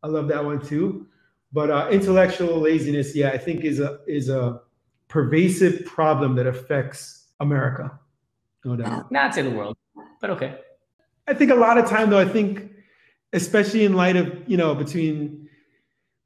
I 0.03 0.09
love 0.09 0.29
that 0.29 0.45
one 0.45 0.61
too. 0.65 1.07
But 1.53 1.71
uh, 1.71 1.89
intellectual 1.91 2.61
laziness, 2.61 3.17
yeah, 3.17 3.31
I 3.31 3.39
think 3.39 3.65
is 3.65 3.81
a 3.81 4.01
is 4.07 4.29
a 4.29 4.61
pervasive 5.09 5.87
problem 5.87 6.35
that 6.37 6.47
affects 6.47 7.29
America. 7.41 7.99
No 8.65 8.77
doubt. 8.77 9.11
Not 9.11 9.33
to 9.35 9.43
the 9.43 9.51
world 9.51 9.79
but 10.21 10.31
okay. 10.31 10.59
I 11.27 11.35
think 11.35 11.51
a 11.51 11.55
lot 11.55 11.79
of 11.79 11.89
time 11.89 12.11
though, 12.11 12.19
I 12.19 12.29
think 12.29 12.71
especially 13.33 13.85
in 13.85 13.95
light 13.95 14.17
of, 14.17 14.33
you 14.47 14.57
know, 14.57 14.75
between 14.75 15.49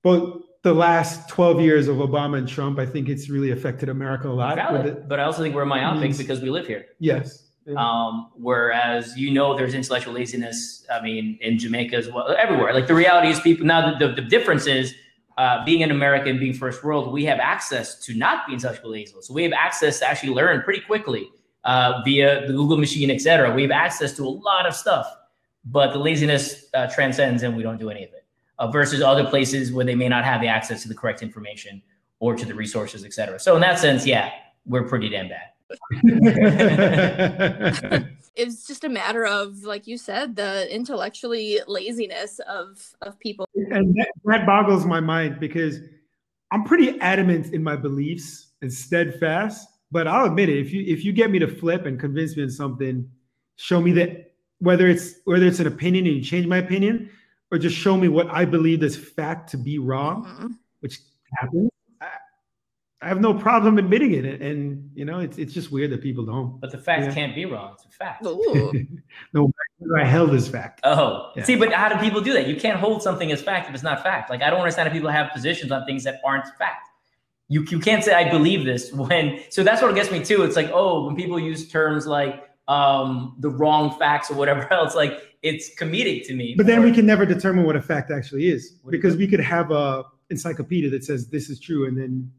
both 0.02 0.42
the 0.62 0.72
last 0.72 1.28
12 1.28 1.60
years 1.60 1.88
of 1.88 1.96
Obama 1.96 2.38
and 2.38 2.46
Trump, 2.48 2.78
I 2.78 2.86
think 2.86 3.08
it's 3.08 3.28
really 3.28 3.50
affected 3.50 3.88
America 3.88 4.28
a 4.28 4.30
lot. 4.30 4.56
Valid, 4.56 5.08
but 5.08 5.18
I 5.18 5.24
also 5.24 5.42
think 5.42 5.54
we're 5.54 5.64
myopic 5.64 6.02
means, 6.02 6.18
because 6.18 6.40
we 6.40 6.50
live 6.50 6.66
here. 6.66 6.86
Yes. 7.00 7.48
Um, 7.76 8.30
whereas 8.34 9.16
you 9.16 9.30
know 9.32 9.56
there's 9.56 9.74
intellectual 9.74 10.14
laziness. 10.14 10.84
I 10.92 11.00
mean, 11.00 11.38
in 11.40 11.58
Jamaica 11.58 11.96
as 11.96 12.08
well, 12.10 12.34
everywhere. 12.38 12.74
Like 12.74 12.86
the 12.88 12.94
reality 12.94 13.28
is, 13.28 13.40
people 13.40 13.66
now 13.66 13.96
the, 13.98 14.08
the, 14.08 14.14
the 14.14 14.22
difference 14.22 14.66
is 14.66 14.94
uh, 15.38 15.64
being 15.64 15.82
an 15.82 15.90
American, 15.90 16.38
being 16.38 16.54
first 16.54 16.82
world, 16.84 17.12
we 17.12 17.24
have 17.24 17.38
access 17.38 17.98
to 18.06 18.14
not 18.14 18.46
be 18.46 18.54
intellectually 18.54 19.00
lazy. 19.00 19.14
So 19.20 19.32
we 19.32 19.44
have 19.44 19.52
access 19.52 20.00
to 20.00 20.08
actually 20.08 20.34
learn 20.34 20.62
pretty 20.62 20.80
quickly 20.80 21.28
uh, 21.64 22.02
via 22.04 22.46
the 22.46 22.52
Google 22.52 22.76
machine, 22.76 23.10
etc. 23.10 23.54
We 23.54 23.62
have 23.62 23.70
access 23.70 24.12
to 24.16 24.24
a 24.24 24.28
lot 24.28 24.66
of 24.66 24.74
stuff, 24.74 25.06
but 25.64 25.92
the 25.92 25.98
laziness 25.98 26.66
uh, 26.74 26.88
transcends 26.88 27.42
and 27.44 27.56
we 27.56 27.62
don't 27.62 27.78
do 27.78 27.88
any 27.90 28.04
of 28.04 28.12
it. 28.12 28.24
uh, 28.58 28.68
versus 28.70 29.02
other 29.02 29.24
places 29.24 29.72
where 29.72 29.84
they 29.84 29.94
may 29.94 30.08
not 30.08 30.24
have 30.24 30.40
the 30.40 30.46
access 30.48 30.82
to 30.82 30.88
the 30.88 30.94
correct 30.94 31.22
information 31.22 31.82
or 32.20 32.36
to 32.36 32.46
the 32.46 32.54
resources, 32.54 33.04
et 33.04 33.12
cetera. 33.12 33.38
So 33.38 33.54
in 33.56 33.60
that 33.62 33.78
sense, 33.78 34.06
yeah, 34.06 34.30
we're 34.66 34.84
pretty 34.84 35.08
damn 35.08 35.28
bad. 35.28 35.51
it's 38.34 38.66
just 38.66 38.84
a 38.84 38.88
matter 38.88 39.26
of, 39.26 39.64
like 39.64 39.86
you 39.86 39.98
said, 39.98 40.36
the 40.36 40.72
intellectually 40.74 41.60
laziness 41.66 42.38
of 42.40 42.94
of 43.02 43.18
people. 43.18 43.48
And 43.54 43.94
that, 43.96 44.12
that 44.24 44.46
boggles 44.46 44.86
my 44.86 45.00
mind 45.00 45.40
because 45.40 45.80
I'm 46.50 46.64
pretty 46.64 47.00
adamant 47.00 47.52
in 47.52 47.62
my 47.62 47.76
beliefs 47.76 48.48
and 48.60 48.72
steadfast. 48.72 49.68
But 49.90 50.06
I'll 50.06 50.26
admit 50.26 50.48
it, 50.48 50.58
if 50.58 50.72
you 50.72 50.84
if 50.86 51.04
you 51.04 51.12
get 51.12 51.30
me 51.30 51.38
to 51.38 51.48
flip 51.48 51.86
and 51.86 52.00
convince 52.00 52.36
me 52.36 52.44
of 52.44 52.52
something, 52.52 53.08
show 53.56 53.80
me 53.80 53.92
that 53.92 54.32
whether 54.58 54.86
it's 54.86 55.14
whether 55.24 55.46
it's 55.46 55.60
an 55.60 55.66
opinion 55.66 56.06
and 56.06 56.16
you 56.16 56.22
change 56.22 56.46
my 56.46 56.58
opinion, 56.58 57.10
or 57.50 57.58
just 57.58 57.76
show 57.76 57.96
me 57.96 58.08
what 58.08 58.28
I 58.30 58.44
believe 58.44 58.82
is 58.82 58.96
fact 58.96 59.50
to 59.50 59.58
be 59.58 59.78
wrong, 59.78 60.24
mm-hmm. 60.24 60.46
which 60.80 61.00
happens. 61.38 61.71
I, 63.02 63.08
have 63.08 63.20
no 63.20 63.34
problem 63.34 63.78
admitting 63.78 64.12
it, 64.12 64.40
and 64.40 64.90
you 64.94 65.04
know, 65.04 65.18
it's 65.18 65.38
it's 65.38 65.52
just 65.52 65.72
weird 65.72 65.90
that 65.90 66.00
people 66.00 66.24
don't. 66.24 66.60
But 66.60 66.70
the 66.70 66.78
fact 66.78 67.02
yeah. 67.02 67.14
can't 67.14 67.34
be 67.34 67.44
wrong; 67.44 67.72
it's 67.74 67.84
a 67.84 67.88
fact. 67.88 68.22
no, 69.32 69.52
I 69.96 70.04
held 70.04 70.34
as 70.34 70.48
fact. 70.48 70.80
Oh, 70.84 71.32
yeah. 71.36 71.44
see, 71.44 71.56
but 71.56 71.72
how 71.72 71.88
do 71.88 71.96
people 71.96 72.20
do 72.20 72.32
that? 72.32 72.46
You 72.46 72.56
can't 72.56 72.78
hold 72.78 73.02
something 73.02 73.32
as 73.32 73.42
fact 73.42 73.68
if 73.68 73.74
it's 73.74 73.82
not 73.82 74.02
fact. 74.02 74.30
Like 74.30 74.42
I 74.42 74.50
don't 74.50 74.60
understand 74.60 74.88
how 74.88 74.94
people 74.94 75.10
have 75.10 75.32
positions 75.32 75.72
on 75.72 75.84
things 75.84 76.04
that 76.04 76.20
aren't 76.24 76.46
fact. 76.58 76.88
You 77.48 77.64
you 77.68 77.80
can't 77.80 78.04
say 78.04 78.14
I 78.14 78.30
believe 78.30 78.64
this 78.64 78.92
when. 78.94 79.40
So 79.50 79.62
that's 79.62 79.82
what 79.82 79.94
gets 79.94 80.10
me 80.10 80.24
too. 80.24 80.42
It's 80.42 80.56
like 80.56 80.70
oh, 80.72 81.06
when 81.06 81.16
people 81.16 81.38
use 81.38 81.68
terms 81.68 82.06
like 82.06 82.48
um 82.68 83.34
the 83.40 83.50
wrong 83.50 83.98
facts 83.98 84.30
or 84.30 84.34
whatever 84.34 84.72
else, 84.72 84.94
like 84.94 85.20
it's 85.42 85.74
comedic 85.74 86.26
to 86.28 86.34
me. 86.34 86.54
But 86.56 86.66
then 86.66 86.82
we 86.82 86.92
can 86.92 87.04
never 87.04 87.26
determine 87.26 87.64
what 87.64 87.76
a 87.76 87.82
fact 87.82 88.10
actually 88.10 88.48
is 88.48 88.78
because 88.88 89.16
we 89.16 89.26
could 89.26 89.40
have 89.40 89.70
a 89.72 90.04
encyclopedia 90.30 90.90
that 90.90 91.04
says 91.04 91.28
this 91.28 91.50
is 91.50 91.60
true 91.60 91.86
and 91.86 91.98
then 91.98 92.30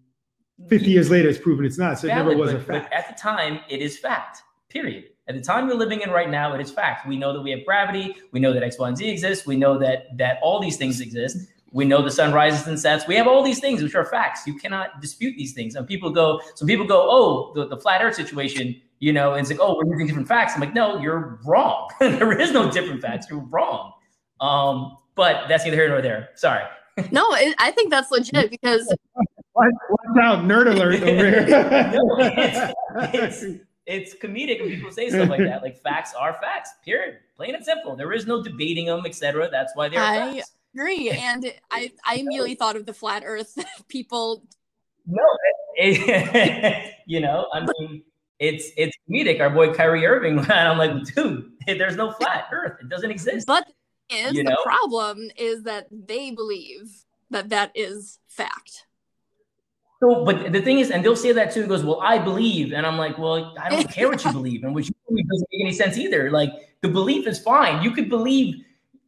50 0.67 0.89
years 0.89 1.09
later 1.09 1.29
it's 1.29 1.39
proven 1.39 1.65
it's 1.65 1.77
not. 1.77 1.99
So 1.99 2.07
Valid, 2.07 2.21
it 2.21 2.29
never 2.29 2.41
was 2.41 2.53
but, 2.53 2.61
a 2.61 2.81
fact. 2.81 2.93
at 2.93 3.07
the 3.07 3.21
time, 3.21 3.59
it 3.69 3.81
is 3.81 3.97
fact. 3.97 4.43
Period. 4.69 5.05
At 5.27 5.35
the 5.35 5.41
time 5.41 5.67
we're 5.67 5.75
living 5.75 6.01
in 6.01 6.09
right 6.09 6.29
now, 6.29 6.53
it 6.53 6.61
is 6.61 6.71
fact. 6.71 7.07
We 7.07 7.17
know 7.17 7.31
that 7.33 7.41
we 7.41 7.51
have 7.51 7.65
gravity. 7.65 8.15
We 8.31 8.39
know 8.39 8.53
that 8.53 8.63
X, 8.63 8.77
Y, 8.77 8.87
and 8.87 8.97
Z 8.97 9.07
exists. 9.07 9.45
We 9.45 9.55
know 9.55 9.77
that 9.79 10.17
that 10.17 10.39
all 10.41 10.59
these 10.59 10.77
things 10.77 10.99
exist. 10.99 11.37
We 11.71 11.85
know 11.85 12.03
the 12.03 12.11
sun 12.11 12.33
rises 12.33 12.67
and 12.67 12.79
sets. 12.79 13.07
We 13.07 13.15
have 13.15 13.27
all 13.27 13.41
these 13.41 13.59
things 13.59 13.81
which 13.81 13.95
are 13.95 14.05
facts. 14.05 14.45
You 14.45 14.55
cannot 14.55 15.01
dispute 15.01 15.35
these 15.37 15.53
things. 15.53 15.75
And 15.75 15.87
people 15.87 16.11
go, 16.11 16.39
so 16.53 16.67
people 16.67 16.85
go, 16.85 17.07
oh, 17.09 17.51
the, 17.55 17.67
the 17.67 17.77
flat 17.77 18.03
Earth 18.03 18.15
situation 18.15 18.79
you 19.03 19.11
know, 19.11 19.33
and 19.33 19.41
it's 19.41 19.49
like, 19.49 19.59
oh, 19.59 19.75
we're 19.75 19.91
using 19.91 20.07
different 20.07 20.29
facts. 20.29 20.53
I'm 20.55 20.61
like, 20.61 20.73
no, 20.73 20.97
you're 20.97 21.37
wrong. 21.45 21.89
there 21.99 22.39
is 22.39 22.53
no 22.53 22.71
different 22.71 23.01
facts. 23.01 23.27
You're 23.29 23.41
wrong. 23.41 23.91
Um, 24.39 24.97
but 25.15 25.49
that's 25.49 25.65
neither 25.65 25.75
here 25.75 25.89
nor 25.89 26.01
there. 26.01 26.29
Sorry. 26.35 26.63
no, 27.11 27.33
it, 27.33 27.53
I 27.59 27.71
think 27.71 27.89
that's 27.89 28.09
legit 28.11 28.49
because. 28.49 28.95
Watch, 29.55 29.73
out, 30.21 30.45
nerd 30.45 30.67
alert 30.67 31.01
over 31.03 31.29
here. 31.29 31.45
no, 31.47 32.17
it's, 32.19 33.43
it's, 33.43 33.63
it's 33.85 34.15
comedic 34.15 34.61
when 34.61 34.69
people 34.69 34.91
say 34.91 35.09
stuff 35.09 35.29
like 35.29 35.41
that. 35.41 35.61
Like 35.61 35.77
facts 35.81 36.13
are 36.13 36.33
facts, 36.41 36.71
period. 36.83 37.19
Plain 37.35 37.55
and 37.55 37.63
simple. 37.63 37.95
There 37.95 38.11
is 38.13 38.25
no 38.25 38.41
debating 38.41 38.87
them, 38.87 39.05
etc. 39.05 39.49
That's 39.51 39.75
why 39.75 39.89
they're 39.89 40.01
I 40.01 40.33
facts. 40.33 40.51
agree. 40.73 41.09
And 41.11 41.51
I, 41.69 41.91
I 42.05 42.15
immediately 42.15 42.55
thought 42.55 42.75
of 42.75 42.85
the 42.85 42.93
flat 42.93 43.23
earth 43.25 43.55
people. 43.89 44.43
No, 45.05 45.23
it, 45.75 45.99
it, 46.33 46.93
you 47.05 47.19
know, 47.19 47.47
I 47.53 47.59
mean, 47.59 48.03
it's 48.39 48.71
it's 48.77 48.95
comedic. 49.09 49.39
Our 49.39 49.49
boy 49.49 49.73
Kyrie 49.73 50.05
Irving, 50.05 50.39
and 50.39 50.51
I'm 50.51 50.77
like, 50.77 51.03
dude, 51.13 51.51
there's 51.67 51.95
no 51.95 52.11
flat 52.11 52.45
Earth. 52.51 52.79
It 52.81 52.89
doesn't 52.89 53.11
exist. 53.11 53.47
But 53.47 53.67
is 54.09 54.33
you 54.33 54.43
the 54.43 54.51
know? 54.51 54.63
problem 54.63 55.29
is 55.37 55.63
that 55.63 55.87
they 55.91 56.31
believe 56.31 57.05
that 57.29 57.49
that 57.49 57.71
is 57.75 58.19
fact. 58.27 58.85
So, 60.03 60.25
but 60.25 60.51
the 60.51 60.61
thing 60.61 60.79
is, 60.79 60.91
and 60.91 61.01
they'll 61.03 61.15
say 61.15 61.31
that 61.31 61.53
too. 61.53 61.61
He 61.61 61.67
goes, 61.67 61.81
"Well, 61.81 62.01
I 62.01 62.17
believe," 62.17 62.73
and 62.73 62.85
I'm 62.85 62.97
like, 62.97 63.17
"Well, 63.17 63.55
I 63.57 63.69
don't 63.69 63.89
care 63.89 64.09
what 64.09 64.21
you 64.25 64.31
believe, 64.39 64.65
and 64.65 64.75
which 64.75 64.87
doesn't 64.87 65.47
make 65.49 65.61
any 65.61 65.71
sense 65.71 65.97
either. 65.97 66.29
Like 66.29 66.51
the 66.81 66.89
belief 66.89 67.25
is 67.25 67.39
fine. 67.39 67.81
You 67.81 67.91
could 67.91 68.09
believe." 68.09 68.55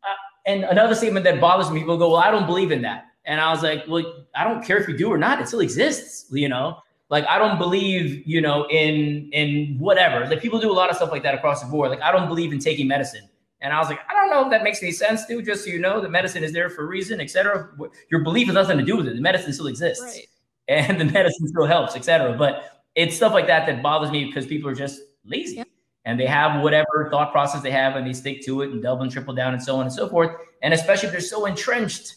Uh, 0.01 0.15
and 0.45 0.63
another 0.63 0.95
statement 0.95 1.25
that 1.25 1.41
bothers 1.41 1.69
me, 1.69 1.81
people 1.81 1.97
go, 1.97 2.11
"Well, 2.11 2.21
I 2.21 2.31
don't 2.31 2.45
believe 2.45 2.71
in 2.71 2.81
that," 2.83 3.07
and 3.25 3.41
I 3.41 3.51
was 3.51 3.61
like, 3.61 3.83
"Well, 3.89 4.25
I 4.37 4.45
don't 4.45 4.63
care 4.63 4.77
if 4.77 4.87
you 4.87 4.97
do 4.97 5.11
or 5.11 5.17
not. 5.17 5.41
It 5.41 5.49
still 5.49 5.59
exists, 5.59 6.27
you 6.31 6.47
know." 6.47 6.77
Like 7.09 7.25
I 7.27 7.39
don't 7.39 7.57
believe, 7.57 8.25
you 8.25 8.39
know, 8.39 8.65
in 8.69 9.29
in 9.33 9.75
whatever. 9.77 10.25
Like 10.29 10.41
people 10.41 10.59
do 10.59 10.71
a 10.71 10.77
lot 10.81 10.89
of 10.89 10.95
stuff 10.95 11.11
like 11.11 11.23
that 11.23 11.35
across 11.35 11.61
the 11.61 11.67
board. 11.67 11.89
Like 11.89 12.01
I 12.01 12.13
don't 12.13 12.29
believe 12.29 12.53
in 12.53 12.59
taking 12.59 12.87
medicine. 12.87 13.27
And 13.59 13.73
I 13.73 13.79
was 13.79 13.89
like, 13.89 13.99
I 14.09 14.13
don't 14.13 14.29
know 14.29 14.45
if 14.45 14.51
that 14.51 14.63
makes 14.63 14.81
any 14.81 14.91
sense, 14.91 15.25
dude. 15.25 15.43
Just 15.45 15.65
so 15.65 15.71
you 15.71 15.79
know, 15.79 15.99
the 15.99 16.09
medicine 16.09 16.43
is 16.43 16.53
there 16.53 16.69
for 16.69 16.83
a 16.83 16.87
reason, 16.87 17.19
etc. 17.19 17.69
Your 18.09 18.23
belief 18.23 18.47
has 18.47 18.53
nothing 18.53 18.77
to 18.77 18.83
do 18.83 18.95
with 18.95 19.07
it. 19.07 19.15
The 19.15 19.21
medicine 19.21 19.51
still 19.53 19.67
exists, 19.67 20.03
right. 20.03 20.27
And 20.67 20.99
the 20.99 21.05
medicine 21.05 21.47
still 21.47 21.65
helps, 21.65 21.95
etc. 21.95 22.35
But 22.37 22.83
it's 22.95 23.15
stuff 23.15 23.33
like 23.33 23.47
that 23.47 23.65
that 23.67 23.83
bothers 23.83 24.11
me 24.11 24.25
because 24.25 24.45
people 24.45 24.69
are 24.69 24.75
just 24.75 25.01
lazy. 25.25 25.63
And 26.07 26.19
they 26.19 26.27
have 26.27 26.61
whatever 26.61 27.07
thought 27.09 27.31
process 27.31 27.63
they 27.63 27.71
have, 27.71 27.95
and 27.95 28.05
they 28.05 28.13
stick 28.13 28.43
to 28.45 28.61
it 28.61 28.69
and 28.69 28.81
double 28.81 29.01
and 29.01 29.11
triple 29.11 29.33
down, 29.33 29.53
and 29.53 29.63
so 29.63 29.77
on 29.77 29.81
and 29.81 29.91
so 29.91 30.07
forth. 30.07 30.31
And 30.61 30.71
especially 30.71 31.07
if 31.07 31.11
they're 31.11 31.21
so 31.21 31.47
entrenched 31.47 32.15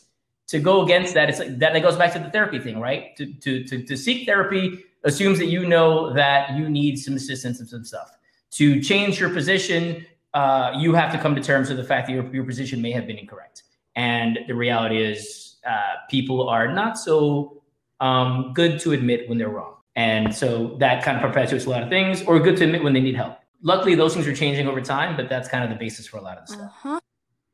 to 0.49 0.59
go 0.59 0.83
against 0.83 1.15
that, 1.15 1.31
it's 1.31 1.39
like 1.39 1.59
that, 1.59 1.73
that 1.73 1.81
goes 1.81 1.97
back 1.97 2.13
to 2.13 2.19
the 2.19 2.31
therapy 2.31 2.59
thing, 2.59 2.81
right? 2.81 3.17
To, 3.17 3.33
to, 3.33 3.65
to, 3.65 3.83
to 3.83 3.97
seek 3.97 4.27
therapy 4.27 4.85
assumes 5.05 5.39
that 5.39 5.47
you 5.47 5.67
know 5.67 6.13
that 6.13 6.55
you 6.57 6.69
need 6.69 6.99
some 6.99 7.15
assistance 7.15 7.61
and 7.61 7.69
some 7.69 7.85
stuff. 7.85 8.11
To 8.53 8.81
change 8.83 9.19
your 9.19 9.31
position, 9.31 10.07
uh, 10.35 10.73
you 10.77 10.95
have 10.95 11.11
to 11.13 11.19
come 11.19 11.35
to 11.35 11.41
terms 11.41 11.69
with 11.69 11.79
the 11.79 11.85
fact 11.85 12.09
that 12.09 12.13
your, 12.13 12.27
your 12.35 12.45
position 12.45 12.83
may 12.83 12.93
have 12.93 13.07
been 13.07 13.19
incorrect. 13.19 13.63
And 13.97 14.39
the 14.47 14.55
reality 14.55 15.03
is, 15.03 15.57
uh, 15.67 15.95
people 16.11 16.49
are 16.49 16.73
not 16.73 16.99
so 16.99 17.58
um, 18.01 18.53
good 18.55 18.81
to 18.81 18.93
admit 18.93 19.29
when 19.29 19.39
they're 19.39 19.49
wrong. 19.49 19.75
And 19.97 20.35
so 20.35 20.77
that 20.79 21.03
kind 21.03 21.17
of 21.17 21.23
perpetuates 21.23 21.67
a 21.67 21.71
lot 21.71 21.83
of 21.83 21.89
things, 21.89 22.23
or 22.23 22.39
good 22.39 22.57
to 22.59 22.65
admit 22.65 22.85
when 22.85 22.93
they 22.93 23.01
need 23.01 23.17
help. 23.17 23.39
Luckily, 23.63 23.97
those 23.97 24.15
things 24.15 24.29
are 24.29 24.35
changing 24.35 24.69
over 24.69 24.81
time, 24.81 25.17
but 25.17 25.29
that's 25.29 25.49
kind 25.49 25.65
of 25.65 25.71
the 25.71 25.77
basis 25.77 26.07
for 26.07 26.19
a 26.19 26.21
lot 26.21 26.39
of 26.39 26.47
the 26.47 26.53
stuff. 26.53 26.73
Uh-huh. 26.85 27.01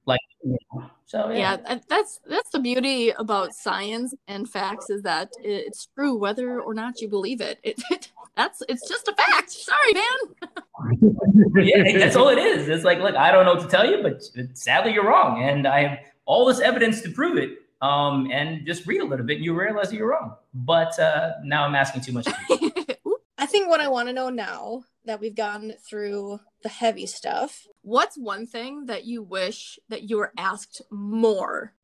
Like, 0.04 0.20
you 0.44 0.58
know, 0.74 0.90
so 1.06 1.30
yeah. 1.30 1.56
yeah, 1.66 1.78
that's 1.88 2.20
that's 2.28 2.50
the 2.50 2.58
beauty 2.58 3.10
about 3.10 3.54
science 3.54 4.14
and 4.28 4.48
facts 4.48 4.90
is 4.90 5.00
that 5.02 5.30
it's 5.42 5.88
true 5.94 6.16
whether 6.16 6.60
or 6.60 6.74
not 6.74 7.00
you 7.00 7.08
believe 7.08 7.40
it. 7.40 7.58
It, 7.62 7.82
it 7.90 8.10
that's 8.36 8.62
it's 8.68 8.86
just 8.88 9.08
a 9.08 9.14
fact. 9.14 9.50
Sorry, 9.50 9.94
man. 9.94 11.54
yeah, 11.64 11.98
that's 11.98 12.16
all 12.16 12.28
it 12.28 12.38
is. 12.38 12.68
It's 12.68 12.84
like, 12.84 12.98
look, 12.98 13.14
I 13.14 13.30
don't 13.32 13.46
know 13.46 13.54
what 13.54 13.62
to 13.62 13.68
tell 13.68 13.88
you, 13.90 14.02
but 14.02 14.22
sadly, 14.56 14.92
you're 14.92 15.06
wrong, 15.06 15.42
and 15.42 15.66
I 15.66 15.86
have 15.86 15.98
all 16.26 16.46
this 16.46 16.60
evidence 16.60 17.00
to 17.02 17.10
prove 17.10 17.38
it. 17.38 17.58
Um, 17.84 18.30
and 18.32 18.66
just 18.66 18.86
read 18.86 19.02
a 19.02 19.04
little 19.04 19.26
bit, 19.26 19.36
and 19.36 19.44
you 19.44 19.52
realize 19.52 19.90
that 19.90 19.96
you're 19.96 20.08
wrong. 20.08 20.36
But 20.54 20.98
uh, 20.98 21.32
now 21.44 21.66
I'm 21.66 21.74
asking 21.74 22.00
too 22.00 22.12
much. 22.12 22.26
I 23.38 23.46
think 23.46 23.68
what 23.68 23.80
I 23.80 23.88
want 23.88 24.08
to 24.08 24.14
know 24.14 24.30
now 24.30 24.84
that 25.04 25.20
we've 25.20 25.36
gone 25.36 25.74
through 25.86 26.40
the 26.62 26.70
heavy 26.70 27.04
stuff, 27.04 27.66
what's 27.82 28.16
one 28.16 28.46
thing 28.46 28.86
that 28.86 29.04
you 29.04 29.22
wish 29.22 29.78
that 29.90 30.08
you 30.08 30.16
were 30.16 30.32
asked 30.38 30.80
more? 30.90 31.74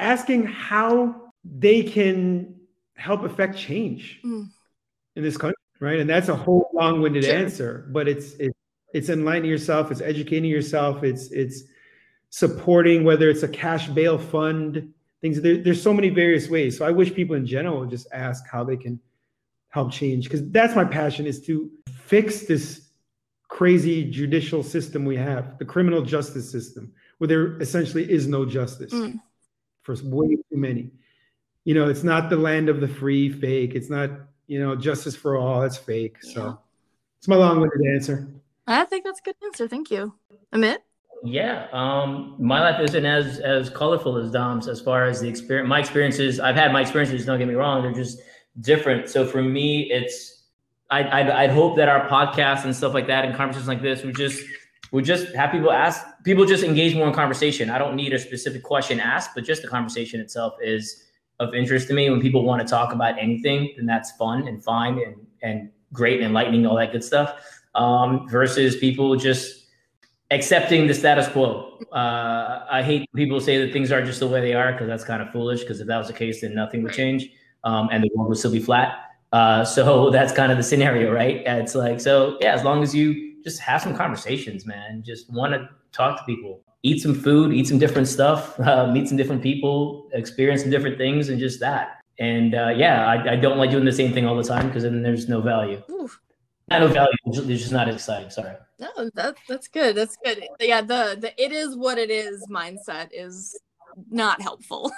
Asking 0.00 0.44
how 0.44 1.32
they 1.44 1.84
can 1.84 2.56
help 2.96 3.22
affect 3.22 3.56
change 3.56 4.18
mm. 4.24 4.48
in 5.14 5.22
this 5.22 5.36
country, 5.36 5.54
right? 5.78 6.00
And 6.00 6.10
that's 6.10 6.28
a 6.28 6.34
whole 6.34 6.68
long-winded 6.74 7.24
sure. 7.24 7.34
answer, 7.34 7.88
but 7.92 8.08
it's 8.08 8.32
it's 8.40 8.58
it's 8.92 9.08
enlightening 9.08 9.50
yourself, 9.50 9.92
it's 9.92 10.00
educating 10.00 10.50
yourself, 10.50 11.04
it's 11.04 11.30
it's 11.30 11.62
supporting 12.30 13.04
whether 13.04 13.30
it's 13.30 13.44
a 13.44 13.48
cash 13.48 13.88
bail 13.88 14.18
fund, 14.18 14.92
things 15.20 15.40
there, 15.40 15.58
there's 15.58 15.82
so 15.82 15.92
many 15.92 16.08
various 16.08 16.48
ways. 16.48 16.76
So 16.76 16.84
I 16.84 16.90
wish 16.90 17.12
people 17.12 17.36
in 17.36 17.46
general 17.46 17.80
would 17.80 17.90
just 17.90 18.06
ask 18.12 18.46
how 18.48 18.64
they 18.64 18.76
can 18.76 19.00
help 19.70 19.92
change 19.92 20.24
because 20.24 20.48
that's 20.50 20.74
my 20.74 20.84
passion 20.84 21.26
is 21.26 21.40
to 21.46 21.70
fix 21.90 22.46
this 22.46 22.88
crazy 23.48 24.10
judicial 24.10 24.62
system 24.62 25.04
we 25.04 25.16
have, 25.16 25.58
the 25.58 25.64
criminal 25.64 26.02
justice 26.02 26.50
system, 26.50 26.92
where 27.18 27.28
there 27.28 27.60
essentially 27.60 28.10
is 28.10 28.26
no 28.26 28.44
justice 28.44 28.92
mm. 28.92 29.18
for 29.82 29.94
way 30.04 30.28
too 30.28 30.56
many. 30.56 30.90
You 31.64 31.74
know, 31.74 31.88
it's 31.88 32.04
not 32.04 32.30
the 32.30 32.36
land 32.36 32.68
of 32.68 32.80
the 32.80 32.88
free, 32.88 33.30
fake. 33.30 33.74
It's 33.74 33.90
not, 33.90 34.10
you 34.46 34.60
know, 34.60 34.76
justice 34.76 35.16
for 35.16 35.36
all. 35.36 35.62
It's 35.62 35.76
fake. 35.76 36.16
Yeah. 36.22 36.32
So 36.32 36.58
it's 37.18 37.28
my 37.28 37.36
long-winded 37.36 37.94
answer. 37.94 38.28
I 38.66 38.84
think 38.84 39.04
that's 39.04 39.20
a 39.20 39.22
good 39.22 39.36
answer. 39.44 39.68
Thank 39.68 39.90
you. 39.90 40.14
Amit? 40.52 40.78
Yeah, 41.24 41.66
um, 41.72 42.36
my 42.38 42.60
life 42.60 42.80
isn't 42.80 43.04
as 43.04 43.40
as 43.40 43.70
colorful 43.70 44.16
as 44.16 44.30
Dom's 44.30 44.68
as 44.68 44.80
far 44.80 45.06
as 45.06 45.20
the 45.20 45.28
experience. 45.28 45.68
My 45.68 45.80
experiences, 45.80 46.38
I've 46.38 46.54
had 46.54 46.72
my 46.72 46.80
experiences. 46.80 47.26
Don't 47.26 47.38
get 47.38 47.48
me 47.48 47.54
wrong; 47.54 47.82
they're 47.82 47.92
just 47.92 48.20
different. 48.60 49.08
So 49.08 49.26
for 49.26 49.42
me, 49.42 49.90
it's 49.90 50.44
I'd, 50.90 51.06
I'd, 51.06 51.30
I'd 51.30 51.50
hope 51.50 51.76
that 51.76 51.88
our 51.88 52.08
podcast 52.08 52.64
and 52.64 52.74
stuff 52.74 52.94
like 52.94 53.06
that 53.08 53.24
and 53.24 53.34
conversations 53.34 53.68
like 53.68 53.82
this 53.82 54.02
would 54.04 54.16
just 54.16 54.42
would 54.92 55.04
just 55.04 55.34
have 55.34 55.50
people 55.50 55.70
ask 55.70 56.04
people 56.24 56.46
just 56.46 56.64
engage 56.64 56.94
more 56.94 57.08
in 57.08 57.14
conversation. 57.14 57.68
I 57.68 57.78
don't 57.78 57.94
need 57.94 58.12
a 58.12 58.18
specific 58.18 58.62
question 58.62 59.00
asked, 59.00 59.30
but 59.34 59.44
just 59.44 59.62
the 59.62 59.68
conversation 59.68 60.20
itself 60.20 60.54
is 60.62 61.04
of 61.40 61.54
interest 61.54 61.88
to 61.88 61.94
me. 61.94 62.08
When 62.10 62.20
people 62.20 62.44
want 62.44 62.62
to 62.62 62.68
talk 62.68 62.92
about 62.92 63.18
anything, 63.18 63.74
then 63.76 63.86
that's 63.86 64.12
fun 64.12 64.48
and 64.48 64.62
fine 64.62 64.98
and 64.98 65.16
and 65.42 65.70
great 65.92 66.16
and 66.16 66.26
enlightening, 66.26 66.66
all 66.66 66.76
that 66.76 66.92
good 66.92 67.04
stuff. 67.04 67.34
Um, 67.74 68.28
versus 68.28 68.76
people 68.76 69.14
just 69.16 69.66
accepting 70.30 70.86
the 70.86 70.94
status 70.94 71.28
quo. 71.28 71.78
Uh, 71.92 72.66
I 72.70 72.82
hate 72.82 73.08
people 73.14 73.40
say 73.40 73.64
that 73.64 73.72
things 73.72 73.90
are 73.92 74.02
just 74.02 74.20
the 74.20 74.28
way 74.28 74.40
they 74.40 74.54
are 74.54 74.72
because 74.72 74.86
that's 74.86 75.04
kind 75.04 75.22
of 75.22 75.30
foolish. 75.30 75.60
Because 75.60 75.80
if 75.80 75.86
that 75.86 75.98
was 75.98 76.08
the 76.08 76.12
case, 76.12 76.40
then 76.40 76.54
nothing 76.54 76.82
would 76.82 76.92
change, 76.92 77.30
um, 77.64 77.88
and 77.92 78.02
the 78.02 78.10
world 78.14 78.28
would 78.28 78.38
still 78.38 78.52
be 78.52 78.60
flat. 78.60 78.98
Uh, 79.32 79.64
so 79.64 80.10
that's 80.16 80.32
kind 80.32 80.50
of 80.52 80.58
the 80.58 80.64
scenario, 80.64 81.12
right? 81.12 81.42
It's 81.46 81.74
like 81.74 82.00
so, 82.00 82.38
yeah. 82.40 82.54
As 82.54 82.64
long 82.64 82.82
as 82.82 82.94
you 82.94 83.42
just 83.42 83.60
have 83.60 83.82
some 83.82 83.96
conversations, 83.96 84.66
man, 84.66 85.02
just 85.04 85.32
want 85.32 85.54
to 85.54 85.68
talk 85.92 86.18
to 86.18 86.24
people, 86.24 86.62
eat 86.82 87.00
some 87.00 87.14
food, 87.14 87.52
eat 87.52 87.66
some 87.66 87.78
different 87.78 88.08
stuff, 88.08 88.58
uh, 88.60 88.90
meet 88.92 89.08
some 89.08 89.16
different 89.16 89.42
people, 89.42 90.08
experience 90.12 90.62
some 90.62 90.70
different 90.70 90.98
things, 90.98 91.28
and 91.28 91.38
just 91.38 91.60
that. 91.60 91.98
And 92.20 92.54
uh, 92.54 92.72
yeah, 92.76 93.06
I, 93.06 93.34
I, 93.34 93.36
don't 93.36 93.58
like 93.58 93.70
doing 93.70 93.84
the 93.84 93.92
same 93.92 94.12
thing 94.12 94.26
all 94.26 94.34
the 94.34 94.42
time 94.42 94.66
because 94.66 94.82
then 94.82 95.02
there's 95.02 95.28
no 95.28 95.40
value. 95.40 95.80
Oof. 95.88 96.20
Not 96.70 96.80
no 96.80 96.88
value. 96.88 97.12
It's 97.26 97.62
just 97.62 97.72
not 97.72 97.88
exciting. 97.88 98.30
Sorry. 98.30 98.54
No, 98.78 99.10
that, 99.14 99.36
that's 99.48 99.68
good. 99.68 99.96
That's 99.96 100.16
good. 100.22 100.44
Yeah, 100.60 100.82
the 100.82 101.16
the 101.18 101.42
it 101.42 101.52
is 101.52 101.76
what 101.76 101.98
it 101.98 102.10
is 102.10 102.46
mindset 102.48 103.08
is 103.12 103.58
not 104.10 104.40
helpful. 104.40 104.92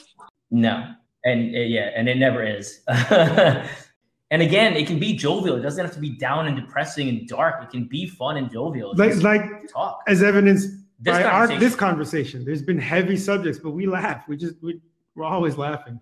no, 0.50 0.92
and 1.24 1.54
uh, 1.54 1.60
yeah, 1.60 1.90
and 1.94 2.08
it 2.08 2.16
never 2.16 2.44
is. 2.44 2.80
and 2.88 4.42
again, 4.42 4.74
it 4.74 4.86
can 4.86 4.98
be 4.98 5.14
jovial. 5.14 5.56
It 5.56 5.62
doesn't 5.62 5.84
have 5.84 5.94
to 5.94 6.00
be 6.00 6.10
down 6.10 6.48
and 6.48 6.56
depressing 6.56 7.08
and 7.08 7.28
dark. 7.28 7.62
It 7.62 7.70
can 7.70 7.84
be 7.84 8.06
fun 8.06 8.36
and 8.36 8.50
jovial. 8.50 8.94
Like, 8.96 9.16
like 9.22 9.68
talk. 9.72 10.00
as 10.08 10.22
evidence 10.22 10.66
this 11.00 11.16
by 11.16 11.22
conversation. 11.22 11.54
our 11.54 11.60
this 11.60 11.74
conversation. 11.76 12.44
There's 12.44 12.62
been 12.62 12.78
heavy 12.78 13.16
subjects, 13.16 13.60
but 13.62 13.70
we 13.70 13.86
laugh. 13.86 14.24
We 14.28 14.36
just 14.36 14.56
we, 14.62 14.80
we're 15.14 15.24
always 15.24 15.56
laughing. 15.56 16.00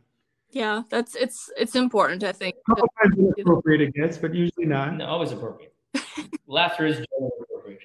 Yeah, 0.52 0.82
that's 0.90 1.14
it's 1.14 1.50
it's 1.56 1.76
important. 1.76 2.24
I 2.24 2.32
think. 2.32 2.56
A 2.68 2.74
couple 2.74 2.88
times 3.02 3.34
appropriate 3.38 3.80
it 3.80 3.94
gets, 3.94 4.18
but 4.18 4.34
usually 4.34 4.66
not. 4.66 4.96
No, 4.96 5.06
always 5.06 5.32
appropriate. 5.32 5.74
laughter 6.46 6.86
is 6.86 6.96
generally 6.96 7.30
appropriate. 7.42 7.80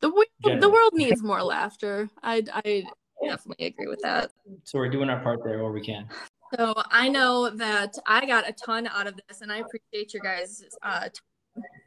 The 0.00 0.08
world, 0.08 0.60
the 0.60 0.70
world 0.70 0.92
needs 0.94 1.22
more 1.22 1.42
laughter. 1.42 2.08
I 2.22 2.42
I 2.52 2.84
definitely 3.22 3.66
agree 3.66 3.86
with 3.86 4.00
that. 4.00 4.32
So 4.64 4.78
we're 4.78 4.88
doing 4.88 5.10
our 5.10 5.20
part 5.20 5.40
there 5.44 5.62
where 5.62 5.72
we 5.72 5.82
can. 5.82 6.08
So 6.56 6.74
I 6.90 7.08
know 7.08 7.50
that 7.50 7.96
I 8.06 8.26
got 8.26 8.48
a 8.48 8.52
ton 8.52 8.86
out 8.86 9.06
of 9.06 9.14
this, 9.28 9.40
and 9.40 9.52
I 9.52 9.58
appreciate 9.58 10.14
your 10.14 10.22
guys 10.22 10.64
uh, 10.82 11.08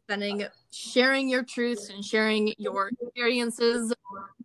spending 0.04 0.46
sharing 0.72 1.28
your 1.28 1.44
truths 1.44 1.90
and 1.90 2.04
sharing 2.04 2.54
your 2.58 2.90
experiences, 3.02 3.94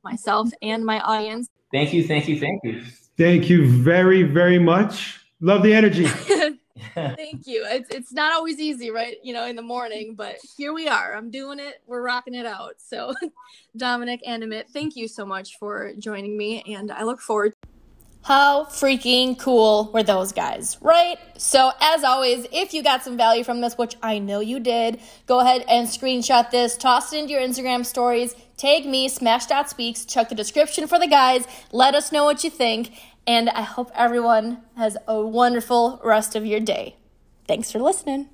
myself 0.02 0.50
and 0.62 0.84
my 0.84 1.00
audience. 1.00 1.48
Thank 1.72 1.92
you, 1.92 2.06
thank 2.06 2.28
you, 2.28 2.40
thank 2.40 2.64
you. 2.64 2.82
Thank 3.18 3.50
you 3.50 3.68
very, 3.68 4.22
very 4.22 4.58
much. 4.58 5.20
Love 5.40 5.62
the 5.62 5.72
energy. 5.72 6.06
Thank 6.94 7.46
you. 7.46 7.66
It's 7.68 7.88
it's 7.90 8.12
not 8.12 8.32
always 8.32 8.60
easy, 8.60 8.90
right? 8.90 9.16
You 9.22 9.32
know, 9.32 9.46
in 9.46 9.56
the 9.56 9.62
morning, 9.62 10.14
but 10.14 10.36
here 10.56 10.72
we 10.72 10.88
are. 10.88 11.14
I'm 11.14 11.30
doing 11.30 11.58
it. 11.58 11.82
We're 11.86 12.02
rocking 12.02 12.34
it 12.34 12.46
out. 12.46 12.74
So, 12.78 13.14
Dominic 13.76 14.20
and 14.26 14.42
Amit, 14.42 14.68
thank 14.72 14.96
you 14.96 15.08
so 15.08 15.24
much 15.24 15.58
for 15.58 15.92
joining 15.98 16.36
me, 16.36 16.62
and 16.74 16.90
I 16.90 17.04
look 17.04 17.20
forward. 17.20 17.54
How 18.24 18.64
freaking 18.64 19.38
cool 19.38 19.90
were 19.94 20.02
those 20.02 20.32
guys, 20.32 20.76
right? 20.80 21.18
So, 21.38 21.72
as 21.80 22.04
always, 22.04 22.46
if 22.52 22.74
you 22.74 22.82
got 22.82 23.02
some 23.02 23.16
value 23.16 23.44
from 23.44 23.60
this, 23.60 23.78
which 23.78 23.96
I 24.02 24.18
know 24.18 24.40
you 24.40 24.60
did, 24.60 25.00
go 25.26 25.40
ahead 25.40 25.64
and 25.68 25.88
screenshot 25.88 26.50
this, 26.50 26.76
toss 26.76 27.12
it 27.12 27.20
into 27.20 27.32
your 27.32 27.40
Instagram 27.40 27.86
stories, 27.86 28.34
tag 28.56 28.84
me, 28.84 29.08
Smash.speaks, 29.08 30.04
check 30.04 30.28
the 30.28 30.34
description 30.34 30.86
for 30.86 30.98
the 30.98 31.06
guys, 31.06 31.46
let 31.72 31.94
us 31.94 32.12
know 32.12 32.24
what 32.24 32.44
you 32.44 32.50
think, 32.50 32.90
and 33.28 33.50
I 33.50 33.60
hope 33.60 33.90
everyone 33.94 34.62
has 34.74 34.96
a 35.06 35.20
wonderful 35.20 36.00
rest 36.02 36.34
of 36.34 36.46
your 36.46 36.60
day. 36.60 36.96
Thanks 37.46 37.70
for 37.70 37.78
listening. 37.78 38.30